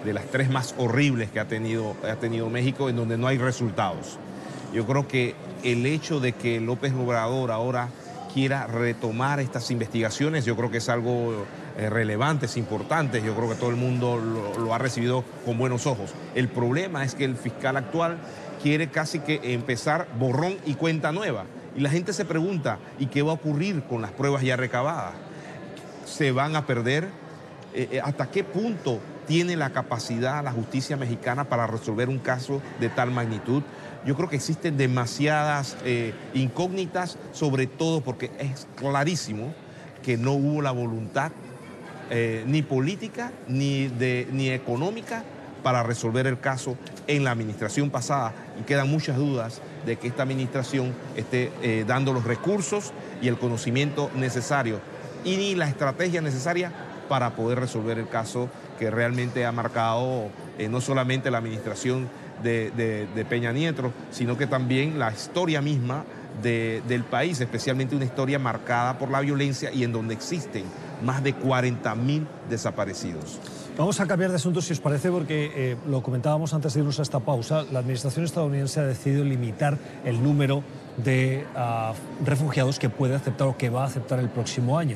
de, 0.05 0.13
las 0.13 0.25
tres 0.25 0.49
más 0.49 0.75
horribles 0.77 1.31
que 1.31 1.39
ha 1.39 1.47
tenido, 1.47 1.95
ha 2.09 2.15
tenido 2.15 2.49
México 2.49 2.89
en 2.89 2.95
donde 2.95 3.17
no 3.17 3.27
hay 3.27 3.37
resultados. 3.37 4.19
Yo 4.73 4.85
creo 4.85 5.07
que 5.07 5.35
el 5.63 5.85
hecho 5.85 6.19
de 6.19 6.33
que 6.33 6.59
López 6.59 6.93
Obrador 6.93 7.51
ahora 7.51 7.89
quiera 8.33 8.65
retomar 8.67 9.39
estas 9.39 9.69
investigaciones, 9.69 10.43
yo 10.43 10.55
creo 10.55 10.71
que 10.71 10.77
es 10.77 10.89
algo 10.89 11.45
eh, 11.77 11.89
relevante, 11.89 12.47
es 12.47 12.57
importante, 12.57 13.21
yo 13.21 13.35
creo 13.35 13.49
que 13.49 13.55
todo 13.55 13.69
el 13.69 13.75
mundo 13.75 14.17
lo, 14.57 14.73
ha 14.73 14.77
recibido 14.79 15.23
con 15.45 15.57
buenos 15.57 15.85
ojos. 15.85 16.13
El 16.33 16.49
problema 16.49 17.03
es 17.03 17.13
que 17.13 17.25
el 17.25 17.35
fiscal 17.35 17.77
actual 17.77 18.17
quiere 18.61 18.89
casi 18.89 19.19
que 19.19 19.53
empezar 19.53 20.07
borrón 20.17 20.57
y 20.65 20.73
cuenta 20.73 21.11
nueva. 21.11 21.45
Y 21.75 21.81
la 21.81 21.89
gente 21.89 22.13
se 22.13 22.25
pregunta, 22.25 22.79
¿y 22.99 23.07
qué 23.07 23.21
va 23.21 23.31
a 23.31 23.35
ocurrir 23.35 23.83
con 23.83 24.01
las 24.01 24.11
pruebas 24.11 24.41
ya 24.43 24.55
recabadas? 24.55 25.13
¿Se 26.05 26.31
van 26.31 26.55
a 26.55 26.65
perder? 26.65 27.09
Eh, 27.73 27.89
eh, 27.91 28.01
¿Hasta 28.03 28.29
qué 28.29 28.43
punto 28.43 28.99
tiene 29.27 29.55
la 29.55 29.71
capacidad 29.71 30.43
la 30.43 30.51
justicia 30.51 30.97
mexicana 30.97 31.45
para 31.45 31.65
resolver 31.65 32.09
un 32.09 32.19
caso 32.19 32.61
de 32.79 32.89
tal 32.89 33.11
magnitud? 33.11 33.63
Yo 34.05 34.15
creo 34.15 34.29
que 34.29 34.35
existen 34.35 34.77
demasiadas 34.77 35.77
eh, 35.85 36.13
incógnitas, 36.33 37.17
sobre 37.31 37.67
todo 37.67 38.01
porque 38.01 38.31
es 38.39 38.67
clarísimo 38.75 39.53
que 40.03 40.17
no 40.17 40.33
hubo 40.33 40.61
la 40.61 40.71
voluntad 40.71 41.31
eh, 42.09 42.43
ni 42.45 42.61
política 42.61 43.31
ni, 43.47 43.87
de, 43.87 44.27
ni 44.31 44.49
económica 44.49 45.23
para 45.63 45.81
resolver 45.81 46.27
el 46.27 46.39
caso 46.39 46.77
en 47.07 47.23
la 47.23 47.31
administración 47.31 47.89
pasada. 47.89 48.33
Y 48.59 48.63
quedan 48.63 48.89
muchas 48.89 49.17
dudas 49.17 49.61
de 49.85 49.95
que 49.95 50.07
esta 50.09 50.23
administración 50.23 50.93
esté 51.15 51.51
eh, 51.61 51.85
dando 51.87 52.13
los 52.13 52.25
recursos 52.25 52.91
y 53.21 53.29
el 53.29 53.37
conocimiento 53.37 54.11
necesario 54.15 54.79
y 55.23 55.37
ni 55.37 55.55
la 55.55 55.67
estrategia 55.67 56.21
necesaria 56.21 56.71
para 57.07 57.35
poder 57.35 57.59
resolver 57.59 57.97
el 57.97 58.09
caso 58.09 58.49
que 58.77 58.91
realmente 58.91 59.45
ha 59.45 59.51
marcado 59.51 60.29
no 60.69 60.81
solamente 60.81 61.31
la 61.31 61.39
administración 61.39 62.07
de, 62.43 63.25
Peña 63.29 63.51
Nieto, 63.51 63.91
sino 64.11 64.37
que 64.37 64.47
también 64.47 64.99
la 64.99 65.11
historia 65.11 65.61
misma 65.61 66.03
del 66.41 67.03
país, 67.03 67.39
especialmente 67.39 67.95
una 67.95 68.05
historia 68.05 68.39
marcada 68.39 68.97
por 68.97 69.09
la 69.09 69.21
violencia 69.21 69.71
y 69.71 69.83
en 69.83 69.91
donde 69.91 70.13
existen 70.13 70.63
más 71.03 71.23
de 71.23 71.33
40 71.33 71.95
mil 71.95 72.27
desaparecidos. 72.49 73.39
Vamos 73.77 73.99
a 73.99 74.05
cambiar 74.05 74.29
de 74.29 74.35
asunto 74.35 74.61
si 74.61 74.73
os 74.73 74.79
parece, 74.79 75.09
porque 75.09 75.51
eh, 75.55 75.77
lo 75.87 76.03
comentábamos 76.03 76.53
antes 76.53 76.73
de 76.73 76.81
irnos 76.81 76.99
a 76.99 77.01
esta 77.01 77.19
pausa. 77.19 77.63
La 77.71 77.79
administración 77.79 78.23
estadounidense 78.23 78.79
ha 78.79 78.83
decidido 78.83 79.23
limitar 79.23 79.77
el 80.05 80.21
número 80.21 80.63
de 80.97 81.45
ah, 81.55 81.93
refugiados 82.23 82.77
que 82.77 82.89
puede 82.89 83.15
aceptar 83.15 83.47
o 83.47 83.57
que 83.57 83.69
va 83.69 83.83
a 83.83 83.87
aceptar 83.87 84.19
el 84.19 84.29
próximo 84.29 84.77
año. 84.77 84.95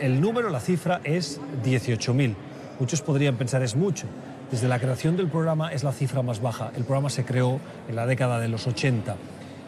el 0.00 0.20
número, 0.20 0.50
la 0.50 0.60
cifra 0.60 1.00
es 1.04 1.40
18.000. 1.64 2.34
Muchos 2.80 3.02
podrían 3.02 3.36
pensar 3.36 3.62
es 3.62 3.76
mucho, 3.76 4.06
desde 4.50 4.68
la 4.68 4.78
creación 4.78 5.16
del 5.16 5.28
programa 5.28 5.72
es 5.72 5.84
la 5.84 5.92
cifra 5.92 6.22
más 6.22 6.40
baja. 6.40 6.72
El 6.76 6.84
programa 6.84 7.10
se 7.10 7.24
creó 7.24 7.60
en 7.88 7.96
la 7.96 8.06
década 8.06 8.40
de 8.40 8.48
los 8.48 8.66
80 8.66 9.16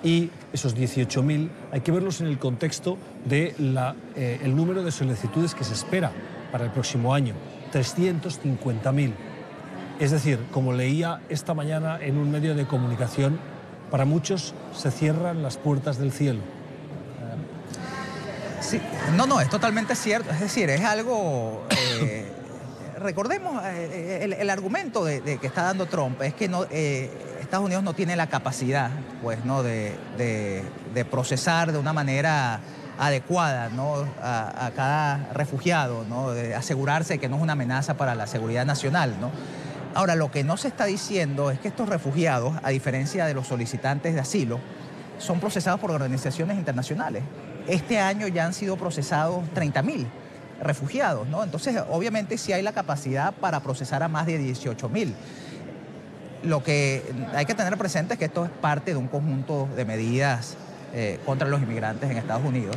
y 0.02 0.30
esos 0.52 0.76
18.000 0.76 1.48
hay 1.72 1.80
que 1.80 1.92
verlos 1.92 2.20
en 2.20 2.26
el 2.26 2.38
contexto 2.38 2.98
del 3.24 3.74
de 3.74 3.94
eh, 4.16 4.40
el 4.42 4.54
número 4.54 4.82
de 4.82 4.92
solicitudes 4.92 5.54
que 5.54 5.64
se 5.64 5.74
espera 5.74 6.12
para 6.52 6.64
el 6.64 6.70
próximo 6.70 7.14
año, 7.14 7.34
350.000. 7.72 9.12
Es 9.98 10.10
decir, 10.10 10.38
como 10.52 10.72
leía 10.72 11.20
esta 11.28 11.54
mañana 11.54 11.98
en 12.00 12.18
un 12.18 12.30
medio 12.30 12.54
de 12.54 12.66
comunicación, 12.66 13.38
para 13.90 14.04
muchos 14.04 14.54
se 14.74 14.90
cierran 14.90 15.42
las 15.42 15.56
puertas 15.56 15.98
del 15.98 16.12
cielo. 16.12 16.40
Sí, 18.60 18.80
no, 19.16 19.26
no, 19.26 19.40
es 19.40 19.48
totalmente 19.48 19.94
cierto. 19.94 20.30
Es 20.30 20.40
decir, 20.40 20.68
es 20.70 20.80
algo 20.82 21.64
eh, 22.00 22.32
recordemos, 22.98 23.62
eh, 23.64 24.22
eh, 24.22 24.36
el, 24.38 24.50
argumento 24.50 25.04
de, 25.04 25.38
que 25.38 25.46
está 25.46 25.62
dando 25.62 25.86
Trump 25.86 26.20
es 26.22 26.34
que 26.34 26.50
eh, 26.70 27.10
Estados 27.40 27.66
Unidos 27.66 27.84
no 27.84 27.94
tiene 27.94 28.16
la 28.16 28.26
capacidad 28.26 28.90
pues, 29.22 29.44
¿no? 29.44 29.62
de, 29.62 29.94
procesar 31.10 31.72
de 31.72 31.78
una 31.78 31.92
manera 31.92 32.60
adecuada 32.98 33.70
a, 34.22 34.70
cada 34.74 35.32
refugiado, 35.32 36.04
¿no? 36.08 36.30
de 36.30 36.54
asegurarse 36.54 37.18
que 37.18 37.28
no 37.28 37.36
es 37.36 37.42
una 37.42 37.52
amenaza 37.52 37.96
para 37.96 38.14
la 38.14 38.26
seguridad 38.26 38.64
nacional. 38.64 39.16
¿no? 39.20 39.30
Ahora, 39.94 40.14
lo 40.14 40.30
que 40.30 40.44
no 40.44 40.56
se 40.56 40.68
está 40.68 40.86
diciendo 40.86 41.50
es 41.50 41.58
que 41.58 41.68
estos 41.68 41.88
refugiados, 41.88 42.54
a 42.62 42.70
diferencia 42.70 43.26
de 43.26 43.34
los 43.34 43.46
solicitantes 43.46 44.14
de 44.14 44.20
asilo, 44.20 44.58
son 45.18 45.40
procesados 45.40 45.80
por 45.80 45.90
organizaciones 45.90 46.58
internacionales. 46.58 47.22
Este 47.66 47.98
año 47.98 48.28
ya 48.28 48.46
han 48.46 48.54
sido 48.54 48.76
procesados 48.76 49.42
30 49.54 49.82
mil 49.82 50.06
refugiados, 50.62 51.26
¿no? 51.28 51.44
Entonces, 51.44 51.82
obviamente 51.90 52.38
sí 52.38 52.52
hay 52.52 52.62
la 52.62 52.72
capacidad 52.72 53.32
para 53.34 53.60
procesar 53.60 54.02
a 54.02 54.08
más 54.08 54.26
de 54.26 54.38
18 54.38 54.88
mil. 54.88 55.14
Lo 56.42 56.62
que 56.62 57.02
hay 57.34 57.46
que 57.46 57.54
tener 57.54 57.76
presente 57.76 58.14
es 58.14 58.18
que 58.18 58.26
esto 58.26 58.44
es 58.44 58.50
parte 58.50 58.92
de 58.92 58.96
un 58.96 59.08
conjunto 59.08 59.68
de 59.76 59.84
medidas 59.84 60.56
eh, 60.94 61.18
contra 61.26 61.48
los 61.48 61.60
inmigrantes 61.60 62.10
en 62.10 62.16
Estados 62.16 62.44
Unidos. 62.44 62.76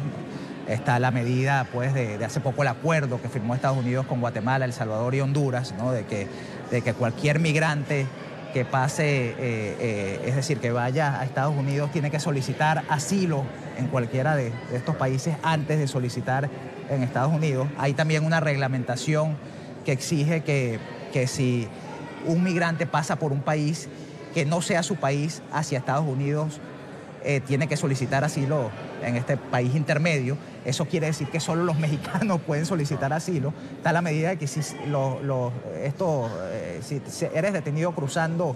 Está 0.67 0.99
la 0.99 1.11
medida, 1.11 1.67
pues, 1.71 1.93
de, 1.93 2.23
hace 2.23 2.39
poco 2.39 2.61
el 2.61 2.67
acuerdo 2.67 3.21
que 3.21 3.29
firmó 3.29 3.55
Estados 3.55 3.77
Unidos 3.77 4.05
con 4.05 4.21
Guatemala, 4.21 4.65
El 4.65 4.73
Salvador 4.73 5.15
y 5.15 5.21
Honduras, 5.21 5.73
¿no? 5.77 5.91
De 5.91 6.05
que, 6.05 6.27
de 6.69 6.81
que 6.81 6.93
cualquier 6.93 7.39
migrante 7.39 8.05
que 8.53 8.65
pase, 8.65 9.29
eh, 9.29 9.35
eh, 9.39 10.21
es 10.25 10.35
decir, 10.35 10.59
que 10.59 10.71
vaya 10.71 11.19
a 11.19 11.25
Estados 11.25 11.55
Unidos, 11.55 11.91
tiene 11.91 12.09
que 12.09 12.19
solicitar 12.19 12.83
asilo 12.89 13.43
en 13.77 13.87
cualquiera 13.87 14.35
de, 14.35 14.51
estos 14.73 14.95
países 14.95 15.35
antes 15.43 15.79
de 15.79 15.87
solicitar 15.87 16.49
en 16.89 17.03
Estados 17.03 17.33
Unidos, 17.33 17.67
hay 17.77 17.93
también 17.93 18.25
una 18.25 18.39
reglamentación 18.39 19.37
que 19.85 19.91
exige 19.91 20.41
que, 20.41 20.79
que 21.13 21.27
si 21.27 21.67
un 22.25 22.43
migrante 22.43 22.85
pasa 22.85 23.17
por 23.17 23.31
un 23.31 23.41
país 23.41 23.87
que 24.33 24.45
no 24.45 24.61
sea 24.61 24.83
su 24.83 24.95
país 24.95 25.41
hacia 25.51 25.79
Estados 25.79 26.07
Unidos, 26.07 26.59
eh, 27.23 27.41
tiene 27.41 27.67
que 27.67 27.77
solicitar 27.77 28.23
asilo 28.23 28.71
en 29.03 29.15
este 29.15 29.37
país 29.37 29.75
intermedio. 29.75 30.37
Eso 30.65 30.85
quiere 30.85 31.07
decir 31.07 31.29
que 31.29 31.39
solo 31.39 31.63
los 31.63 31.79
mexicanos 31.79 32.41
pueden 32.45 32.65
solicitar 32.65 33.13
asilo. 33.13 33.53
Está 33.77 33.93
la 33.93 34.01
medida 34.01 34.29
de 34.29 34.37
que 34.37 34.47
si, 34.47 34.59
esto, 35.83 36.29
eh, 36.51 36.79
si 36.81 37.25
eres 37.33 37.53
detenido 37.53 37.93
cruzando 37.93 38.55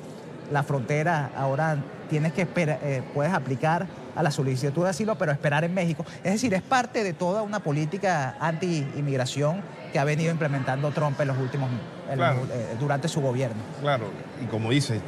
la 0.51 0.63
frontera, 0.63 1.31
ahora 1.35 1.77
tienes 2.09 2.33
que 2.33 2.41
esperar, 2.43 2.79
eh, 2.83 3.01
puedes 3.13 3.33
aplicar 3.33 3.87
a 4.15 4.21
la 4.21 4.29
solicitud 4.29 4.83
de 4.83 4.89
asilo, 4.89 5.15
pero 5.17 5.31
esperar 5.31 5.63
en 5.63 5.73
México. 5.73 6.05
Es 6.23 6.33
decir, 6.33 6.53
es 6.53 6.61
parte 6.61 7.03
de 7.03 7.13
toda 7.13 7.41
una 7.41 7.59
política 7.59 8.35
anti-inmigración 8.39 9.61
que 9.91 9.99
ha 9.99 10.03
venido 10.03 10.31
implementando 10.31 10.91
Trump 10.91 11.19
en 11.19 11.27
los 11.27 11.37
últimos, 11.37 11.69
durante 12.79 13.07
su 13.07 13.21
gobierno. 13.21 13.57
Claro, 13.81 14.05
y 14.43 14.45
como 14.45 14.69
dices, 14.69 15.01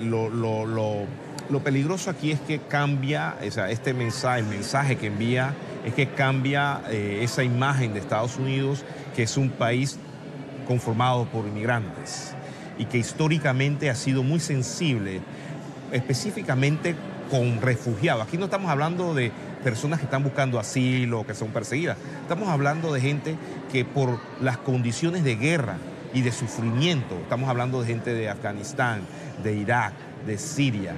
lo, 0.00 0.30
lo, 0.30 1.06
lo 1.50 1.60
peligroso 1.62 2.10
aquí 2.10 2.32
es 2.32 2.40
que 2.40 2.58
cambia, 2.58 3.36
o 3.46 3.50
sea, 3.50 3.70
este 3.70 3.94
mensaje, 3.94 4.40
el 4.40 4.46
mensaje 4.46 4.96
que 4.96 5.06
envía 5.06 5.54
es 5.84 5.94
que 5.94 6.08
cambia 6.08 6.82
eh, 6.88 7.20
esa 7.22 7.44
imagen 7.44 7.94
de 7.94 8.00
Estados 8.00 8.36
Unidos, 8.36 8.84
que 9.14 9.22
es 9.22 9.36
un 9.36 9.50
país 9.50 9.98
conformado 10.66 11.26
por 11.26 11.46
inmigrantes 11.46 12.34
y 12.78 12.86
que 12.86 12.98
históricamente 12.98 13.88
ha 13.88 13.94
sido 13.94 14.22
muy 14.22 14.40
sensible, 14.40 15.20
específicamente 15.92 16.94
con 17.30 17.60
refugiados. 17.60 18.26
Aquí 18.26 18.36
no 18.36 18.44
estamos 18.46 18.70
hablando 18.70 19.14
de 19.14 19.32
personas 19.62 19.98
que 19.98 20.04
están 20.04 20.22
buscando 20.22 20.58
asilo, 20.58 21.26
que 21.26 21.34
son 21.34 21.48
perseguidas. 21.48 21.96
Estamos 22.22 22.48
hablando 22.48 22.92
de 22.92 23.00
gente 23.00 23.36
que 23.72 23.84
por 23.84 24.18
las 24.40 24.58
condiciones 24.58 25.24
de 25.24 25.36
guerra 25.36 25.78
y 26.12 26.22
de 26.22 26.32
sufrimiento, 26.32 27.16
estamos 27.22 27.48
hablando 27.48 27.80
de 27.80 27.86
gente 27.86 28.14
de 28.14 28.28
Afganistán, 28.28 29.02
de 29.42 29.54
Irak, 29.54 29.92
de 30.26 30.38
Siria, 30.38 30.94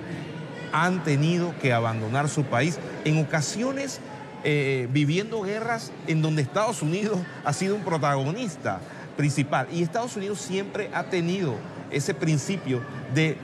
han 0.72 1.04
tenido 1.04 1.54
que 1.60 1.72
abandonar 1.72 2.28
su 2.28 2.44
país, 2.44 2.78
en 3.04 3.18
ocasiones 3.18 4.00
eh, 4.44 4.88
viviendo 4.92 5.42
guerras 5.42 5.90
en 6.06 6.22
donde 6.22 6.42
Estados 6.42 6.82
Unidos 6.82 7.18
ha 7.44 7.52
sido 7.52 7.74
un 7.74 7.82
protagonista 7.82 8.80
principal. 9.16 9.66
Y 9.72 9.82
Estados 9.82 10.16
Unidos 10.16 10.40
siempre 10.40 10.90
ha 10.94 11.04
tenido 11.04 11.56
ese 11.90 12.14
principio 12.14 12.80
de, 13.14 13.36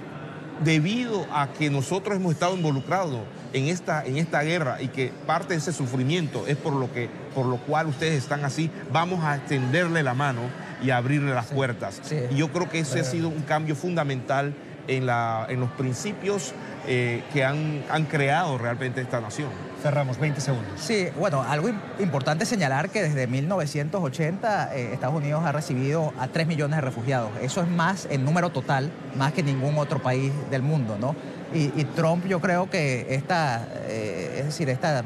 debido 0.63 1.27
a 1.33 1.49
que 1.49 1.69
nosotros 1.69 2.17
hemos 2.17 2.33
estado 2.33 2.55
involucrados 2.55 3.21
en 3.53 3.67
esta, 3.67 4.05
en 4.05 4.19
esta 4.19 4.43
guerra 4.43 4.81
y 4.81 4.89
que 4.89 5.13
parte 5.27 5.55
de 5.55 5.59
ese 5.59 5.73
sufrimiento 5.73 6.47
es 6.47 6.57
por 6.57 6.75
lo, 6.75 6.93
que, 6.93 7.09
por 7.35 7.47
lo 7.47 7.57
cual 7.57 7.89
ustedes 7.89 8.15
están 8.15 8.45
así, 8.45 8.71
vamos 8.93 9.25
a 9.25 9.37
extenderle 9.37 10.03
la 10.03 10.15
mano 10.15 10.43
y 10.83 10.91
abrirle 10.91 11.35
las 11.35 11.47
puertas. 11.47 12.01
Y 12.31 12.37
yo 12.37 12.53
creo 12.53 12.69
que 12.69 12.81
ese 12.81 13.01
ha 13.01 13.05
sido 13.05 13.29
un 13.29 13.43
cambio 13.43 13.75
fundamental 13.75 14.55
en, 14.87 15.07
la, 15.07 15.47
en 15.49 15.61
los 15.61 15.71
principios 15.73 16.53
eh, 16.87 17.23
que 17.33 17.45
han, 17.45 17.83
han, 17.91 18.05
creado 18.05 18.59
realmente 18.59 19.01
esta 19.01 19.21
nación. 19.21 19.49
Cerramos, 19.83 20.19
20 20.19 20.41
segundos. 20.41 20.73
Sí, 20.77 21.09
bueno, 21.19 21.43
algo 21.43 21.71
importante 21.99 22.45
señalar 22.47 22.91
que 22.91 23.03
desde 23.03 23.27
1980 23.27 24.75
eh, 24.75 24.93
Estados 24.93 25.15
Unidos 25.15 25.45
ha 25.45 25.53
recibido 25.53 26.13
a 26.19 26.29
3 26.29 26.47
millones 26.47 26.77
de 26.77 26.81
refugiados. 26.83 27.31
Eso 27.41 27.63
es 27.63 27.69
más 27.69 28.07
en 28.11 28.25
número 28.25 28.51
total, 28.51 28.91
más 29.17 29.33
que 29.33 29.43
ningún 29.43 29.79
otro 29.79 30.03
país 30.03 30.33
del 30.51 30.63
mundo, 30.63 30.97
¿no? 31.01 31.15
Y, 31.55 31.69
Trump 31.95 32.27
yo 32.27 32.41
creo 32.41 32.69
que 32.69 33.15
esta, 33.15 33.67
eh, 33.87 34.39
es 34.41 34.47
decir, 34.47 34.69
esta, 34.69 35.05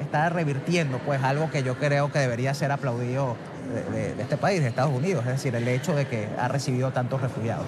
está 0.00 0.28
revirtiendo 0.28 0.98
pues 0.98 1.22
algo 1.22 1.50
que 1.50 1.62
yo 1.62 1.76
creo 1.76 2.12
que 2.12 2.20
debería 2.20 2.54
ser 2.54 2.70
aplaudido 2.70 3.36
de, 3.68 4.20
este 4.20 4.36
país, 4.36 4.60
de 4.60 4.68
Estados 4.68 4.94
Unidos, 4.94 5.24
es 5.26 5.32
decir, 5.32 5.54
el 5.54 5.66
hecho 5.68 5.94
de 5.94 6.06
que 6.06 6.28
ha 6.38 6.48
recibido 6.48 6.90
tantos 6.90 7.20
refugiados. 7.20 7.66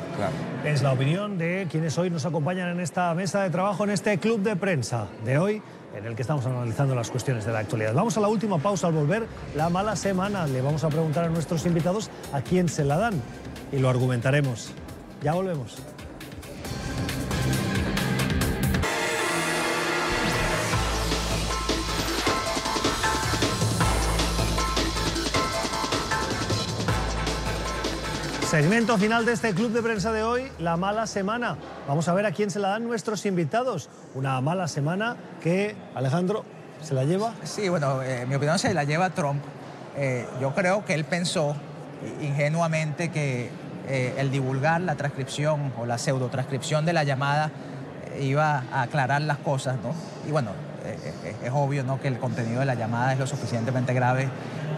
Es 0.65 0.83
la 0.83 0.93
opinión 0.93 1.39
de 1.39 1.67
quienes 1.71 1.97
hoy 1.99 2.11
nos 2.11 2.25
acompañan 2.27 2.69
en 2.69 2.81
esta 2.81 3.15
mesa 3.15 3.43
de 3.43 3.51
trabajo, 3.51 3.85
en 3.85 3.91
este 3.91 4.19
club 4.19 4.41
de 4.43 4.57
prensa 4.57 5.07
de 5.25 5.39
hoy, 5.39 5.63
en 5.97 6.07
el 6.07 6.15
que 6.15 6.23
estamos 6.23 6.47
analizando 6.47 6.95
las 6.95 7.11
cuestiones 7.11 7.45
de 7.45 7.53
la 7.53 7.61
actualidad. 7.61 7.95
Vamos 7.95 8.17
a 8.17 8.21
la 8.21 8.29
última 8.29 8.59
pausa 8.59 8.87
al 8.87 8.93
volver, 8.93 9.27
la 9.57 9.69
mala 9.69 9.97
semana. 9.97 10.47
Le 10.47 10.63
vamos 10.63 10.85
a 10.85 10.89
preguntar 10.89 11.25
a 11.25 11.29
nuestros 11.29 11.67
invitados 11.67 12.11
a 12.33 12.41
quién 12.43 12.69
se 12.69 12.85
la 12.85 12.97
dan 12.97 13.15
y 13.73 13.79
lo 13.79 13.89
argumentaremos. 13.89 14.73
Ya 15.23 15.33
volvemos. 15.33 15.77
Segmento 28.51 28.99
final 28.99 29.25
de 29.25 29.33
este 29.33 29.55
club 29.55 29.71
de 29.71 29.81
prensa 29.81 30.11
de 30.11 30.25
hoy, 30.25 30.51
la 30.59 30.77
mala 30.77 31.07
semana. 31.07 31.57
Vamos 31.87 32.09
a 32.09 32.15
ver 32.15 32.27
a 32.27 32.33
quién 32.33 32.51
se 32.51 32.59
la 32.59 32.71
dan 32.71 32.83
nuestros 32.83 33.25
invitados. 33.25 33.89
Una 34.17 34.41
mala 34.41 34.67
semana 34.67 35.15
que, 35.41 35.77
Alejandro, 35.95 36.45
¿se 36.83 36.95
la 36.95 37.05
lleva? 37.05 37.33
Sí, 37.45 37.69
bueno, 37.69 38.03
eh, 38.03 38.27
mi 38.27 38.35
opinión 38.35 38.59
se 38.59 38.75
la 38.75 38.83
lleva 38.83 39.11
Trump. 39.11 39.41
Eh, 39.97 40.27
yo 40.41 40.53
creo 40.53 40.85
que 40.85 40.95
él 40.95 41.05
pensó 41.05 41.55
ingenuamente 42.21 43.13
que 43.13 43.51
eh, 43.87 44.17
el 44.19 44.33
divulgar 44.33 44.81
la 44.81 44.97
transcripción 44.97 45.73
o 45.79 45.87
la 45.87 45.97
pseudo 45.97 46.27
transcripción 46.27 46.85
de 46.85 46.93
la 46.93 47.05
llamada 47.05 47.53
iba 48.19 48.65
a 48.73 48.83
aclarar 48.83 49.23
las 49.23 49.39
cosas, 49.39 49.77
¿no? 49.81 49.95
Y 50.29 50.33
bueno, 50.33 50.51
es 51.43 51.51
obvio, 51.53 51.85
¿no? 51.85 52.01
Que 52.01 52.09
el 52.09 52.19
contenido 52.19 52.61
de 52.61 52.67
la 52.67 52.75
llamada 52.75 53.13
es 53.13 53.19
lo 53.19 53.27
suficientemente 53.27 53.95
grave 53.95 54.29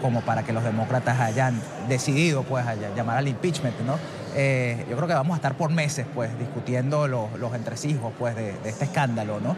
como 0.01 0.21
para 0.21 0.43
que 0.43 0.51
los 0.51 0.63
demócratas 0.63 1.19
hayan 1.19 1.61
decidido 1.87 2.43
pues 2.43 2.65
llamar 2.95 3.17
al 3.17 3.27
impeachment, 3.27 3.79
¿no? 3.81 3.97
Eh, 4.35 4.85
yo 4.89 4.95
creo 4.95 5.07
que 5.07 5.13
vamos 5.13 5.33
a 5.33 5.37
estar 5.37 5.55
por 5.55 5.69
meses 5.69 6.05
pues 6.13 6.37
discutiendo 6.39 7.07
los, 7.07 7.53
entresijos 7.53 8.11
pues 8.17 8.35
de, 8.35 8.55
este 8.65 8.85
escándalo, 8.85 9.39
¿no? 9.39 9.55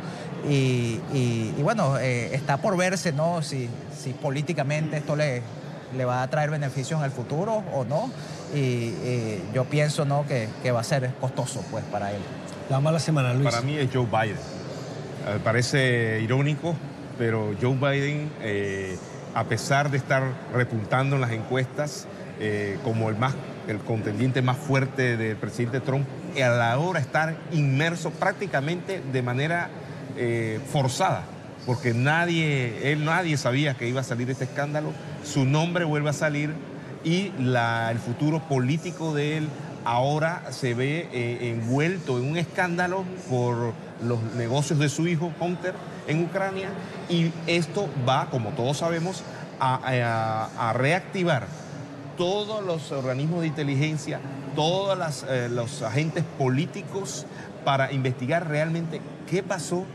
Y, 0.47 0.99
bueno, 1.63 1.97
eh, 1.97 2.35
está 2.35 2.57
por 2.57 2.77
verse, 2.77 3.11
¿no? 3.11 3.41
Si, 3.41 3.69
si 3.97 4.13
políticamente 4.13 4.97
esto 4.97 5.15
le, 5.15 5.41
le 5.95 6.05
va 6.05 6.21
a 6.21 6.27
traer 6.29 6.51
beneficios 6.51 6.99
en 6.99 7.05
el 7.05 7.11
futuro 7.11 7.63
o 7.73 7.85
no. 7.85 8.11
Y, 8.53 8.93
yo 9.53 9.65
pienso, 9.65 10.05
¿no? 10.05 10.25
Que, 10.27 10.71
va 10.71 10.81
a 10.81 10.83
ser 10.83 11.11
costoso 11.19 11.63
pues 11.71 11.83
para 11.85 12.11
él. 12.11 12.21
La 12.69 12.79
mala 12.79 12.99
semana, 12.99 13.33
Luis. 13.33 13.49
Para 13.49 13.61
mí 13.61 13.77
es 13.77 13.89
Joe 13.91 14.05
Biden. 14.05 14.37
Eh, 15.27 15.39
parece 15.43 16.21
irónico, 16.21 16.75
pero 17.17 17.53
Joe 17.61 17.75
Biden 17.75 18.29
a 19.35 19.43
pesar 19.43 19.91
de 19.91 19.97
estar 19.97 20.23
repuntando 20.53 21.15
en 21.15 21.21
las 21.21 21.31
encuestas 21.31 22.07
eh, 22.39 22.79
como 22.85 23.09
el, 23.09 23.17
más, 23.17 23.35
el 23.67 23.79
contendiente 23.79 24.41
más 24.41 24.57
fuerte 24.57 25.17
del 25.17 25.35
presidente 25.35 25.81
Trump, 25.81 26.07
a 26.41 26.49
la 26.49 26.79
hora 26.79 26.99
de 27.01 27.05
estar 27.05 27.35
inmerso 27.51 28.11
prácticamente 28.11 29.01
de 29.11 29.21
manera 29.21 29.69
eh, 30.17 30.61
forzada, 30.71 31.23
porque 31.65 31.93
nadie, 31.93 32.93
él 32.93 33.03
nadie 33.03 33.35
sabía 33.35 33.75
que 33.75 33.89
iba 33.89 34.01
a 34.01 34.05
salir 34.05 34.29
este 34.29 34.45
escándalo, 34.45 34.93
su 35.25 35.43
nombre 35.43 35.83
vuelve 35.83 36.11
a 36.11 36.13
salir 36.13 36.53
y 37.03 37.33
el 37.37 37.99
futuro 37.99 38.39
político 38.47 39.13
de 39.13 39.37
él 39.37 39.49
ahora 39.83 40.43
se 40.51 40.73
ve 40.73 41.09
eh, 41.11 41.51
envuelto 41.51 42.17
en 42.19 42.31
un 42.31 42.37
escándalo 42.37 43.03
por 43.29 43.73
los 44.03 44.21
negocios 44.35 44.79
de 44.79 44.89
su 44.89 45.07
hijo 45.07 45.31
Hunter 45.39 45.73
en 46.07 46.23
Ucrania 46.23 46.69
y 47.09 47.31
esto 47.47 47.89
va, 48.07 48.29
como 48.29 48.51
todos 48.51 48.77
sabemos, 48.77 49.23
a, 49.59 50.73
reactivar 50.75 51.47
todos 52.17 52.63
los 52.63 52.91
organismos 52.91 53.41
de 53.41 53.47
inteligencia, 53.47 54.19
todos 54.55 55.25
eh, 55.29 55.49
los 55.49 55.81
agentes 55.81 56.23
políticos 56.37 57.25
para 57.63 57.91
investigar 57.91 58.47
realmente 58.47 59.01
qué 59.29 59.43
pasó 59.43 59.85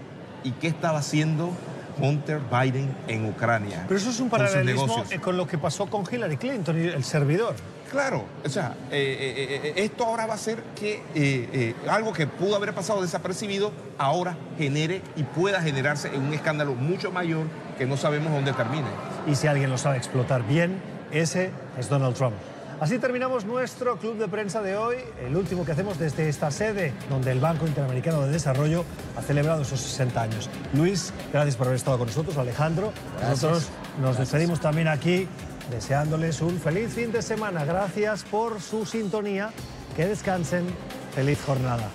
y 0.44 0.53
qué 0.53 0.68
estaba 0.68 0.98
haciendo 0.98 1.53
Hunter 2.01 2.40
Biden 2.51 2.94
en 3.09 3.26
Ucrania. 3.26 3.84
Pero 3.86 3.98
eso 3.98 4.11
es 4.11 4.20
un 4.20 4.30
paralelismo 4.30 5.05
con 5.22 5.36
lo 5.36 5.46
que 5.46 5.59
pasó 5.59 5.86
con 5.86 6.05
Hillary 6.11 6.36
Clinton 6.36 6.82
y 6.82 6.88
el 6.88 7.05
servidor. 7.05 7.55
Claro, 7.91 8.24
o 8.45 8.49
sea, 8.49 8.76
eh, 8.93 9.61
eh, 9.64 9.72
esto 9.76 10.05
ahora 10.05 10.26
va 10.26 10.34
a 10.34 10.38
ser 10.38 10.62
que 10.78 11.74
algo 11.88 12.12
que 12.12 12.28
pudo 12.28 12.55
haber 12.55 12.72
pasado 12.72 13.03
desapercibido 13.03 13.72
ahora 13.99 14.36
genere 14.57 15.03
y 15.16 15.24
pueda 15.24 15.61
generarse 15.61 16.09
en 16.14 16.22
un 16.22 16.32
escándalo 16.32 16.74
mucho 16.74 17.11
mayor 17.11 17.47
que 17.76 17.86
no 17.86 17.97
sabemos 17.97 18.32
dónde 18.32 18.53
termine. 18.53 18.86
Y 19.26 19.34
si 19.34 19.49
alguien 19.49 19.70
lo 19.70 19.78
sabe 19.78 19.97
explotar 19.97 20.47
bien, 20.47 20.80
ese 21.11 21.51
es 21.78 21.88
Donald 21.88 22.14
Trump. 22.14 22.34
Así 22.80 22.99
terminamos 22.99 23.45
nuestro 23.45 23.99
club 23.99 24.16
de 24.16 24.26
prensa 24.26 24.62
de 24.62 24.74
hoy, 24.74 24.97
el 25.26 25.36
último 25.36 25.66
que 25.66 25.72
hacemos 25.72 25.99
desde 25.99 26.30
esta 26.30 26.51
sede 26.51 26.95
donde 27.11 27.30
el 27.30 27.38
Banco 27.38 27.66
Interamericano 27.66 28.22
de 28.22 28.30
Desarrollo 28.30 28.86
ha 29.18 29.20
celebrado 29.20 29.66
sus 29.66 29.80
60 29.80 30.22
años. 30.22 30.49
Luis, 30.72 31.12
gracias 31.30 31.57
por 31.57 31.66
haber 31.66 31.76
estado 31.76 31.99
con 31.99 32.07
nosotros. 32.07 32.38
Alejandro, 32.38 32.91
nosotros 33.20 33.68
nos 34.01 34.16
despedimos 34.16 34.61
también 34.61 34.88
aquí 34.88 35.28
deseándoles 35.71 36.41
un 36.41 36.59
feliz 36.59 36.93
fin 36.93 37.12
de 37.12 37.23
semana. 37.23 37.64
Gracias 37.64 38.25
por 38.25 38.61
su 38.61 38.85
sintonía. 38.85 39.51
Que 39.97 40.07
descansen. 40.07 40.66
Feliz 41.14 41.41
jornada. 41.45 41.89